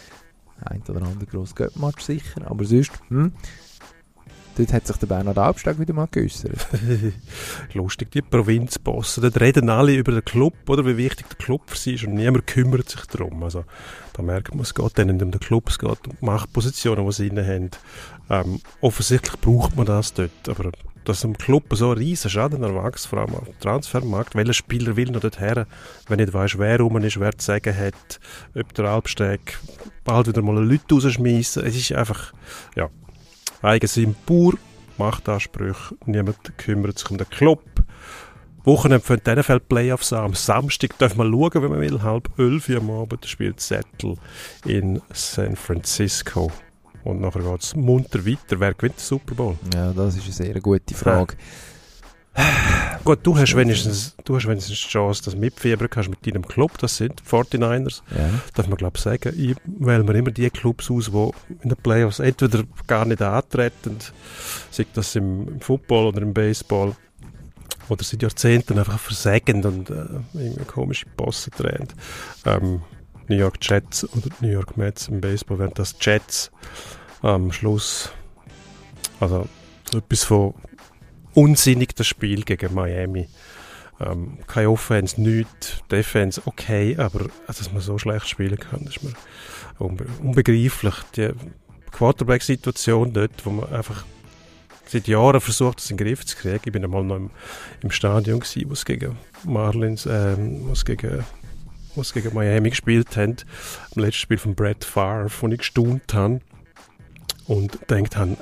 Ein 0.61 0.81
oder 0.89 1.03
andere 1.03 1.25
grosses 1.25 1.55
Göttmatch 1.55 2.01
sicher, 2.03 2.41
aber 2.49 2.65
sonst, 2.65 2.91
hm. 3.09 3.31
Dort 4.57 4.73
hat 4.73 4.87
sich 4.87 4.97
der 4.97 5.05
Bernhard 5.05 5.37
Albstag 5.37 5.77
wieder 5.77 5.93
mal 5.93 6.07
geäussert. 6.09 6.65
Lustig, 7.73 8.09
die 8.09 8.23
Provinzbosse, 8.23 9.21
dort 9.21 9.39
reden 9.39 9.69
alle 9.69 9.93
über 9.93 10.11
den 10.11 10.25
Club, 10.25 10.55
oder 10.67 10.83
wie 10.83 10.97
wichtig 10.97 11.27
der 11.29 11.37
Club 11.37 11.61
für 11.67 11.77
sie 11.77 11.93
ist 11.93 12.05
und 12.05 12.15
niemand 12.15 12.47
kümmert 12.47 12.89
sich 12.89 13.05
darum. 13.05 13.43
Also 13.43 13.65
da 14.13 14.23
merkt 14.23 14.55
man, 14.55 14.63
es 14.63 14.73
geht 14.73 14.97
denen 14.97 15.21
um 15.21 15.29
den 15.29 15.39
Club, 15.39 15.69
es 15.69 15.77
geht 15.77 16.07
um 16.07 16.17
die 16.19 16.25
Machtpositionen, 16.25 17.05
die 17.05 17.11
sie 17.11 17.27
inne 17.27 17.45
haben. 17.45 17.69
Ähm, 18.31 18.59
offensichtlich 18.81 19.39
braucht 19.39 19.75
man 19.75 19.85
das 19.85 20.15
dort, 20.15 20.49
aber 20.49 20.71
dass 21.05 21.23
im 21.23 21.37
Club 21.37 21.65
so 21.71 21.91
ein 21.91 21.97
riesen 21.99 22.31
Schaden 22.31 22.63
erwächst, 22.63 23.05
vor 23.05 23.19
allem 23.19 23.35
auf 23.35 23.45
dem 23.45 23.59
Transfermarkt, 23.59 24.33
welcher 24.33 24.53
Spieler 24.53 24.95
will 24.95 25.11
noch 25.11 25.21
dorthin, 25.21 25.65
wenn 26.07 26.17
nicht 26.17 26.33
weißt, 26.33 26.57
wer 26.57 26.79
rum 26.79 26.97
ist, 26.97 27.19
wer 27.19 27.37
zu 27.37 27.45
sagen 27.45 27.77
hat, 27.77 28.19
ob 28.55 28.73
der 28.73 28.85
Albsteg 28.85 29.59
bald 30.03 30.27
wieder 30.27 30.41
mal 30.41 30.57
Leute 30.57 30.95
rausschmeißen. 30.95 31.63
Es 31.63 31.75
ist 31.75 31.91
einfach, 31.93 32.33
ja, 32.75 32.89
Eigensinn 33.61 34.15
pur, 34.25 34.53
Machtansprüche, 34.97 35.95
niemand 36.05 36.57
kümmert 36.57 36.99
sich 36.99 37.09
um 37.09 37.17
den 37.17 37.29
Club. 37.29 37.61
Wochenende 38.63 39.05
für 39.05 39.17
die 39.17 39.31
NFL-Playoffs 39.31 40.11
an. 40.11 40.25
Am 40.25 40.33
Samstag 40.33 40.97
darf 40.97 41.15
man 41.15 41.31
schauen, 41.31 41.63
wenn 41.63 41.69
man 41.69 41.79
will. 41.79 42.01
Halb 42.01 42.29
elf 42.37 42.67
Uhr 42.67 42.77
am 42.77 42.91
Abend 42.91 43.25
spielt 43.25 43.61
Seattle 43.61 44.15
in 44.65 45.01
San 45.13 45.55
Francisco. 45.55 46.51
Und 47.05 47.21
nachher 47.21 47.41
geht 47.41 47.63
es 47.63 47.75
munter 47.75 48.25
weiter. 48.25 48.59
Wer 48.59 48.73
gewinnt 48.73 48.97
den 48.97 49.03
Super 49.03 49.35
Bowl? 49.35 49.55
Ja, 49.73 49.93
das 49.93 50.17
ist 50.17 50.25
eine 50.25 50.33
sehr 50.33 50.59
gute 50.59 50.93
Frage. 50.93 51.35
Gut, 53.03 53.19
du 53.23 53.37
hast 53.37 53.55
wenigstens, 53.55 54.15
du 54.23 54.35
hast 54.35 54.47
wenigstens 54.47 54.79
die 54.79 54.87
Chance, 54.87 55.23
dass 55.23 55.33
du 55.33 55.39
mitfiebern 55.39 55.89
kannst 55.89 56.09
mit 56.09 56.25
deinem 56.25 56.47
Club. 56.47 56.77
Das 56.79 56.97
sind 56.97 57.19
die 57.19 57.23
49ers. 57.23 58.01
Ja. 58.15 58.29
darf 58.53 58.67
man 58.67 58.77
glaube 58.77 58.97
ich 58.97 59.03
sagen, 59.03 59.33
ich 59.37 59.55
wähle 59.65 60.03
mir 60.03 60.13
immer 60.13 60.31
die 60.31 60.49
Clubs 60.49 60.91
aus, 60.91 61.11
die 61.11 61.53
in 61.63 61.69
den 61.69 61.77
Playoffs 61.77 62.19
entweder 62.19 62.63
gar 62.85 63.05
nicht 63.05 63.21
antreten, 63.21 63.97
sei 64.71 64.85
das 64.93 65.15
im, 65.15 65.59
Football 65.61 66.07
oder 66.07 66.21
im 66.21 66.33
Baseball, 66.33 66.95
oder 67.89 68.03
seit 68.03 68.21
Jahrzehnten 68.21 68.77
einfach 68.77 68.99
versägen 68.99 69.63
und 69.63 69.89
äh, 69.89 70.05
irgendwie 70.33 70.65
komische 70.65 71.05
Bosse 71.15 71.51
drehen. 71.51 71.87
Ähm, 72.45 72.81
New 73.29 73.37
York 73.37 73.57
Jets 73.61 74.03
oder 74.13 74.29
New 74.41 74.49
York 74.49 74.77
Mets 74.77 75.07
im 75.07 75.21
Baseball 75.21 75.59
wären 75.59 75.71
das 75.75 75.95
Jets 75.99 76.51
am 77.21 77.51
Schluss. 77.51 78.11
Also 79.19 79.47
so 79.91 79.99
etwas 79.99 80.23
von 80.23 80.53
unsinnig 81.37 81.95
das 81.95 82.07
Spiel 82.07 82.41
gegen 82.41 82.73
Miami. 82.73 83.29
Ähm, 83.99 84.39
keine 84.47 84.71
Offense, 84.71 85.21
nichts. 85.21 85.83
Defense, 85.91 86.41
okay, 86.45 86.97
aber 86.97 87.25
äh, 87.25 87.29
dass 87.47 87.71
man 87.71 87.81
so 87.81 87.99
schlecht 87.99 88.27
spielen 88.27 88.57
kann, 88.57 88.81
ist 88.81 89.03
mir 89.03 89.13
unbe 89.77 90.07
unbegreiflich. 90.21 90.95
Die 91.15 91.31
Quarterback-Situation 91.91 93.13
dort, 93.13 93.45
wo 93.45 93.51
man 93.51 93.71
einfach 93.71 94.03
seit 94.87 95.07
Jahren 95.07 95.39
versucht, 95.39 95.77
das 95.77 95.91
in 95.91 95.97
den 95.97 96.07
Griff 96.07 96.25
zu 96.25 96.35
kriegen. 96.35 96.61
Ich 96.65 96.71
bin 96.71 96.83
einmal 96.83 97.03
noch 97.03 97.17
im, 97.17 97.29
im 97.83 97.91
Stadion 97.91 98.41
wo 98.41 98.73
es 98.73 98.85
gegen 98.85 99.15
Marlins, 99.43 100.07
ähm, 100.07 100.67
wo 100.67 100.73
gegen, 100.85 101.23
wo 101.93 102.01
es 102.01 102.13
gegen 102.13 102.33
Miami 102.33 102.71
gespielt 102.71 103.15
haben. 103.15 103.35
Im 103.95 104.01
letzten 104.01 104.21
Spiel 104.21 104.37
von 104.39 104.55
Brett 104.55 104.83
Favre, 104.83 105.29
wo 105.39 105.47
ich 105.49 105.59
gestaunt 105.59 106.13
habe 106.15 106.41
und 107.45 107.79
gedacht 107.87 108.17
habe, 108.17 108.37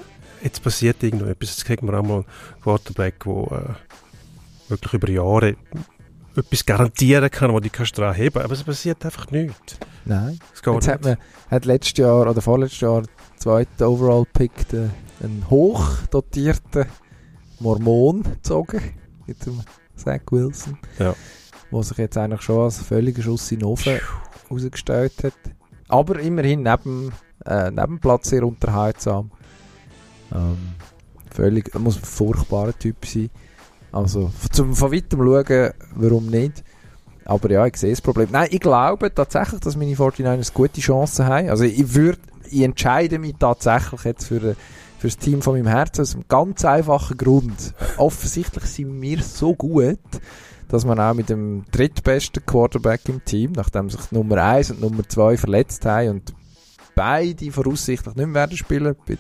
jetzt 0.46 0.64
passiert 0.64 1.04
irgendetwas, 1.04 1.50
jetzt 1.50 1.66
kriegen 1.66 1.88
wir 1.88 1.98
einmal 1.98 2.18
einen 2.20 2.62
Quarterback, 2.64 3.24
der 3.26 3.34
äh, 3.34 4.70
wirklich 4.70 4.94
über 4.94 5.10
Jahre 5.10 5.56
etwas 6.38 6.66
garantieren 6.66 7.30
kann, 7.30 7.52
wo 7.54 7.60
du 7.60 7.70
kannst 7.70 7.98
daran 7.98 8.14
heben 8.16 8.42
aber 8.42 8.54
es 8.54 8.64
passiert 8.64 9.04
einfach 9.06 9.30
nichts. 9.32 9.78
Nein. 10.06 10.40
Es 10.54 10.62
geht 10.62 10.74
Jetzt 10.74 10.88
hat 10.88 11.04
nicht. 11.06 11.18
man 11.18 11.52
hat 11.52 11.66
letztes 11.66 11.98
Jahr 11.98 12.30
oder 12.30 12.42
vorletztes 12.42 12.82
Jahr 12.82 13.04
zweiten 13.38 13.84
Overall-Pick 13.84 14.68
den- 14.70 14.92
einen 15.24 15.50
hochdotierten 15.50 16.86
Mormon 17.60 18.24
gezogen 18.24 18.82
mit 19.26 19.46
dem 19.46 19.62
Zach 19.96 20.20
Wilson. 20.30 20.78
Ja. 21.00 21.16
Wo 21.72 21.82
sich 21.82 21.98
jetzt 21.98 22.18
eigentlich 22.18 22.42
schon 22.42 22.64
als 22.66 22.80
völliger 22.80 23.22
Schuss 23.24 23.50
in 23.52 23.60
den 23.60 23.66
Ofen 23.70 24.00
herausgestellt 24.50 25.14
hat. 25.24 25.34
Aber 25.88 26.20
immerhin 26.20 26.64
neben, 26.64 27.12
äh, 27.46 27.72
neben 27.72 28.00
Platz 28.00 28.30
sehr 28.30 28.44
unterhaltsam. 28.46 29.32
Ähm, 30.34 30.58
völlig, 31.32 31.74
er 31.74 31.80
muss 31.80 31.98
ein 31.98 32.04
furchtbarer 32.04 32.78
Typ 32.78 33.06
sein. 33.06 33.30
Also 33.92 34.32
zum 34.52 34.76
von 34.76 34.92
weitem 34.92 35.20
schauen, 35.20 35.72
warum 35.96 36.28
nicht. 36.28 36.64
Aber 37.26 37.50
ja, 37.50 37.66
ich 37.66 37.78
sehe 37.78 37.92
das 37.92 38.02
Problem. 38.02 38.28
Nein, 38.32 38.50
ich 38.52 38.60
glaube 38.60 39.14
tatsächlich, 39.14 39.60
dass 39.62 39.76
meine 39.76 39.96
49ers 39.96 40.54
gute 40.54 40.82
Chancen 40.82 41.26
haben. 41.26 41.50
Also 41.50 41.64
ich 41.64 41.96
würde, 41.96 42.20
ich 42.52 42.62
entscheide 42.62 43.18
mich 43.18 43.36
tatsächlich 43.40 44.04
jetzt 44.04 44.26
für, 44.26 44.56
für 45.00 45.08
das 45.08 45.18
Team 45.18 45.42
von 45.42 45.56
meinem 45.56 45.68
Herzen 45.68 46.02
aus 46.02 46.14
einem 46.14 46.26
ganz 46.28 46.64
einfachen 46.66 47.18
Grund. 47.18 47.74
Offensichtlich 47.98 48.66
sind 48.66 49.02
wir 49.02 49.24
so 49.24 49.56
gut, 49.56 50.00
dass 50.68 50.86
man 50.86 51.00
auch 51.00 51.14
mit 51.14 51.30
dem 51.30 51.64
drittbesten 51.72 52.46
Quarterback 52.46 53.08
im 53.08 53.24
Team, 53.26 53.54
nachdem 53.54 53.90
sich 53.90 54.12
Nummer 54.12 54.44
1 54.44 54.72
und 54.72 54.82
Nummer 54.82 55.08
2 55.08 55.38
verletzt 55.38 55.86
haben 55.86 56.10
und 56.10 56.34
beide 56.96 57.52
voraussichtlich 57.52 58.16
nicht 58.16 58.26
mehr 58.28 58.36
werden 58.36 58.58
spielen, 58.58 58.96
bei 59.08 59.18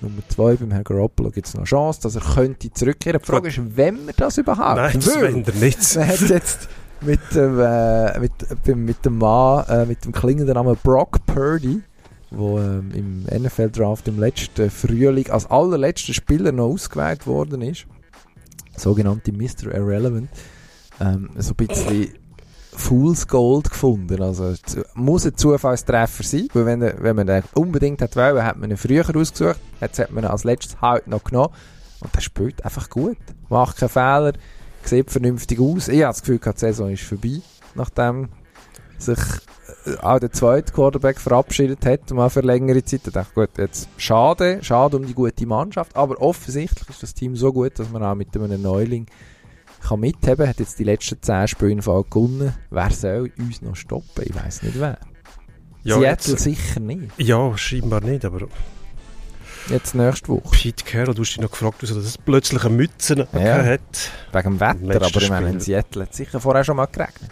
Nummer 0.00 0.22
2 0.28 0.56
beim 0.56 0.70
Herrn 0.70 0.84
Garoppolo 0.84 1.30
gibt 1.30 1.46
es 1.46 1.54
noch 1.54 1.60
eine 1.60 1.66
Chance, 1.66 2.00
dass 2.02 2.14
er 2.14 2.22
könnte 2.22 2.72
zurückkehren. 2.72 3.20
Die 3.20 3.26
Frage 3.26 3.48
ist, 3.48 3.60
wenn 3.76 4.06
wir 4.06 4.14
das 4.16 4.38
überhaupt 4.38 4.76
Nein, 4.76 4.92
das 4.94 5.14
will. 5.14 5.34
wendet 5.34 5.60
nichts. 5.60 5.94
Man 5.96 6.08
hat 6.08 6.20
jetzt 6.20 6.68
mit 7.00 7.20
dem, 7.34 7.60
äh, 7.60 8.18
mit, 8.20 8.76
mit 8.76 9.04
dem 9.04 9.18
Mann, 9.18 9.64
äh, 9.68 9.86
mit 9.86 10.04
dem 10.04 10.12
klingenden 10.12 10.54
Namen 10.54 10.76
Brock 10.82 11.24
Purdy, 11.26 11.82
wo 12.30 12.58
ähm, 12.58 12.90
im 12.94 13.42
NFL-Draft 13.42 14.08
im 14.08 14.18
letzten 14.18 14.70
Frühling 14.70 15.30
als 15.30 15.46
allerletzter 15.46 16.14
Spieler 16.14 16.52
noch 16.52 16.66
ausgewählt 16.66 17.26
worden 17.26 17.62
ist. 17.62 17.86
Sogenannte 18.76 19.32
Mr. 19.32 19.74
Irrelevant. 19.74 20.28
Ähm, 21.00 21.30
so 21.38 21.54
ein 21.58 21.66
bisschen 21.66 22.08
Fool's 22.78 23.26
Gold 23.26 23.70
gefunden. 23.70 24.22
Also, 24.22 24.54
muss 24.94 25.26
ein 25.26 25.36
Zufallstreffer 25.36 26.22
sein, 26.22 26.48
weil 26.54 26.66
wenn, 26.66 26.80
wenn 26.80 27.16
man 27.16 27.26
den 27.26 27.42
unbedingt 27.54 28.00
hat 28.00 28.16
wollen, 28.16 28.42
hat 28.42 28.56
man 28.56 28.70
ihn 28.70 28.76
früher 28.76 29.04
ausgesucht, 29.14 29.58
jetzt 29.80 29.98
hat 29.98 30.10
man 30.12 30.24
ihn 30.24 30.30
als 30.30 30.44
letztes 30.44 30.80
halt 30.80 31.08
noch 31.08 31.24
genommen 31.24 31.52
und 32.00 32.14
der 32.14 32.20
spielt 32.20 32.64
einfach 32.64 32.88
gut. 32.88 33.18
Macht 33.48 33.76
keine 33.76 33.88
Fehler, 33.88 34.32
sieht 34.84 35.10
vernünftig 35.10 35.60
aus. 35.60 35.88
Ich 35.88 36.02
habe 36.02 36.12
das 36.12 36.22
Gefühl, 36.22 36.38
die 36.38 36.58
Saison 36.58 36.90
ist 36.90 37.02
vorbei, 37.02 37.40
nachdem 37.74 38.28
sich 38.96 39.18
äh, 39.84 39.96
auch 39.98 40.18
der 40.18 40.32
zweite 40.32 40.72
Quarterback 40.72 41.18
verabschiedet 41.18 41.84
hat, 41.84 42.10
mal 42.12 42.30
für 42.30 42.40
längere 42.40 42.84
Zeit. 42.84 43.02
Da 43.04 43.10
dachte 43.10 43.28
ich, 43.30 43.34
gut, 43.34 43.58
jetzt 43.58 43.88
schade, 43.96 44.58
schade 44.62 44.96
um 44.96 45.06
die 45.06 45.14
gute 45.14 45.46
Mannschaft, 45.46 45.96
aber 45.96 46.20
offensichtlich 46.20 46.88
ist 46.88 47.02
das 47.02 47.14
Team 47.14 47.36
so 47.36 47.52
gut, 47.52 47.78
dass 47.78 47.90
man 47.90 48.02
auch 48.02 48.14
mit 48.14 48.34
einem 48.36 48.62
Neuling 48.62 49.06
kann 49.86 50.00
mitheben, 50.00 50.48
hat 50.48 50.58
jetzt 50.58 50.78
die 50.78 50.84
letzten 50.84 51.20
10 51.20 51.48
Spiele 51.48 51.72
im 51.72 51.82
Fall 51.82 52.04
gewonnen. 52.10 52.54
Wer 52.70 52.90
soll 52.90 53.32
uns 53.38 53.62
noch 53.62 53.76
stoppen? 53.76 54.24
Ich 54.24 54.34
weiß 54.34 54.62
nicht 54.62 54.78
wer. 54.80 54.98
Ja, 55.84 55.98
Seattle 55.98 56.32
jetzt, 56.32 56.42
sicher 56.42 56.80
nicht. 56.80 57.12
ja, 57.18 57.56
scheinbar 57.56 58.00
nicht, 58.02 58.24
aber 58.24 58.48
Jetzt 59.68 59.94
nächste 59.94 60.28
Woche. 60.28 60.48
Pete 60.50 60.84
Carroll, 60.84 61.14
du 61.14 61.22
hast 61.22 61.30
dich 61.30 61.40
noch 61.40 61.50
gefragt, 61.50 61.76
wieso 61.80 61.94
das 62.00 62.16
plötzlich 62.16 62.64
eine 62.64 62.74
Mütze 62.74 63.28
Ja. 63.34 63.62
hat. 63.64 64.10
Wegen 64.32 64.58
dem 64.58 64.60
Wetter, 64.60 65.06
aber 65.06 65.22
ich 65.22 65.28
meine, 65.30 65.50
in. 65.50 65.60
Seattle 65.60 66.02
hat 66.04 66.14
sicher 66.14 66.40
vorher 66.40 66.64
schon 66.64 66.76
mal 66.76 66.86
geregnet. 66.86 67.30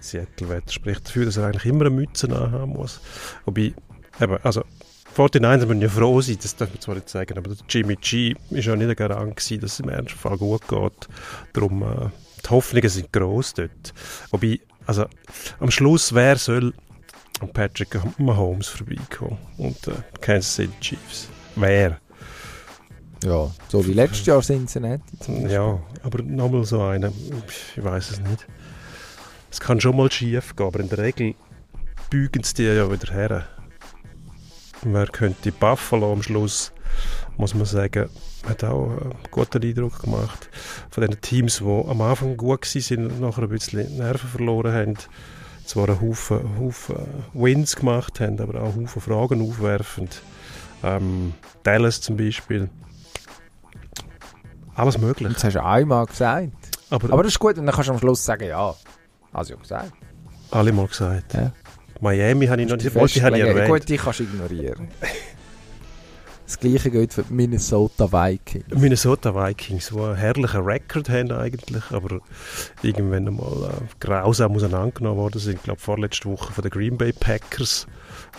Seattle-Wetter 0.00 0.70
spricht 0.70 1.06
dafür, 1.08 1.24
dass 1.24 1.38
er 1.38 1.46
eigentlich 1.46 1.64
immer 1.64 1.86
eine 1.86 1.90
Mütze 1.90 2.26
anhaben 2.28 2.72
muss. 2.72 3.00
Wobei, 3.46 3.72
eben, 4.20 4.36
also, 4.42 4.62
49 5.18 5.68
müssen 5.68 5.82
ja 5.82 5.88
froh 5.88 6.20
sein, 6.20 6.38
das 6.40 6.54
darf 6.56 6.70
man 6.70 6.80
zwar 6.80 6.94
nicht 6.94 7.08
sagen, 7.08 7.36
aber 7.38 7.50
der 7.50 7.56
Jimmy 7.68 7.96
G 7.96 8.34
ist 8.50 8.66
ja 8.66 8.76
nicht 8.76 8.96
Garant 8.96 9.36
gewesen, 9.36 9.60
dass 9.60 9.72
es 9.72 9.80
im 9.80 9.88
Ernstfall 9.88 10.38
gut 10.38 10.66
geht. 10.68 11.08
Darum, 11.52 11.82
äh, 11.82 12.10
die 12.44 12.50
Hoffnungen 12.50 12.88
sind 12.88 13.12
gross 13.12 13.54
dort. 13.54 13.92
Wobei, 14.30 14.60
also, 14.86 15.06
am 15.58 15.70
Schluss, 15.70 16.14
wer 16.14 16.36
soll 16.36 16.72
an 17.40 17.52
Patrick 17.52 17.98
Mahomes 18.18 18.68
vorbeikommen? 18.68 19.38
Und 19.56 19.88
äh, 19.88 19.92
Kansas 20.20 20.54
City 20.54 20.72
Chiefs. 20.80 21.28
Wer? 21.56 21.98
Ja, 23.24 23.50
so 23.68 23.84
wie 23.84 23.94
letztes 23.94 24.26
Jahr 24.26 24.40
Cincinnati. 24.40 25.02
Ja, 25.48 25.80
aber 26.04 26.22
nochmal 26.22 26.64
so 26.64 26.80
einen, 26.82 27.12
ich 27.76 27.82
weiß 27.82 28.12
es 28.12 28.20
nicht. 28.20 28.46
Es 29.50 29.58
kann 29.58 29.80
schon 29.80 29.96
mal 29.96 30.10
schief 30.12 30.54
gehen, 30.54 30.66
aber 30.66 30.78
in 30.78 30.88
der 30.88 30.98
Regel 30.98 31.34
bügen 32.10 32.44
sie 32.44 32.54
die 32.54 32.62
ja 32.62 32.90
wieder 32.90 33.12
her. 33.12 33.48
Wer 34.82 35.06
könnte 35.06 35.52
Buffalo 35.52 36.12
am 36.12 36.22
Schluss, 36.22 36.72
muss 37.36 37.54
man 37.54 37.64
sagen, 37.64 38.08
hat 38.48 38.64
auch 38.64 38.90
einen 38.90 39.14
guten 39.30 39.62
Eindruck 39.62 40.00
gemacht. 40.02 40.48
Von 40.90 41.02
den 41.02 41.20
Teams, 41.20 41.58
die 41.58 41.64
am 41.64 42.00
Anfang 42.00 42.36
gut 42.36 42.74
waren 42.74 43.20
nachher 43.20 43.42
ein 43.42 43.48
bisschen 43.48 43.96
Nerven 43.96 44.28
verloren 44.28 44.72
haben, 44.72 44.94
zwar 45.64 45.88
einen 45.88 46.00
Haufen, 46.00 46.58
Haufen 46.58 46.96
Wins 47.34 47.76
gemacht 47.76 48.20
haben, 48.20 48.40
aber 48.40 48.62
auch 48.62 48.74
einen 48.74 48.86
Haufen 48.86 49.02
Fragen 49.02 49.42
aufwerfend. 49.42 50.22
Ähm, 50.82 51.34
Dallas 51.64 52.00
zum 52.00 52.16
Beispiel. 52.16 52.70
Alles 54.74 54.96
möglich. 54.96 55.32
Das 55.34 55.42
hast 55.42 55.54
du 55.56 55.64
einmal 55.64 56.06
gesagt. 56.06 56.52
Aber, 56.90 57.12
Aber 57.12 57.22
das 57.24 57.32
ist 57.32 57.38
gut, 57.40 57.58
und 57.58 57.66
dann 57.66 57.74
kannst 57.74 57.88
du 57.88 57.92
am 57.92 57.98
Schluss 57.98 58.24
sagen, 58.24 58.46
ja, 58.48 58.74
hast 59.34 59.50
du 59.50 59.54
ja 59.54 59.60
gesagt. 59.60 59.92
alle 60.52 60.72
mal 60.72 60.86
gesagt. 60.86 61.34
Ja. 61.34 61.52
Miami 62.00 62.46
habe 62.46 62.62
ich 62.62 62.68
noch 62.68 62.76
Die 62.76 62.88
nicht, 62.88 63.16
ich 63.16 63.22
habe 63.22 63.38
ich 63.38 63.44
erwähnt. 63.44 63.68
Gut, 63.68 63.88
die 63.88 63.96
kannst 63.96 64.20
du 64.20 64.24
ignorieren. 64.24 64.88
Das 66.46 66.58
gleiche 66.58 66.90
gilt 66.90 67.12
für 67.12 67.24
die 67.24 67.34
Minnesota 67.34 68.10
Vikings. 68.10 68.64
Minnesota 68.74 69.34
Vikings, 69.34 69.90
die 69.92 70.00
einen 70.00 70.16
herrlichen 70.16 70.62
Rekord 70.62 71.10
haben 71.10 71.30
eigentlich, 71.30 71.84
aber 71.90 72.20
irgendwann 72.82 73.28
einmal 73.28 73.70
äh, 73.70 73.84
grausam 74.00 74.52
auseinandergenommen 74.52 75.18
worden 75.18 75.40
sind. 75.40 75.56
Ich 75.56 75.62
glaube, 75.62 75.80
vorletzte 75.80 76.26
Woche 76.30 76.50
von 76.50 76.62
den 76.62 76.70
Green 76.70 76.96
Bay 76.96 77.12
Packers 77.12 77.86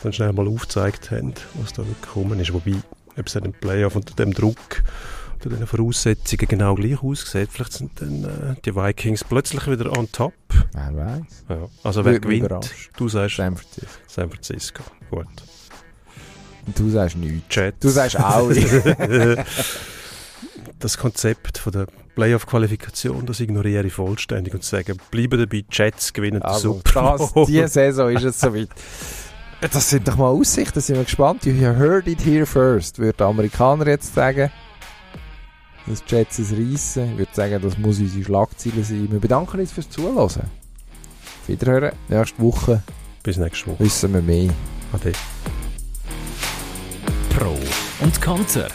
dann 0.02 0.12
schnell 0.12 0.34
mal 0.34 0.48
aufgezeigt 0.48 1.12
haben, 1.12 1.36
was 1.62 1.74
da 1.74 1.84
gekommen 1.84 2.40
ist. 2.40 2.52
Wobei, 2.52 2.78
ob 3.16 3.28
es 3.28 3.36
im 3.36 3.54
Playoff 3.54 3.96
unter 3.96 4.16
dem 4.16 4.34
Druck, 4.34 4.82
unter 5.46 5.58
den 5.58 5.68
Voraussetzungen 5.68 6.48
genau 6.48 6.76
gleich 6.76 7.02
aussieht, 7.02 7.50
vielleicht 7.52 7.74
sind 7.74 7.92
dann 8.02 8.24
äh, 8.24 8.56
die 8.66 8.76
Vikings 8.76 9.24
plötzlich 9.24 9.66
wieder 9.68 9.98
on 9.98 10.12
top. 10.12 10.34
Wer 10.74 10.96
weiß. 10.96 11.46
Ja. 11.50 11.68
Also 11.84 12.06
wer 12.06 12.20
gewinnt? 12.20 12.46
überraschen. 12.46 12.92
Du 12.98 13.08
sagst 13.10 13.38
San 13.38 13.56
Francisco. 13.56 13.88
San 14.08 14.30
Francisco. 14.30 14.84
Gut. 15.10 15.28
Du 16.76 16.90
sagst 16.90 17.18
nichts. 17.18 17.56
Jets. 17.56 17.80
Du 17.80 17.90
sagst 17.90 18.16
alle. 18.18 19.46
das 20.80 20.98
Konzept 20.98 21.58
von 21.58 21.72
der 21.74 21.88
Playoff-Qualifikation, 22.16 23.26
das 23.26 23.40
ignoriere 23.40 23.88
ich 23.88 23.94
vollständig 23.94 24.54
und 24.54 24.64
sage, 24.64 24.96
bleiben 25.10 25.40
dabei, 25.40 25.64
Jets 25.72 26.14
gewinnen 26.14 26.42
Also, 26.42 26.74
Super 26.74 27.18
Bowl. 27.18 27.46
diese 27.46 27.68
Saison 27.68 28.10
ist 28.10 28.24
es 28.24 28.40
soweit. 28.40 28.70
Das 29.62 29.90
sind 29.90 30.08
doch 30.08 30.16
mal 30.16 30.28
Aussichten, 30.28 30.80
sind 30.80 30.96
wir 30.98 31.04
gespannt. 31.04 31.46
You 31.46 31.54
heard 31.54 32.08
it 32.08 32.24
here 32.26 32.46
first, 32.46 33.00
würde 33.00 33.18
der 33.18 33.28
Amerikaner 33.28 33.88
jetzt 33.88 34.16
sagen. 34.16 34.52
Das 35.90 36.04
Jets 36.08 36.38
es 36.38 36.52
reissen. 36.52 37.14
Ich 37.14 37.18
würde 37.18 37.32
sagen, 37.34 37.60
das 37.64 37.78
muss 37.80 38.00
unsere 38.00 38.24
Schlagziele 38.24 38.84
sein. 38.84 39.12
Wir 39.12 39.20
bedanken 39.20 39.60
uns 39.60 39.72
fürs 39.72 39.90
Zuhören. 39.90 40.20
Auf 40.20 40.38
Wiederhören. 41.48 41.94
Nächste 42.08 42.40
Woche 42.40 42.84
Bis 43.24 43.38
nächste 43.38 43.72
Woche. 43.72 43.80
wissen 43.80 44.14
wir 44.14 44.22
mehr. 44.22 44.52
Ade. 44.94 45.14
Pro 47.36 47.58
und 48.02 48.22
Konter. 48.22 48.68